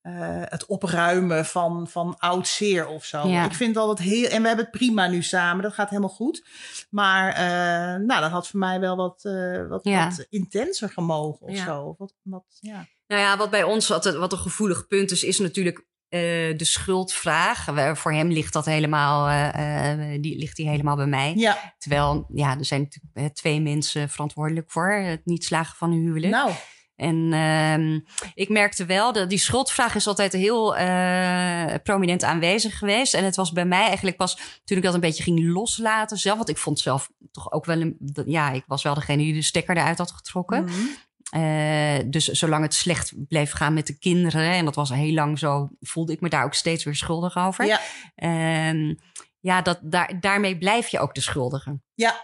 eh, 0.00 0.42
het 0.44 0.66
opruimen 0.66 1.46
van, 1.46 1.88
van 1.88 2.18
oud 2.18 2.48
zeer 2.48 2.86
of 2.86 3.04
zo. 3.04 3.28
Ja. 3.28 3.44
Ik 3.44 3.52
vind 3.52 3.76
altijd 3.76 4.08
heel... 4.08 4.28
En 4.28 4.40
we 4.42 4.46
hebben 4.48 4.64
het 4.66 4.74
prima 4.74 5.06
nu 5.06 5.22
samen, 5.22 5.62
dat 5.62 5.72
gaat 5.72 5.88
helemaal 5.88 6.10
goed. 6.10 6.44
Maar 6.90 7.28
eh, 7.32 8.00
nou, 8.06 8.20
dat 8.20 8.30
had 8.30 8.48
voor 8.48 8.58
mij 8.60 8.80
wel 8.80 8.96
wat, 8.96 9.24
eh, 9.24 9.66
wat, 9.66 9.84
Ja. 9.84 10.08
wat 10.08 10.26
intenser 10.30 10.90
gemogen 10.90 11.46
of 11.46 11.56
Ja. 11.56 11.64
zo. 11.64 11.94
Wat, 11.98 12.14
wat, 12.22 12.44
ja. 12.60 12.86
Nou 13.06 13.22
ja, 13.22 13.36
wat 13.36 13.50
bij 13.50 13.62
ons 13.62 13.92
altijd, 13.92 14.14
wat 14.14 14.32
een 14.32 14.38
gevoelig 14.38 14.86
punt 14.86 15.10
is, 15.10 15.24
is 15.24 15.38
natuurlijk 15.38 15.86
de 16.08 16.54
schuldvraag. 16.64 17.66
Voor 17.98 18.12
hem 18.12 18.28
ligt 18.28 18.52
dat 18.52 18.64
helemaal, 18.64 19.28
eh, 19.28 19.92
eh, 19.92 20.22
die, 20.22 20.38
ligt 20.38 20.56
die 20.56 20.68
helemaal 20.68 20.96
bij 20.96 21.06
mij. 21.06 21.32
ja, 21.36 21.74
Terwijl, 21.78 22.26
ja, 22.34 22.58
er 22.58 22.64
zijn 22.64 22.80
natuurlijk 22.82 23.16
eh, 23.16 23.24
twee 23.24 23.60
mensen 23.60 24.08
verantwoordelijk 24.08 24.70
voor 24.70 24.92
het 24.92 25.20
niet 25.24 25.44
slagen 25.44 25.76
van 25.76 25.92
een 25.92 25.98
huwelijk. 25.98 26.32
nou, 26.32 26.50
En 26.96 27.32
ehm, 27.32 28.00
ik 28.34 28.48
merkte 28.48 28.84
wel 28.84 29.12
dat 29.12 29.28
die 29.28 29.38
schuldvraag 29.38 29.94
is 29.94 30.06
altijd 30.06 30.32
heel 30.32 30.76
eh, 30.76 31.74
prominent 31.82 32.24
aanwezig 32.24 32.78
geweest. 32.78 33.14
En 33.14 33.24
het 33.24 33.36
was 33.36 33.52
bij 33.52 33.64
mij 33.64 33.86
eigenlijk 33.86 34.16
pas 34.16 34.60
toen 34.64 34.76
ik 34.76 34.82
dat 34.82 34.94
een 34.94 35.00
beetje 35.00 35.22
ging 35.22 35.52
loslaten 35.52 36.16
zelf. 36.18 36.36
Want 36.36 36.48
ik 36.48 36.58
vond 36.58 36.78
zelf 36.78 37.10
toch 37.32 37.52
ook 37.52 37.64
wel 37.64 37.80
een. 37.80 37.96
Ja, 38.26 38.50
ik 38.50 38.64
was 38.66 38.82
wel 38.82 38.94
degene 38.94 39.22
die 39.22 39.34
de 39.34 39.42
stekker 39.42 39.76
eruit 39.76 39.98
had 39.98 40.12
getrokken. 40.12 40.64
mhm. 40.64 40.86
Eh, 41.30 41.98
dus 42.06 42.24
zolang 42.26 42.62
het 42.62 42.74
slecht 42.74 43.12
bleef 43.28 43.52
gaan 43.52 43.74
met 43.74 43.86
de 43.86 43.98
kinderen, 43.98 44.50
en 44.50 44.64
dat 44.64 44.74
was 44.74 44.90
heel 44.90 45.12
lang 45.12 45.38
zo, 45.38 45.68
voelde 45.80 46.12
ik 46.12 46.20
me 46.20 46.28
daar 46.28 46.44
ook 46.44 46.54
steeds 46.54 46.84
weer 46.84 46.94
schuldig 46.94 47.36
over. 47.36 47.64
ja. 47.64 47.80
Ehm, 48.14 48.94
ja, 49.40 49.62
dat, 49.62 49.78
daar, 49.82 50.20
daarmee 50.20 50.58
blijf 50.58 50.88
je 50.88 50.98
ook 50.98 51.14
de 51.14 51.20
schuldige. 51.20 51.80
Ja, 51.94 52.14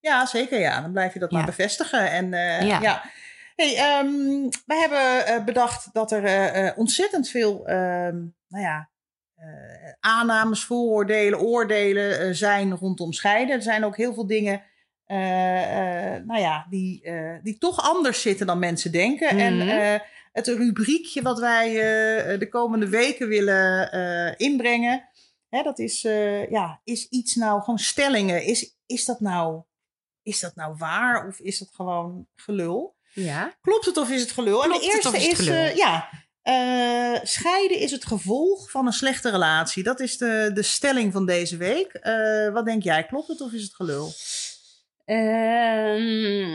ja 0.00 0.26
zeker. 0.26 0.60
Ja. 0.60 0.80
Dan 0.80 0.92
blijf 0.92 1.12
je 1.12 1.18
dat 1.18 1.30
Ja. 1.30 1.36
maar 1.36 1.46
bevestigen. 1.46 2.10
En 2.10 2.34
eh, 2.34 2.66
ja. 2.66 2.80
Ja. 2.80 3.02
Hey, 3.56 3.74
we 4.66 4.74
hebben 4.74 5.26
eh, 5.26 5.44
bedacht 5.44 5.88
dat 5.92 6.12
er 6.12 6.74
ontzettend 6.76 7.28
veel 7.28 7.66
ehm, 7.66 8.16
nou 8.48 8.64
ja, 8.64 8.90
aannames, 10.00 10.64
vooroordelen, 10.64 11.40
oordelen 11.40 12.34
zijn 12.36 12.76
rondom 12.76 13.12
scheiden. 13.12 13.56
Er 13.56 13.62
zijn 13.62 13.84
ook 13.84 13.96
heel 13.96 14.14
veel 14.14 14.26
dingen 14.26 14.62
nou 16.26 16.40
ja, 16.40 16.66
die, 16.70 17.02
eh, 17.02 17.34
die 17.42 17.58
toch 17.58 17.80
anders 17.90 18.22
zitten 18.22 18.46
dan 18.46 18.58
mensen 18.58 18.92
denken. 18.92 19.28
En 19.28 19.56
Mhm. 19.56 19.68
eh, 19.68 20.00
het 20.32 20.46
rubriekje 20.46 21.22
wat 21.22 21.38
wij 21.38 21.68
eh, 21.68 22.38
de 22.38 22.48
komende 22.48 22.88
weken 22.88 23.28
willen 23.28 23.92
eh, 23.92 24.32
inbrengen. 24.36 25.08
Hè, 25.48 25.62
dat 25.62 25.78
is, 25.78 26.04
eh, 26.04 26.50
ja, 26.50 26.80
is 26.84 27.06
iets 27.08 27.34
nou 27.34 27.60
gewoon 27.60 27.78
stellingen. 27.78 28.42
Is, 28.44 28.76
is, 28.86 29.04
dat 29.04 29.20
nou, 29.20 29.62
is 30.22 30.40
dat 30.40 30.54
nou 30.54 30.74
waar 30.78 31.26
of 31.28 31.38
is 31.38 31.58
dat 31.58 31.68
gewoon 31.72 32.26
gelul? 32.36 32.96
Ja. 33.14 33.54
Klopt 33.60 33.86
het 33.86 33.96
of 33.96 34.10
is 34.10 34.20
het 34.20 34.30
gelul? 34.30 34.60
Klopt 34.60 34.74
en 34.74 34.80
de 34.80 34.86
het 34.86 34.94
eerste 34.94 35.30
is 35.30 35.46
eh, 35.46 35.76
ja, 35.76 36.08
eh, 36.42 37.20
scheiden 37.22 37.78
is 37.78 37.90
het 37.90 38.04
gevolg 38.06 38.70
van 38.70 38.86
een 38.86 38.92
slechte 38.92 39.30
relatie. 39.30 39.82
Dat 39.82 40.00
is 40.00 40.18
de, 40.18 40.50
de 40.54 40.62
stelling 40.62 41.12
van 41.12 41.26
deze 41.26 41.56
week. 41.56 41.92
Eh, 41.92 42.52
wat 42.52 42.64
denk 42.64 42.82
jij? 42.82 43.06
Klopt 43.06 43.28
het 43.28 43.40
of 43.40 43.52
is 43.52 43.62
het 43.62 43.74
gelul? 43.74 44.12
Ehm, 45.04 46.50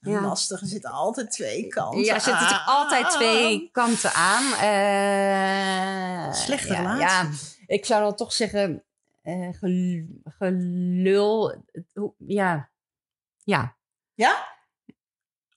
Ja. 0.00 0.20
Lastig, 0.20 0.60
er 0.60 0.66
zitten 0.66 0.90
altijd 0.90 1.30
twee 1.30 1.66
kanten 1.68 2.00
ja, 2.04 2.14
er 2.14 2.20
zitten 2.20 2.42
natuurlijk 2.42 2.68
aan. 2.68 2.76
altijd 2.76 3.10
twee 3.10 3.70
kanten 3.72 4.12
aan. 4.12 4.44
Eh, 4.52 6.32
Slechte 6.32 6.72
ja. 6.72 6.98
Ja, 6.98 7.28
ik 7.66 7.84
zou 7.84 8.02
dan 8.02 8.14
toch 8.16 8.32
zeggen, 8.32 8.84
eh, 9.22 9.48
gel- 9.52 10.06
gelul. 10.24 11.64
hoe- 11.94 12.14
Ja. 12.18 12.68
Ja. 13.44 13.76
Ja? 14.14 14.55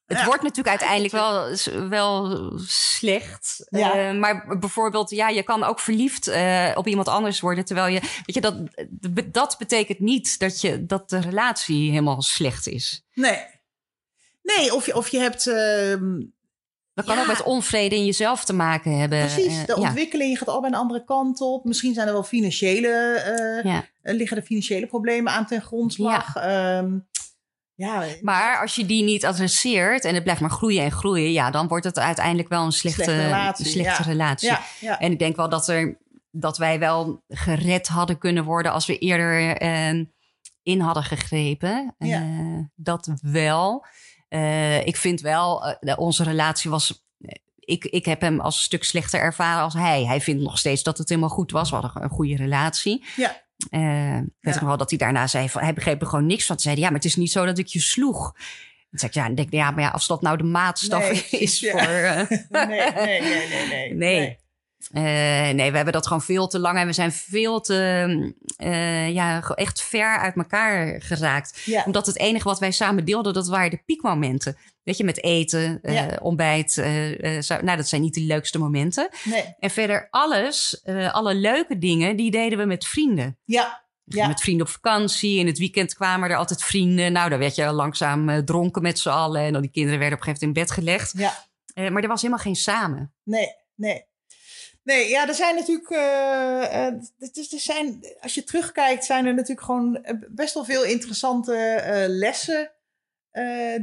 Het 0.10 0.18
Ja. 0.18 0.26
wordt 0.26 0.42
natuurlijk 0.42 0.68
uiteindelijk 0.70 1.14
wel, 1.14 1.56
wel 1.90 2.52
slecht. 2.66 3.66
Ja. 3.70 3.94
Eh, 3.94 4.18
maar 4.18 4.58
bijvoorbeeld, 4.60 5.10
ja, 5.10 5.28
je 5.30 5.44
kan 5.44 5.64
ook 5.64 5.80
verliefd 5.80 6.28
eh, 6.28 6.72
op 6.76 6.88
iemand 6.88 7.08
anders 7.08 7.40
worden. 7.40 7.66
Terwijl 7.66 7.88
je, 7.94 8.00
weet 8.00 8.34
je, 8.36 8.42
dat, 8.42 8.56
dat 9.34 9.56
betekent 9.58 10.00
niet 10.00 10.40
dat, 10.40 10.62
je, 10.62 10.86
dat 10.86 11.10
de 11.10 11.20
relatie 11.20 11.90
helemaal 11.90 12.22
slecht 12.22 12.68
is. 12.68 13.04
Nee. 13.14 13.40
Nee, 14.42 14.76
of 14.76 14.86
je, 14.86 14.96
of 14.96 15.08
je 15.08 15.20
hebt... 15.20 15.48
ehm, 15.48 16.20
Dat 16.94 17.06
kan 17.06 17.16
Ja. 17.16 17.22
ook 17.22 17.28
met 17.28 17.44
onvrede 17.44 17.96
in 17.96 18.06
jezelf 18.06 18.46
te 18.46 18.54
maken 18.54 18.98
hebben. 18.98 19.20
precies, 19.20 19.58
Eh, 19.58 19.66
de 19.66 19.76
ontwikkeling 19.78 20.38
gaat 20.38 20.48
al 20.48 20.62
bij 20.62 20.70
een 20.70 20.76
andere 20.76 21.04
kant 21.04 21.42
op. 21.42 21.64
Misschien 21.66 21.94
zijn 21.94 22.08
er 22.08 22.14
wel 22.14 22.24
financiële... 22.24 23.62
Ja. 23.64 23.86
liggen 24.14 24.38
er 24.38 24.44
financiële 24.44 24.86
problemen 24.88 25.34
aan 25.34 25.46
ten 25.46 25.62
grondslag. 25.62 26.34
Ja, 26.36 26.82
ja 27.80 28.06
Maar 28.22 28.62
als 28.62 28.76
je 28.76 28.86
die 28.86 29.04
niet 29.04 29.26
adresseert 29.26 30.06
en 30.06 30.14
het 30.14 30.24
blijft 30.24 30.42
maar 30.42 30.50
groeien 30.50 30.84
en 30.84 30.92
groeien, 30.92 31.32
ja, 31.32 31.52
dan 31.52 31.68
wordt 31.68 31.86
het 31.86 32.00
uiteindelijk 32.00 32.50
wel 32.50 32.66
een 32.66 32.72
slechte, 32.72 33.04
Slechte 33.04 33.24
relatie, 33.24 33.66
een 33.66 33.72
slechte 33.72 34.04
ja. 34.04 34.10
relatie. 34.10 34.52
ja. 34.80 35.00
En 35.00 35.12
ik 35.12 35.20
denk 35.20 35.36
wel 35.36 35.50
dat, 35.50 35.68
er, 35.68 35.98
dat 36.32 36.58
wij 36.58 36.80
wel 36.80 37.24
gered 37.28 37.88
hadden 37.88 38.18
kunnen 38.18 38.44
worden 38.44 38.72
als 38.72 38.86
we 38.86 38.98
eerder 38.98 39.58
eh, 39.58 40.02
in 40.64 40.80
hadden 40.80 41.04
gegrepen. 41.04 41.96
Eh, 41.98 42.60
dat 42.76 43.10
wel. 43.22 43.86
Eh, 44.28 44.86
ik 44.86 44.96
vind 44.96 45.22
wel, 45.22 45.66
eh, 45.66 46.00
onze 46.00 46.24
relatie 46.24 46.70
was. 46.70 47.08
Ik, 47.60 47.86
ik 47.86 48.06
heb 48.06 48.22
hem 48.22 48.40
als 48.40 48.56
een 48.56 48.62
stuk 48.62 48.84
slechter 48.84 49.20
ervaren 49.20 49.64
als 49.64 49.74
hij. 49.74 50.06
Hij 50.06 50.22
vindt 50.22 50.44
nog 50.44 50.58
steeds 50.58 50.84
dat 50.84 50.98
het 50.98 51.10
helemaal 51.10 51.30
goed 51.30 51.52
was. 51.52 51.70
We 51.70 51.76
hadden 51.76 52.04
een 52.04 52.10
goede 52.10 52.36
relatie. 52.36 53.06
Ja. 53.16 53.48
Eh, 53.70 54.16
ik 54.18 54.24
weet 54.40 54.54
Ja. 54.54 54.60
nog 54.60 54.70
wel 54.70 54.78
dat 54.78 54.90
hij 54.90 55.00
daarna 55.00 55.28
zei 55.28 55.50
van 55.50 55.62
hij 55.62 55.74
begreep 55.74 56.02
er 56.02 56.08
gewoon 56.08 56.26
niks 56.26 56.46
van. 56.46 56.60
Zei 56.60 56.74
hij, 56.74 56.84
ja, 56.84 56.90
maar 56.90 57.00
het 57.00 57.08
is 57.08 57.16
niet 57.16 57.32
zo 57.32 57.46
dat 57.46 57.58
ik 57.58 57.68
je 57.68 57.80
sloeg. 57.80 58.34
Toen 58.90 59.00
zei 59.00 59.12
ik, 59.12 59.18
ja, 59.18 59.26
dan 59.26 59.36
denk 59.36 59.48
ik, 59.48 59.54
ja, 59.54 59.72
maar 59.72 59.84
ja, 59.84 59.90
als 59.90 60.08
dat 60.08 60.22
nou 60.22 60.38
de 60.38 60.44
maatstaf 60.44 61.12
Nee, 61.12 61.42
is 61.42 61.60
ja. 61.60 61.72
voor. 61.72 61.80
eh, 61.82 62.30
Nee, 62.68 62.92
nee, 62.92 63.22
nee, 63.22 63.48
nee, 63.48 63.94
nee. 63.94 63.94
Nee. 64.20 64.38
Eh, 64.92 65.54
nee, 65.56 65.70
we 65.70 65.76
hebben 65.76 65.94
dat 65.94 66.08
gewoon 66.08 66.22
veel 66.22 66.48
te 66.48 66.60
lang 66.60 66.78
en 66.78 66.86
we 66.86 66.94
zijn 66.94 67.12
veel 67.12 67.62
te, 67.62 68.34
eh, 68.58 69.10
ja, 69.14 69.42
echt 69.56 69.82
ver 69.82 70.18
uit 70.18 70.36
elkaar 70.36 71.02
geraakt. 71.02 71.62
Ja. 71.66 71.84
Omdat 71.86 72.06
het 72.06 72.18
enige 72.18 72.44
wat 72.44 72.60
wij 72.60 72.72
samen 72.72 73.06
deelden, 73.06 73.34
dat 73.34 73.48
waren 73.48 73.70
de 73.70 73.82
piekmomenten. 73.86 74.58
Weet 74.90 74.98
je, 74.98 75.04
met 75.04 75.24
eten, 75.24 75.80
eh, 75.82 76.08
ontbijt. 76.22 76.78
eh, 76.78 77.38
eh, 77.38 77.62
nou, 77.62 77.78
dat 77.78 77.88
zijn 77.88 78.02
niet 78.02 78.14
de 78.14 78.22
leukste 78.22 78.60
momenten. 78.60 79.10
Nee. 79.24 79.56
En 79.60 79.70
verder 79.70 80.08
alles, 80.10 80.82
alle 81.12 81.36
leuke 81.36 81.78
dingen, 81.78 82.16
die 82.16 82.32
deden 82.32 82.58
we 82.58 82.66
met 82.66 82.86
vrienden. 82.86 83.38
Ja. 83.46 83.88
Ja. 84.04 84.28
Met 84.28 84.42
vrienden 84.42 84.66
op 84.66 84.72
vakantie. 84.72 85.40
In 85.40 85.48
het 85.48 85.58
weekend 85.58 85.94
kwamen 85.94 86.30
er 86.30 86.36
altijd 86.36 86.64
vrienden. 86.64 87.12
Nou, 87.12 87.30
dan 87.30 87.40
werd 87.40 87.56
je 87.56 87.72
langzaam 87.72 88.46
dronken 88.46 88.82
met 88.82 89.00
z'n 89.00 89.10
allen. 89.10 89.42
En 89.42 89.54
dan 89.54 89.62
die 89.62 89.72
kinderen 89.72 90.00
werden 90.00 90.18
op 90.18 90.28
een 90.28 90.34
gegeven 90.34 90.48
moment 90.48 90.68
in 90.68 90.84
bed 90.84 90.86
gelegd. 90.86 91.14
Ja. 91.18 91.90
Maar 91.90 92.02
er 92.02 92.08
was 92.08 92.22
helemaal 92.22 92.44
geen 92.44 92.56
samen. 92.56 93.14
Nee, 93.24 93.56
nee. 93.76 94.06
Nee, 94.84 95.10
ja, 95.10 95.28
er 95.28 95.34
zijn 95.34 95.56
natuurlijk. 95.56 95.90
Uh, 95.90 95.98
uh, 95.98 97.54
er 97.54 97.60
zijn, 97.60 98.16
als 98.20 98.34
je 98.34 98.44
terugkijkt, 98.44 99.06
zijn 99.06 99.26
er 99.26 99.34
natuurlijk 99.34 99.66
gewoon 99.66 100.06
best 100.30 100.54
wel 100.54 100.66
veel 100.66 100.84
interessante 100.84 101.84
uh, 101.86 102.18
lessen. 102.18 102.72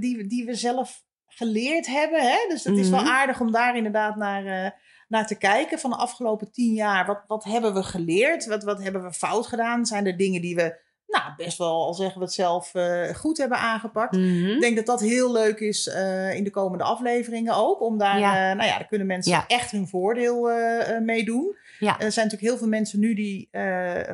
Die, 0.01 0.27
die 0.27 0.45
we 0.47 0.55
zelf 0.55 1.05
geleerd 1.27 1.87
hebben. 1.87 2.21
Hè? 2.23 2.37
Dus 2.49 2.65
het 2.65 2.79
is 2.79 2.91
wel 2.91 3.01
Mhm. 3.03 3.09
aardig 3.11 3.41
om 3.41 3.53
daar 3.53 3.77
inderdaad 3.77 4.17
naar, 4.17 4.75
naar 5.09 5.27
te 5.27 5.39
kijken. 5.39 5.79
Van 5.79 5.91
de 5.91 5.97
afgelopen 5.97 6.53
tien 6.53 6.75
jaar. 6.75 7.07
Wat, 7.07 7.23
wat 7.27 7.45
hebben 7.45 7.75
we 7.75 7.83
geleerd? 7.83 8.47
Wat, 8.47 8.63
wat 8.63 8.83
hebben 8.83 9.03
we 9.03 9.13
fout 9.13 9.47
gedaan? 9.47 9.87
Zijn 9.87 10.07
er 10.07 10.17
dingen 10.17 10.41
die 10.41 10.55
we. 10.55 10.85
Nou, 11.07 11.33
best 11.37 11.59
wel, 11.59 11.85
al 11.85 11.95
zeggen 11.95 12.19
we 12.19 12.25
het 12.25 12.35
zelf, 12.35 12.73
goed 13.17 13.39
hebben 13.39 13.59
aangepakt. 13.59 14.13
Mhm. 14.13 14.47
Ik 14.47 14.61
denk 14.61 14.77
dat 14.77 14.87
dat 14.87 15.01
heel 15.01 15.33
leuk 15.33 15.61
is 15.61 15.87
uh, 15.87 16.35
in 16.35 16.45
de 16.45 16.51
komende 16.51 16.85
afleveringen 16.85 17.55
ook. 17.55 17.81
Om 17.81 17.99
daar, 17.99 18.19
Ja. 18.19 18.51
uh, 18.51 18.57
nou 18.57 18.69
ja, 18.69 18.79
daar 18.79 18.87
kunnen 18.87 19.07
mensen 19.07 19.33
Ja. 19.33 19.45
echt 19.47 19.71
hun 19.71 19.89
voordeel 19.89 20.51
uh, 20.51 20.99
mee 20.99 21.25
doen. 21.25 21.57
Ja. 21.79 21.93
Er 22.01 22.13
zijn 22.13 22.27
natuurlijk 22.27 22.43
heel 22.53 22.57
veel 22.59 22.69
mensen 22.69 23.01
nu 23.01 23.15
die, 23.15 23.49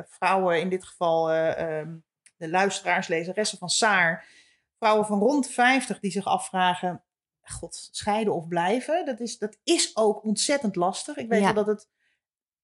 vrouwen 0.09 0.59
in 0.59 0.69
dit 0.69 0.85
geval, 0.85 1.33
um, 1.35 2.03
de 2.37 2.49
luisteraars, 2.49 3.07
lezeressen 3.07 3.57
van 3.57 3.69
Saar. 3.69 4.25
Vrouwen 4.83 5.07
van 5.07 5.19
rond 5.19 5.47
50 5.49 5.99
die 5.99 6.11
zich 6.11 6.25
afvragen, 6.25 7.03
god, 7.41 7.89
scheiden 7.91 8.33
of 8.33 8.47
blijven. 8.47 9.05
Dat 9.05 9.19
is, 9.19 9.37
dat 9.37 9.57
is 9.63 9.95
ook 9.95 10.23
ontzettend 10.23 10.75
lastig. 10.75 11.17
Ik 11.17 11.29
weet 11.29 11.41
Ja. 11.41 11.53
dat 11.53 11.67
het 11.67 11.89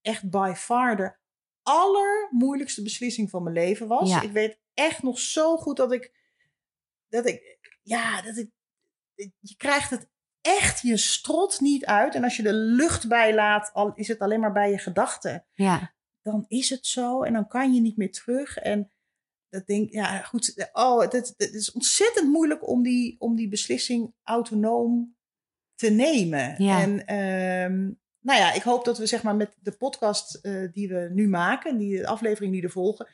echt 0.00 0.30
by 0.30 0.52
far 0.56 0.96
de 0.96 1.16
allermoeilijkste 1.62 2.82
beslissing 2.82 3.30
van 3.30 3.42
mijn 3.42 3.54
leven 3.54 3.88
was. 3.88 4.10
Ja. 4.10 4.20
Ik 4.22 4.30
weet 4.32 4.58
echt 4.74 5.02
nog 5.02 5.18
zo 5.18 5.56
goed 5.56 5.76
dat 5.76 5.92
ik, 5.92 6.12
dat 7.08 7.26
ik, 7.26 7.58
ja, 7.82 8.22
dat 8.22 8.36
ik, 8.36 8.50
je 9.38 9.56
krijgt 9.56 9.90
het 9.90 10.08
echt 10.40 10.80
je 10.80 10.96
strot 10.96 11.60
niet 11.60 11.84
uit. 11.84 12.14
En 12.14 12.24
als 12.24 12.36
je 12.36 12.42
de 12.42 12.52
lucht 12.52 13.08
bijlaat, 13.08 13.70
al 13.72 13.92
is 13.94 14.08
het 14.08 14.18
alleen 14.18 14.40
maar 14.40 14.52
bij 14.52 14.70
je 14.70 14.78
gedachten. 14.78 15.46
Ja. 15.52 15.94
Dan 16.22 16.44
is 16.48 16.70
het 16.70 16.86
zo 16.86 17.22
en 17.22 17.32
dan 17.32 17.48
kan 17.48 17.74
je 17.74 17.80
niet 17.80 17.96
meer 17.96 18.12
terug. 18.12 18.56
En 18.56 18.92
dat 19.50 19.66
denk 19.66 19.90
ja, 19.90 20.18
goed. 20.22 20.68
Oh, 20.72 21.00
het, 21.00 21.34
is 21.36 21.72
ontzettend 21.72 22.28
moeilijk 22.28 22.68
om 22.68 22.82
die, 22.82 23.16
om 23.18 23.36
die 23.36 23.48
beslissing 23.48 24.14
autonoom 24.22 25.16
te 25.74 25.90
nemen. 25.90 26.62
Ja. 26.62 26.80
En 26.80 27.06
ehm, 27.06 27.90
nou 28.20 28.38
ja, 28.38 28.52
ik 28.52 28.62
hoop 28.62 28.84
dat 28.84 28.98
we 28.98 29.06
zeg 29.06 29.22
maar 29.22 29.36
met 29.36 29.56
de 29.60 29.72
podcast 29.72 30.34
eh, 30.34 30.72
die 30.72 30.88
we 30.88 31.10
nu 31.12 31.28
maken, 31.28 31.78
die 31.78 31.98
de 31.98 32.06
aflevering 32.06 32.52
die 32.52 32.62
er 32.62 32.70
volgen, 32.70 33.08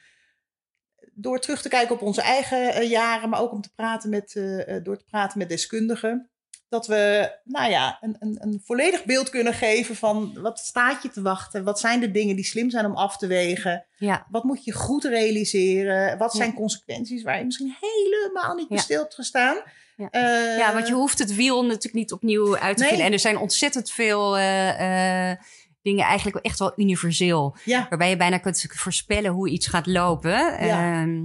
door 1.13 1.41
terug 1.41 1.63
te 1.63 1.69
kijken 1.69 1.95
op 1.95 2.03
onze 2.03 2.23
eigen 2.23 2.75
eh, 2.75 2.91
jaren, 2.91 3.29
maar 3.29 3.41
ook 3.41 3.53
om 3.53 3.61
te 3.61 3.75
praten 3.75 4.11
met, 4.11 4.35
eh, 4.35 4.83
door 4.83 4.97
te 4.97 5.05
praten 5.05 5.39
met 5.39 5.49
deskundigen, 5.49 6.31
dat 6.69 6.87
we 6.87 7.33
nou 7.45 7.71
ja, 7.71 7.99
een, 8.01 8.17
een, 8.19 8.37
een 8.41 8.63
volledig 8.65 9.05
beeld 9.05 9.31
kunnen 9.31 9.55
geven 9.55 9.97
van 9.97 10.39
wat 10.41 10.59
staat 10.59 11.03
je 11.03 11.09
te 11.11 11.23
wachten, 11.23 11.65
wat 11.65 11.81
zijn 11.81 12.01
de 12.01 12.11
dingen 12.11 12.37
die 12.37 12.45
slim 12.45 12.71
zijn 12.71 12.87
om 12.87 12.95
af 12.97 13.17
te 13.17 13.27
wegen, 13.27 13.85
Ja. 13.97 14.27
wat 14.31 14.45
moet 14.45 14.65
je 14.65 14.73
goed 14.73 15.05
realiseren, 15.05 16.19
wat 16.19 16.33
Ja. 16.33 16.39
zijn 16.39 16.55
consequenties 16.55 17.23
waar 17.23 17.39
je 17.39 17.45
misschien 17.45 17.77
helemaal 17.81 18.55
niet 18.55 18.69
bij 18.69 18.77
Ja. 18.77 18.83
stil 18.83 19.01
hebt 19.01 19.15
gestaan. 19.15 19.57
Ja. 19.97 20.09
Eh, 20.11 20.59
ja, 20.59 20.73
want 20.73 20.89
je 20.89 20.95
hoeft 20.95 21.19
het 21.19 21.35
wiel 21.35 21.63
natuurlijk 21.65 21.95
niet 21.95 22.13
opnieuw 22.13 22.57
uit 22.57 22.77
te 22.77 22.81
Nee. 22.83 22.89
vinden. 22.89 23.07
En 23.07 23.13
er 23.13 23.19
zijn 23.19 23.39
ontzettend 23.39 23.91
veel 23.91 24.37
eh, 24.37 25.31
eh, 25.31 25.37
dingen 25.83 26.05
eigenlijk 26.05 26.45
echt 26.45 26.59
wel 26.59 26.73
universeel. 26.77 27.57
Waarbij 27.65 28.09
je 28.11 28.17
bijna 28.17 28.39
kunt 28.39 28.67
voorspellen 28.69 29.31
hoe 29.31 29.49
iets 29.49 29.67
gaat 29.67 29.87
lopen. 29.87 30.67
Ja. 30.67 31.01
Ehm, 31.03 31.21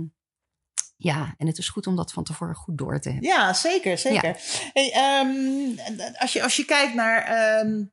ja, 1.04 1.34
en 1.38 1.48
het 1.48 1.58
is 1.58 1.70
goed 1.70 1.88
om 1.88 1.96
dat 1.96 2.12
van 2.12 2.24
tevoren 2.24 2.56
goed 2.56 2.78
door 2.78 3.00
te 3.00 3.10
hebben. 3.10 3.28
Ja, 3.30 3.54
zeker, 3.54 3.98
zeker. 3.98 4.38
Hey, 4.74 4.92
ehm, 4.94 6.10
als, 6.18 6.34
je, 6.34 6.44
als 6.44 6.56
je 6.56 6.66
kijkt 6.66 6.94
naar. 6.94 7.24
ehm, 7.24 7.84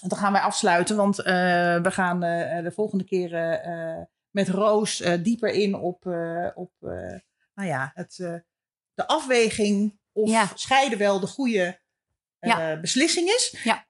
dan 0.00 0.18
gaan 0.18 0.32
wij 0.32 0.40
afsluiten, 0.40 0.96
want 0.96 1.18
eh, 1.18 1.24
we 1.82 1.90
gaan 1.90 2.22
eh, 2.22 2.62
de 2.62 2.70
volgende 2.70 3.04
keer 3.04 3.34
eh, 3.34 4.02
met 4.30 4.48
Roos 4.48 5.02
dieper 5.22 5.50
in 5.52 5.74
op, 5.74 6.06
op 6.54 6.72
nou 7.54 7.68
ja, 7.68 7.90
het, 7.94 8.16
de 8.94 9.06
afweging 9.06 9.98
of 10.12 10.30
Ja. 10.30 10.48
scheiden 10.54 10.98
wel 10.98 11.20
de 11.20 11.26
goede 11.26 11.80
Ja. 12.40 12.80
beslissing 12.80 13.28
is. 13.28 13.56
Ja. 13.64 13.84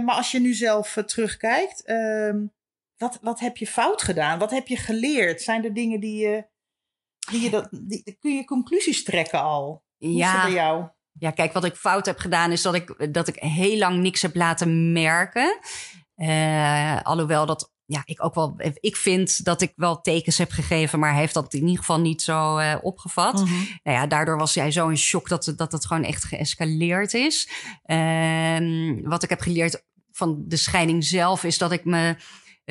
Maar 0.00 0.14
als 0.14 0.30
je 0.30 0.40
nu 0.40 0.54
zelf 0.54 0.98
terugkijkt, 1.06 1.84
ehm, 1.84 2.46
wat, 2.96 3.18
wat 3.22 3.40
heb 3.40 3.56
je 3.56 3.66
fout 3.66 4.02
gedaan? 4.02 4.38
Wat 4.38 4.50
heb 4.50 4.66
je 4.66 4.76
geleerd? 4.76 5.42
Zijn 5.42 5.64
er 5.64 5.74
dingen 5.74 6.00
die 6.00 6.26
je. 6.26 6.50
Die 7.30 7.40
je 7.40 7.50
dat, 7.50 7.68
die, 7.70 8.16
kun 8.20 8.34
je 8.34 8.44
conclusies 8.44 9.04
trekken 9.04 9.42
al? 9.42 9.82
Hoe 9.98 10.08
is 10.10 10.32
dat 10.32 10.42
bij 10.42 10.50
Ja, 10.50 10.54
jou? 10.54 10.84
ja, 11.18 11.30
kijk, 11.30 11.52
wat 11.52 11.64
ik 11.64 11.74
fout 11.76 12.06
heb 12.06 12.18
gedaan 12.18 12.52
is 12.52 12.62
dat 12.62 12.74
ik, 12.74 13.12
dat 13.14 13.28
ik 13.28 13.36
heel 13.38 13.78
lang 13.78 13.98
niks 14.00 14.22
heb 14.22 14.34
laten 14.34 14.92
merken. 14.92 15.58
Eh, 16.14 17.00
alhoewel 17.02 17.46
dat, 17.46 17.72
ja, 17.84 18.02
ik 18.04 18.24
ook 18.24 18.34
wel, 18.34 18.54
ik 18.80 18.96
vind 18.96 19.44
dat 19.44 19.60
ik 19.62 19.72
wel 19.76 20.00
tekens 20.00 20.38
heb 20.38 20.50
gegeven, 20.50 20.98
maar 20.98 21.10
hij 21.10 21.20
heeft 21.20 21.34
dat 21.34 21.54
in 21.54 21.60
ieder 21.60 21.78
geval 21.78 22.00
niet 22.00 22.22
zo 22.22 22.56
eh, 22.56 22.74
opgevat. 22.82 23.34
Mhm. 23.34 23.52
Nou 23.82 23.96
ja, 23.98 24.06
daardoor 24.06 24.38
was 24.38 24.54
jij 24.54 24.70
zo 24.70 24.88
in 24.88 24.98
shock 24.98 25.28
dat, 25.28 25.46
het- 25.46 25.58
dat 25.58 25.72
het 25.72 25.86
gewoon 25.86 26.04
echt 26.04 26.24
geëscaleerd 26.24 27.14
is. 27.14 27.48
Ehm, 27.84 29.00
wat 29.02 29.22
ik 29.22 29.28
heb 29.28 29.40
geleerd 29.40 29.84
van 30.12 30.42
de 30.46 30.56
scheiding 30.56 31.04
zelf 31.04 31.44
is 31.44 31.58
dat 31.58 31.72
ik 31.72 31.84
me 31.84 32.16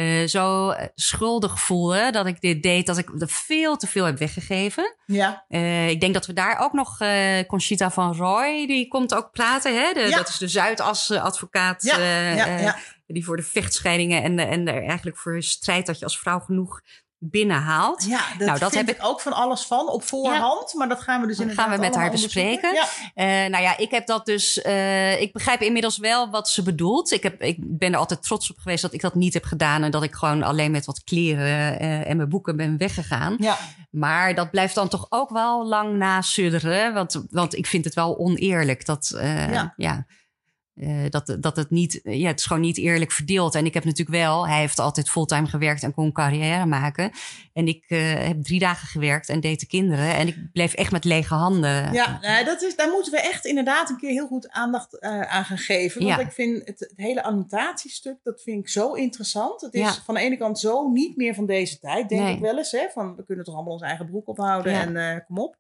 eh, 0.02 0.28
zo 0.28 0.70
eh, 0.70 0.88
schuldig 0.96 1.62
voelde 1.62 2.12
dat 2.12 2.26
ik 2.26 2.42
dit 2.42 2.64
deed, 2.64 2.86
dat 2.86 2.98
ik 2.98 3.10
er 3.22 3.30
veel 3.30 3.78
te 3.78 3.88
veel 3.88 4.06
heb 4.06 4.18
weggegeven. 4.18 4.96
Ja, 5.06 5.46
Eh, 5.48 5.90
ik 5.90 6.02
denk 6.02 6.14
dat 6.14 6.26
we 6.26 6.34
daar 6.34 6.60
ook 6.60 6.74
nog 6.74 7.00
eh, 7.00 7.46
Conchita 7.48 7.92
van 7.92 8.16
Roy, 8.16 8.68
die 8.68 8.88
komt 8.88 9.14
ook 9.14 9.32
praten. 9.32 9.74
Hè? 9.74 9.94
De, 9.94 10.00
Ja. 10.00 10.18
Dat 10.18 10.30
is 10.30 10.38
de 10.38 10.48
Zuidas-advocaat. 10.48 11.84
ja, 11.84 11.98
ja, 12.00 12.58
ja. 12.60 12.78
die 13.08 13.26
voor 13.26 13.38
de 13.38 13.44
vechtscheidingen 13.44 14.24
en, 14.24 14.40
en 14.40 14.68
er 14.68 14.84
eigenlijk 14.84 15.18
voor 15.18 15.44
strijdt 15.44 15.88
dat 15.88 16.00
je 16.00 16.06
als 16.06 16.20
vrouw 16.20 16.40
genoeg 16.40 16.82
binnenhaalt. 17.24 18.06
ja 18.06 18.22
dat, 18.38 18.48
Nou, 18.48 18.60
dat 18.60 18.74
heb 18.74 18.90
ik 18.90 18.98
ook 19.02 19.22
van 19.22 19.34
alles 19.34 19.62
van 19.66 19.90
op 19.90 20.04
voorhand. 20.04 20.74
Maar 20.74 20.90
dat 20.90 21.02
gaan 21.02 21.22
we 21.22 21.28
dus 21.28 21.40
inderdaad 21.40 21.66
gaan 21.66 21.76
we 21.76 21.82
met 21.82 21.96
haar 21.96 22.12
bespreken. 22.12 22.74
Ja, 22.74 22.86
Eh, 23.14 23.26
nou 23.50 23.64
ja, 23.64 23.78
ik 23.78 23.92
heb 23.92 24.08
dat 24.08 24.26
dus. 24.26 24.62
eh, 24.62 25.22
ik 25.22 25.34
begrijp 25.34 25.62
inmiddels 25.62 25.98
wel 25.98 26.30
wat 26.30 26.50
ze 26.50 26.64
bedoelt. 26.64 27.12
Ik, 27.12 27.24
heb, 27.24 27.42
ik 27.42 27.58
ben 27.60 27.94
er 27.94 28.00
altijd 28.00 28.24
trots 28.24 28.52
op 28.52 28.58
geweest 28.58 28.82
dat 28.82 28.94
ik 28.94 29.02
dat 29.02 29.16
niet 29.16 29.34
heb 29.34 29.44
gedaan. 29.44 29.84
En 29.84 29.92
dat 29.92 30.04
ik 30.04 30.14
gewoon 30.14 30.44
alleen 30.44 30.72
met 30.72 30.86
wat 30.86 31.04
kleren 31.04 31.80
eh, 31.80 32.10
en 32.10 32.18
mijn 32.18 32.30
boeken 32.30 32.56
ben 32.58 32.78
weggegaan. 32.78 33.36
ja, 33.40 33.58
Maar 33.92 34.36
dat 34.36 34.52
blijft 34.52 34.76
dan 34.76 34.88
toch 34.88 35.06
ook 35.10 35.30
wel 35.30 35.68
lang 35.68 35.98
nasudderen. 35.98 36.94
Want, 36.94 37.24
want 37.30 37.56
ik 37.56 37.68
vind 37.68 37.86
het 37.86 37.94
wel 37.94 38.18
oneerlijk 38.18 38.86
dat. 38.86 39.18
Ja. 39.22 39.74
ja. 39.78 40.06
Eh, 40.76 41.06
dat, 41.10 41.38
dat 41.40 41.56
het 41.56 41.70
niet, 41.70 42.00
ja, 42.04 42.28
het 42.28 42.40
is 42.40 42.46
gewoon 42.46 42.62
niet 42.62 42.78
eerlijk 42.78 43.12
verdeeld. 43.12 43.56
En 43.56 43.66
ik 43.66 43.74
heb 43.74 43.84
natuurlijk 43.84 44.18
wel, 44.18 44.48
hij 44.48 44.60
heeft 44.60 44.80
altijd 44.80 45.10
fulltime 45.10 45.48
gewerkt 45.48 45.84
en 45.84 45.94
kon 45.94 46.12
carrière 46.12 46.66
maken. 46.66 47.12
En 47.54 47.68
ik 47.68 47.84
eh, 47.88 48.14
heb 48.14 48.44
drie 48.44 48.60
dagen 48.60 48.88
gewerkt 48.88 49.30
en 49.30 49.40
deed 49.40 49.60
de 49.60 49.66
kinderen. 49.68 50.16
En 50.16 50.28
ik 50.28 50.38
bleef 50.52 50.74
echt 50.74 50.92
met 50.92 51.04
lege 51.04 51.34
handen. 51.34 51.94
ja 51.94 52.18
nou, 52.22 52.46
dat 52.46 52.62
is, 52.62 52.76
daar 52.76 52.90
moeten 52.92 53.12
we 53.12 53.20
echt 53.22 53.46
inderdaad 53.46 53.90
een 53.90 53.98
keer 53.98 54.10
heel 54.12 54.28
goed 54.28 54.50
aandacht 54.50 55.00
eh, 55.00 55.22
aan 55.22 55.46
gaan 55.46 55.58
geven. 55.58 56.04
Want 56.04 56.20
Ja. 56.20 56.26
ik 56.26 56.32
vind 56.32 56.68
het, 56.68 56.80
het 56.80 56.94
hele 56.96 57.24
annotatiestuk, 57.24 58.18
dat 58.24 58.42
vind 58.42 58.60
ik 58.60 58.70
zo 58.70 58.94
interessant. 58.94 59.62
Het 59.62 59.74
is 59.74 59.82
Ja. 59.82 59.94
van 60.06 60.16
de 60.16 60.22
ene 60.22 60.38
kant 60.38 60.60
zo 60.60 60.90
niet 60.90 61.18
meer 61.18 61.34
van 61.34 61.46
deze 61.46 61.80
tijd, 61.80 62.10
denk 62.10 62.22
Nee. 62.22 62.34
ik 62.34 62.40
wel 62.42 62.58
eens. 62.58 62.72
Hè? 62.72 62.88
Van, 62.94 63.16
we 63.16 63.26
kunnen 63.26 63.46
toch 63.46 63.54
allemaal 63.56 63.74
onze 63.74 63.86
eigen 63.86 64.06
broek 64.06 64.28
ophouden 64.28 64.72
Ja. 64.72 64.82
en 64.82 64.98
eh, 64.98 65.26
kom 65.26 65.38
op. 65.40 65.58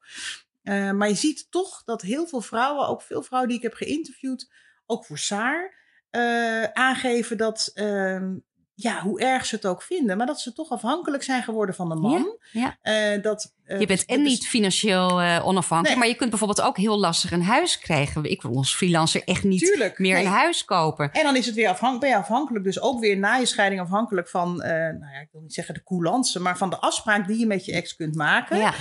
Eh, 0.64 0.92
maar 0.92 1.08
je 1.08 1.16
ziet 1.16 1.48
toch 1.50 1.84
dat 1.86 2.02
heel 2.02 2.28
veel 2.28 2.42
vrouwen, 2.42 2.88
ook 2.88 3.02
veel 3.02 3.24
vrouwen 3.24 3.50
die 3.50 3.58
ik 3.58 3.64
heb 3.64 3.74
geïnterviewd, 3.74 4.52
ook 4.92 5.06
voor 5.06 5.18
Saar, 5.18 5.74
eh, 6.10 6.64
aangeven 6.64 7.38
dat, 7.38 7.72
ehm, 7.74 8.34
ja, 8.74 9.02
hoe 9.02 9.22
erg 9.22 9.46
ze 9.46 9.56
het 9.56 9.66
ook 9.66 9.82
vinden, 9.82 10.18
maar 10.18 10.26
dat 10.26 10.40
ze 10.42 10.54
toch 10.54 10.70
afhankelijk 10.70 11.24
zijn 11.24 11.44
geworden 11.44 11.76
van 11.76 11.90
de 11.90 11.96
man. 11.96 12.38
Ja, 12.52 12.78
Eh, 12.82 13.22
dat, 13.22 13.54
eh, 13.64 13.80
Je 13.80 13.86
bent 13.86 14.06
en 14.06 14.22
niet 14.22 14.48
financieel 14.48 15.10
onafhankelijk, 15.42 15.88
Nee. 15.88 15.96
maar 15.98 16.08
je 16.08 16.16
kunt 16.16 16.30
bijvoorbeeld 16.30 16.62
ook 16.62 16.78
heel 16.78 17.00
lastig 17.00 17.32
een 17.32 17.44
huis 17.44 17.80
krijgen. 17.80 18.24
Ik 18.24 18.42
wil 18.42 18.56
als 18.56 18.76
freelancer 18.76 19.24
echt 19.26 19.44
niet 19.44 19.60
Tuurlijk, 19.60 20.00
meer 20.00 20.16
nee. 20.16 20.26
een 20.26 20.32
huis 20.32 20.66
kopen. 20.66 21.12
En 21.12 21.24
dan 21.24 21.36
is 21.36 21.46
het 21.46 21.56
weer 21.56 21.70
afhank 21.70 22.00
ben 22.00 22.10
je 22.10 22.16
afhankelijk, 22.16 22.66
dus 22.66 22.82
ook 22.82 23.00
weer 23.00 23.18
na 23.18 23.36
je 23.36 23.46
scheiding 23.46 23.82
afhankelijk 23.82 24.30
van, 24.30 24.56
nou 24.56 25.14
ja, 25.14 25.20
ik 25.22 25.30
wil 25.32 25.42
niet 25.42 25.54
zeggen 25.54 25.74
de 25.74 25.84
coulance, 25.84 26.40
maar 26.40 26.58
van 26.58 26.70
de 26.70 26.80
afspraak 26.80 27.28
die 27.28 27.40
je 27.40 27.46
met 27.46 27.66
je 27.66 27.74
ex 27.74 27.96
kunt 27.96 28.16
maken. 28.16 28.58
Ja, 28.58 28.74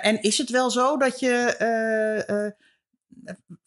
en 0.00 0.22
is 0.22 0.38
het 0.38 0.50
wel 0.50 0.70
zo 0.70 0.96
dat 0.96 1.20
je, 1.20 2.54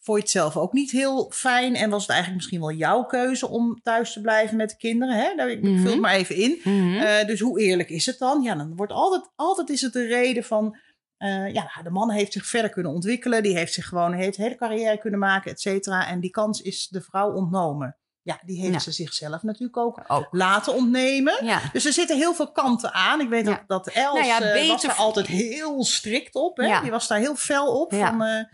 vond 0.00 0.18
je 0.18 0.22
het 0.22 0.30
zelf 0.30 0.56
ook 0.56 0.72
niet 0.72 0.90
heel 0.90 1.30
fijn 1.34 1.74
en 1.74 1.90
was 1.90 2.00
het 2.02 2.10
eigenlijk 2.10 2.40
misschien 2.40 2.60
wel 2.60 2.72
jouw 2.76 3.04
keuze 3.04 3.48
om 3.48 3.80
thuis 3.82 4.12
te 4.12 4.20
blijven 4.20 4.56
met 4.56 4.70
de 4.70 4.76
kinderen? 4.76 5.14
Hè? 5.16 5.34
Daar, 5.36 5.50
ik 5.50 5.62
Mhm. 5.62 5.80
vul 5.82 5.90
het 5.90 6.00
maar 6.00 6.14
even 6.14 6.36
in. 6.36 6.60
Mhm. 6.64 6.94
Eh, 6.96 7.26
dus 7.26 7.40
hoe 7.40 7.60
eerlijk 7.60 7.88
is 7.90 8.06
het 8.06 8.18
dan? 8.18 8.42
Ja, 8.42 8.54
dan 8.54 8.76
wordt 8.76 8.92
altijd, 8.92 9.30
altijd 9.36 9.68
is 9.70 9.80
het 9.80 9.92
de 9.92 10.06
reden 10.06 10.44
van. 10.44 10.76
eh, 11.16 11.52
ja, 11.52 11.70
de 11.82 11.90
man 11.90 12.10
heeft 12.10 12.32
zich 12.32 12.46
verder 12.46 12.70
kunnen 12.70 12.92
ontwikkelen. 12.92 13.42
Die 13.42 13.56
heeft 13.56 13.72
zich 13.72 13.86
gewoon 13.86 14.12
heeft 14.12 14.36
een 14.38 14.42
hele 14.44 14.56
carrière 14.56 14.98
kunnen 14.98 15.18
maken, 15.20 15.50
et 15.50 15.60
cetera. 15.60 16.06
En 16.08 16.20
die 16.20 16.30
kans 16.30 16.60
is 16.60 16.88
de 16.88 17.00
vrouw 17.00 17.32
ontnomen. 17.32 17.96
Ja, 18.22 18.40
die 18.44 18.60
heeft 18.60 18.72
Ja. 18.72 18.78
ze 18.78 18.90
zichzelf 18.92 19.42
natuurlijk 19.42 19.76
ook 19.76 20.00
ook. 20.06 20.28
laten 20.30 20.74
ontnemen. 20.74 21.44
Ja. 21.44 21.60
Dus 21.72 21.84
er 21.84 21.92
zitten 21.92 22.16
heel 22.16 22.34
veel 22.34 22.52
kanten 22.52 22.92
aan. 22.92 23.20
Ik 23.20 23.28
weet 23.28 23.46
Ja. 23.46 23.52
ook 23.52 23.64
dat 23.66 23.86
Els 23.88 24.26
Nou 24.28 24.42
eh, 24.44 24.68
was 24.68 24.84
er 24.84 24.92
altijd 24.92 25.26
heel 25.26 25.84
strikt 25.84 26.34
op. 26.34 26.56
Hè? 26.56 26.80
Die 26.80 26.90
was 26.90 27.08
daar 27.08 27.18
heel 27.18 27.36
fel 27.36 27.80
op. 27.80 27.92
Ja. 27.92 28.08
Van, 28.08 28.48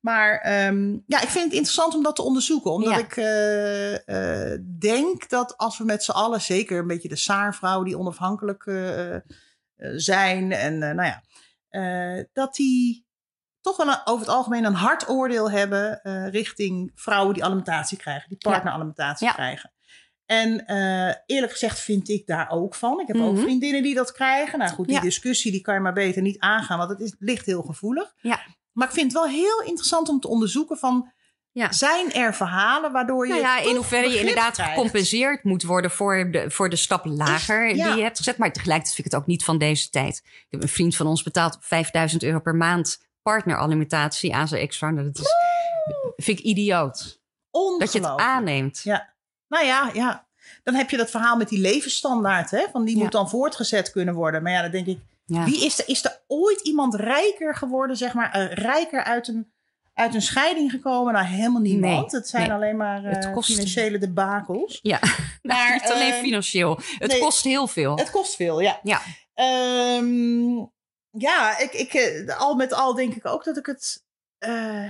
Maar 0.00 0.40
ehm, 0.40 0.90
ja, 1.06 1.20
ik 1.22 1.28
vind 1.28 1.44
het 1.44 1.52
interessant 1.52 1.94
om 1.94 2.02
dat 2.02 2.16
te 2.16 2.22
onderzoeken. 2.22 2.72
Omdat 2.72 2.92
Ja. 2.92 2.98
ik 2.98 3.16
eh, 3.16 4.52
eh, 4.52 4.60
denk 4.78 5.28
dat 5.28 5.56
als 5.56 5.78
we 5.78 5.84
met 5.84 6.04
z'n 6.04 6.10
allen, 6.10 6.40
zeker 6.40 6.78
een 6.78 6.86
beetje 6.86 7.08
de 7.08 7.16
saarvrouwen 7.16 7.86
die 7.86 7.98
onafhankelijk 7.98 8.66
eh, 8.66 9.16
zijn. 9.96 10.52
En 10.52 10.78
nou 10.78 11.02
ja, 11.02 11.22
dat 12.32 12.54
die 12.54 13.06
toch 13.60 13.76
wel 13.76 13.88
een- 13.88 14.00
over 14.04 14.26
het 14.26 14.34
algemeen 14.34 14.64
een 14.64 14.74
hard 14.74 15.08
oordeel 15.08 15.50
hebben 15.50 16.00
richting 16.30 16.92
vrouwen 16.94 17.34
die 17.34 17.44
alimentatie 17.44 17.98
krijgen, 17.98 18.28
die 18.28 18.38
partneralimentatie 18.38 19.26
Ja. 19.26 19.32
krijgen. 19.32 19.72
En 20.26 20.64
eerlijk 21.26 21.52
gezegd 21.52 21.78
vind 21.80 22.08
ik 22.08 22.26
daar 22.26 22.50
ook 22.50 22.74
van. 22.74 23.00
Ik 23.00 23.06
heb 23.06 23.16
ook 23.16 23.32
Mhm. 23.32 23.42
vriendinnen 23.42 23.82
die 23.82 23.94
dat 23.94 24.12
krijgen. 24.12 24.58
Nou 24.58 24.70
goed, 24.70 24.86
die 24.86 24.94
Ja. 24.96 25.00
discussie 25.00 25.52
die 25.52 25.60
kan 25.60 25.74
je 25.74 25.80
maar 25.80 25.92
beter 25.92 26.22
niet 26.22 26.38
aangaan, 26.38 26.78
want 26.78 26.90
het 26.90 27.00
is, 27.00 27.14
ligt 27.18 27.46
heel 27.46 27.62
gevoelig. 27.62 28.14
Ja. 28.20 28.40
Maar 28.76 28.86
ik 28.88 28.94
vind 28.94 29.12
het 29.12 29.22
wel 29.22 29.30
heel 29.32 29.62
interessant 29.62 30.08
om 30.08 30.20
te 30.20 30.28
onderzoeken 30.28 30.76
van... 30.76 31.12
Ja. 31.52 31.72
zijn 31.72 32.12
er 32.12 32.34
verhalen 32.34 32.92
waardoor 32.92 33.26
je 33.26 33.32
Nou 33.32 33.44
ja, 33.44 33.58
in 33.58 33.76
hoeverre 33.76 34.08
je 34.08 34.18
inderdaad 34.18 34.52
krijgt? 34.54 34.72
gecompenseerd 34.72 35.44
moet 35.44 35.62
worden 35.62 35.90
voor 35.90 36.30
de, 36.30 36.50
voor 36.50 36.68
de 36.68 36.76
stap 36.76 37.04
lager 37.04 37.76
ja. 37.76 37.86
die 37.86 37.96
je 37.96 38.02
hebt 38.02 38.16
gezet. 38.16 38.38
Maar 38.38 38.52
tegelijkertijd 38.52 38.94
vind 38.94 39.06
ik 39.06 39.12
het 39.12 39.22
ook 39.22 39.28
niet 39.28 39.44
van 39.44 39.58
deze 39.58 39.90
tijd. 39.90 40.22
Ik 40.24 40.46
heb 40.50 40.62
een 40.62 40.68
vriend 40.68 40.96
van 40.96 41.06
ons 41.06 41.22
betaald 41.22 41.58
5000 41.60 42.22
euro 42.22 42.40
per 42.40 42.54
maand 42.54 43.00
partneralimentatie 43.22 44.34
aan 44.34 44.48
zijn 44.48 44.60
ex-vrouw. 44.60 44.90
Nou, 44.90 45.06
Dat 45.06 45.18
is, 45.18 45.30
vind 46.16 46.38
ik 46.38 46.44
idioot. 46.44 47.20
Dat 47.78 47.92
je 47.92 47.98
het 47.98 48.16
aanneemt. 48.16 48.80
Ja. 48.84 49.08
Nou 49.48 49.64
ja, 49.64 49.90
ja. 49.92 50.26
Dan 50.62 50.74
heb 50.74 50.90
je 50.90 50.96
dat 50.96 51.10
verhaal 51.10 51.36
met 51.36 51.48
die 51.48 51.60
levensstandaard. 51.60 52.50
Hè? 52.50 52.64
Van 52.72 52.84
die 52.84 52.96
Ja. 52.96 53.02
moet 53.02 53.12
dan 53.12 53.28
voortgezet 53.30 53.90
kunnen 53.90 54.14
worden. 54.14 54.42
Maar 54.42 54.52
ja, 54.52 54.62
dan 54.62 54.70
denk 54.70 54.86
ik... 54.86 54.98
Ja. 55.26 55.44
Wie 55.44 55.64
is 55.64 55.78
er, 55.78 55.88
is 55.88 56.04
er 56.04 56.22
ooit 56.26 56.60
iemand 56.60 56.94
rijker 56.94 57.54
geworden, 57.54 57.96
zeg 57.96 58.14
maar, 58.14 58.32
eh, 58.32 58.52
rijker 58.52 59.04
uit 59.04 59.28
een, 59.28 59.52
uit 59.94 60.14
een 60.14 60.22
scheiding 60.22 60.70
gekomen? 60.70 61.12
Nou, 61.12 61.26
helemaal 61.26 61.60
niemand. 61.60 62.12
Nee, 62.12 62.20
het 62.20 62.28
zijn 62.28 62.42
nee. 62.42 62.52
alleen 62.52 62.76
maar 62.76 63.02
Het 63.02 63.24
eh, 63.24 63.32
kost- 63.32 63.50
financiële 63.52 63.98
debakels. 63.98 64.78
Ja, 64.82 65.00
Maar, 65.42 65.72
niet 65.72 65.90
alleen 65.92 66.12
eh, 66.12 66.18
financieel. 66.20 66.80
Het 66.98 67.10
nee. 67.10 67.20
kost 67.20 67.44
heel 67.44 67.66
veel. 67.66 67.96
Het 67.96 68.10
kost 68.10 68.36
veel, 68.36 68.60
ja. 68.60 68.80
Ja. 68.82 69.00
Ehm, 69.34 70.56
ja, 71.10 71.58
ik, 71.58 71.72
ik, 71.72 71.94
eh, 71.94 72.38
al 72.38 72.54
met 72.54 72.72
al 72.72 72.94
denk 72.94 73.14
ik 73.14 73.26
ook 73.26 73.44
dat 73.44 73.56
ik 73.56 73.66
het 73.66 74.04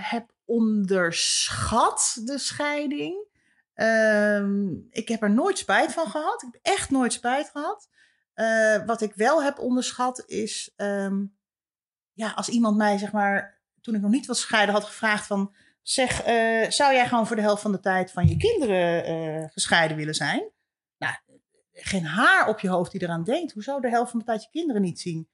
heb 0.00 0.30
onderschat, 0.44 2.20
de 2.24 2.38
scheiding. 2.38 3.24
Ehm, 3.74 4.68
ik 4.90 5.08
heb 5.08 5.22
er 5.22 5.30
nooit 5.30 5.58
spijt 5.58 5.92
van 5.92 6.06
gehad. 6.10 6.42
Ik 6.42 6.48
heb 6.52 6.74
echt 6.74 6.90
nooit 6.90 7.12
spijt 7.12 7.50
gehad. 7.52 7.88
Eh, 8.36 8.84
wat 8.86 9.00
ik 9.00 9.14
wel 9.14 9.42
heb 9.42 9.58
onderschat 9.58 10.22
is, 10.26 10.72
ehm, 10.76 11.24
ja, 12.12 12.30
als 12.30 12.48
iemand 12.48 12.76
mij, 12.76 12.98
zeg 12.98 13.12
maar, 13.12 13.60
toen 13.80 13.94
ik 13.94 14.00
nog 14.00 14.10
niet 14.10 14.26
was 14.26 14.40
gescheiden, 14.40 14.74
had 14.74 14.84
gevraagd 14.84 15.26
van, 15.26 15.54
zeg, 15.82 16.22
eh, 16.22 16.70
zou 16.70 16.94
jij 16.94 17.06
gewoon 17.08 17.26
voor 17.26 17.36
de 17.36 17.42
helft 17.42 17.62
van 17.62 17.72
de 17.72 17.80
tijd 17.80 18.12
van 18.12 18.28
je 18.28 18.36
kinderen 18.36 19.04
eh, 19.04 19.50
gescheiden 19.50 19.96
willen 19.96 20.14
zijn? 20.14 20.50
Nou, 20.98 21.14
geen 21.72 22.04
haar 22.04 22.48
op 22.48 22.60
je 22.60 22.68
hoofd 22.68 22.92
die 22.92 23.02
eraan 23.02 23.24
denkt. 23.24 23.52
Hoe 23.52 23.62
zou 23.62 23.80
de 23.80 23.88
helft 23.88 24.10
van 24.10 24.18
de 24.18 24.24
tijd 24.26 24.42
je 24.42 24.50
kinderen 24.50 24.82
niet 24.82 25.00
zien? 25.00 25.28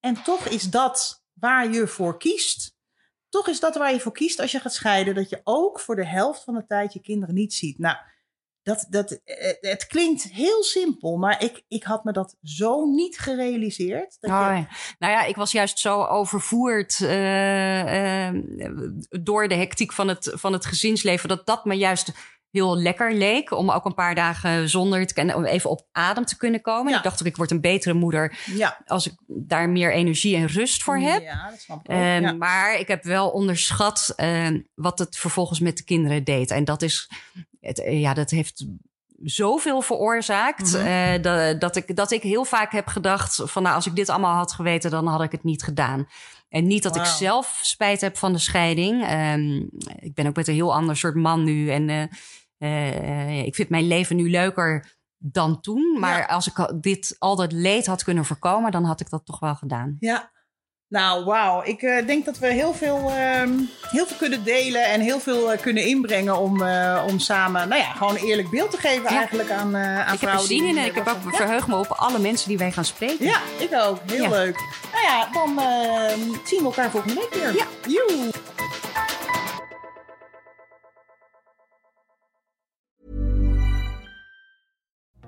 En 0.00 0.22
toch 0.22 0.46
is 0.46 0.62
dat 0.62 1.24
waar 1.32 1.72
je 1.72 1.86
voor 1.86 2.18
kiest. 2.18 2.76
Toch 3.28 3.48
is 3.48 3.60
dat 3.60 3.76
waar 3.76 3.92
je 3.92 4.00
voor 4.00 4.12
kiest 4.12 4.40
als 4.40 4.52
je 4.52 4.60
gaat 4.60 4.74
scheiden. 4.74 5.14
Dat 5.14 5.28
je 5.28 5.40
ook 5.44 5.80
voor 5.80 5.96
de 5.96 6.06
helft 6.06 6.44
van 6.44 6.54
de 6.54 6.66
tijd 6.66 6.92
je 6.92 7.00
kinderen 7.00 7.34
niet 7.34 7.54
ziet. 7.54 7.78
Nou, 7.78 7.96
dat, 8.64 8.86
dat, 8.88 9.10
eh, 9.10 9.52
het 9.60 9.86
klinkt 9.86 10.22
heel 10.22 10.62
simpel. 10.62 11.16
Maar 11.16 11.42
ik, 11.42 11.64
ik 11.68 11.84
had 11.84 12.04
me 12.04 12.12
dat 12.12 12.36
zo 12.42 12.84
niet 12.84 13.18
gerealiseerd. 13.18 14.16
Dat 14.20 14.30
Oh. 14.30 14.58
Nou 14.98 15.12
ja, 15.12 15.24
ik 15.24 15.36
was 15.36 15.52
juist 15.52 15.78
zo 15.78 16.04
overvoerd 16.04 17.00
eh, 17.00 18.26
eh, 18.26 18.34
door 19.08 19.48
de 19.48 19.54
hectiek 19.54 19.92
van 19.92 20.08
het, 20.08 20.32
van 20.34 20.52
het 20.52 20.66
gezinsleven. 20.66 21.28
Dat 21.28 21.46
dat 21.46 21.64
me 21.64 21.74
juist 21.74 22.12
heel 22.54 22.78
lekker 22.78 23.14
leek. 23.14 23.50
Om 23.50 23.70
ook 23.70 23.84
een 23.84 23.94
paar 23.94 24.14
dagen 24.14 24.68
zonder 24.68 25.06
te 25.06 25.14
kunnen, 25.14 25.36
om 25.36 25.44
even 25.44 25.70
op 25.70 25.86
adem 25.92 26.24
te 26.24 26.36
kunnen 26.36 26.60
komen. 26.60 26.90
Ja. 26.92 26.96
Ik 26.96 27.04
dacht 27.04 27.20
ook, 27.20 27.26
ik 27.26 27.36
word 27.36 27.50
een 27.50 27.60
betere 27.60 27.94
moeder 27.94 28.38
ja. 28.44 28.82
als 28.86 29.06
ik 29.06 29.14
daar 29.26 29.68
meer 29.68 29.92
energie 29.92 30.36
en 30.36 30.46
rust 30.46 30.82
voor 30.82 30.98
heb. 30.98 31.22
Ja, 31.22 31.50
dat 31.50 31.60
snap 31.60 31.84
ik 31.84 31.90
ook. 31.90 31.96
Ehm, 31.96 32.22
ja. 32.22 32.32
Maar 32.32 32.78
ik 32.78 32.88
heb 32.88 33.04
wel 33.04 33.30
onderschat 33.30 34.12
ehm, 34.16 34.60
wat 34.74 34.98
het 34.98 35.16
vervolgens 35.16 35.60
met 35.60 35.76
de 35.76 35.84
kinderen 35.84 36.24
deed. 36.24 36.50
En 36.50 36.64
dat 36.64 36.82
is, 36.82 37.10
het, 37.60 37.82
eh, 37.82 38.00
ja, 38.00 38.14
dat 38.14 38.30
heeft 38.30 38.66
zoveel 39.22 39.80
veroorzaakt. 39.80 40.72
Mhm. 40.72 40.86
eh, 40.86 41.22
dat, 41.22 41.60
dat, 41.60 41.76
ik, 41.76 41.96
dat 41.96 42.10
ik 42.10 42.22
heel 42.22 42.44
vaak 42.44 42.72
heb 42.72 42.86
gedacht: 42.86 43.40
van 43.44 43.62
nou, 43.62 43.74
als 43.74 43.86
ik 43.86 43.96
dit 43.96 44.08
allemaal 44.08 44.36
had 44.36 44.52
geweten, 44.52 44.90
dan 44.90 45.06
had 45.06 45.22
ik 45.22 45.32
het 45.32 45.44
niet 45.44 45.62
gedaan. 45.62 46.06
En 46.54 46.66
niet 46.66 46.82
dat 46.82 46.96
ik 46.96 47.04
zelf 47.04 47.58
spijt 47.62 48.00
heb 48.00 48.16
van 48.16 48.32
de 48.32 48.38
scheiding. 48.38 49.02
Ehm, 49.04 49.56
ik 49.98 50.14
ben 50.14 50.26
ook 50.26 50.36
met 50.36 50.48
een 50.48 50.54
heel 50.54 50.74
ander 50.74 50.96
soort 50.96 51.14
man 51.14 51.44
nu. 51.44 51.70
En 51.70 51.88
eh, 51.88 52.02
ik 53.44 53.54
vind 53.54 53.68
mijn 53.68 53.86
leven 53.86 54.16
nu 54.16 54.30
leuker 54.30 54.92
dan 55.18 55.60
toen. 55.60 55.96
Maar 56.00 56.18
Ja. 56.18 56.24
als 56.24 56.46
ik 56.46 56.68
dit, 56.80 57.16
al 57.18 57.36
dat 57.36 57.52
leed 57.52 57.86
had 57.86 58.04
kunnen 58.04 58.24
voorkomen, 58.24 58.70
dan 58.70 58.84
had 58.84 59.00
ik 59.00 59.10
dat 59.10 59.24
toch 59.26 59.38
wel 59.40 59.54
gedaan. 59.54 59.96
Ja. 60.00 60.32
Nou, 60.88 61.24
wauw. 61.24 61.62
Ik 61.64 61.82
eh, 61.82 62.06
denk 62.06 62.24
dat 62.24 62.38
we 62.38 62.46
heel 62.52 62.74
veel, 62.74 63.10
ehm, 63.10 63.52
heel 63.90 64.06
veel 64.06 64.16
kunnen 64.16 64.44
delen 64.44 64.84
en 64.84 65.00
heel 65.00 65.20
veel 65.20 65.52
eh, 65.52 65.60
kunnen 65.60 65.86
inbrengen 65.86 66.38
om, 66.38 66.62
eh, 66.62 67.04
om 67.08 67.18
samen, 67.18 67.68
nou 67.68 67.80
ja, 67.80 67.92
gewoon 67.92 68.14
een 68.16 68.22
eerlijk 68.24 68.50
beeld 68.50 68.70
te 68.70 68.76
geven 68.76 69.02
Ja. 69.02 69.16
eigenlijk 69.16 69.50
aan, 69.50 69.74
eh 69.74 69.82
aan 69.82 69.98
Ik 70.00 70.06
heb 70.06 70.12
er 70.12 70.18
vrouwen. 70.18 70.48
die 70.48 70.58
zin 70.58 70.68
in 70.68 70.76
en 70.78 70.84
ik 70.84 70.94
heb 70.94 71.08
ook 71.08 71.30
Ja. 71.32 71.36
verheug 71.36 71.66
me 71.68 71.76
op 71.76 71.86
alle 71.90 72.18
mensen 72.18 72.48
die 72.48 72.58
wij 72.58 72.72
gaan 72.72 72.84
spreken. 72.84 73.24
Ja, 73.26 73.40
ik 73.58 73.70
ook. 73.74 73.98
Heel 74.10 74.28
leuk. 74.30 74.56
Nou 74.92 75.04
ja, 75.04 75.28
dan 75.32 75.58
ehm, 75.58 76.20
zien 76.44 76.58
we 76.60 76.64
elkaar 76.64 76.90
volgende 76.90 77.14
week 77.14 77.34
weer. 77.34 77.54
Ja. 77.54 77.66
Joe. 77.88 78.30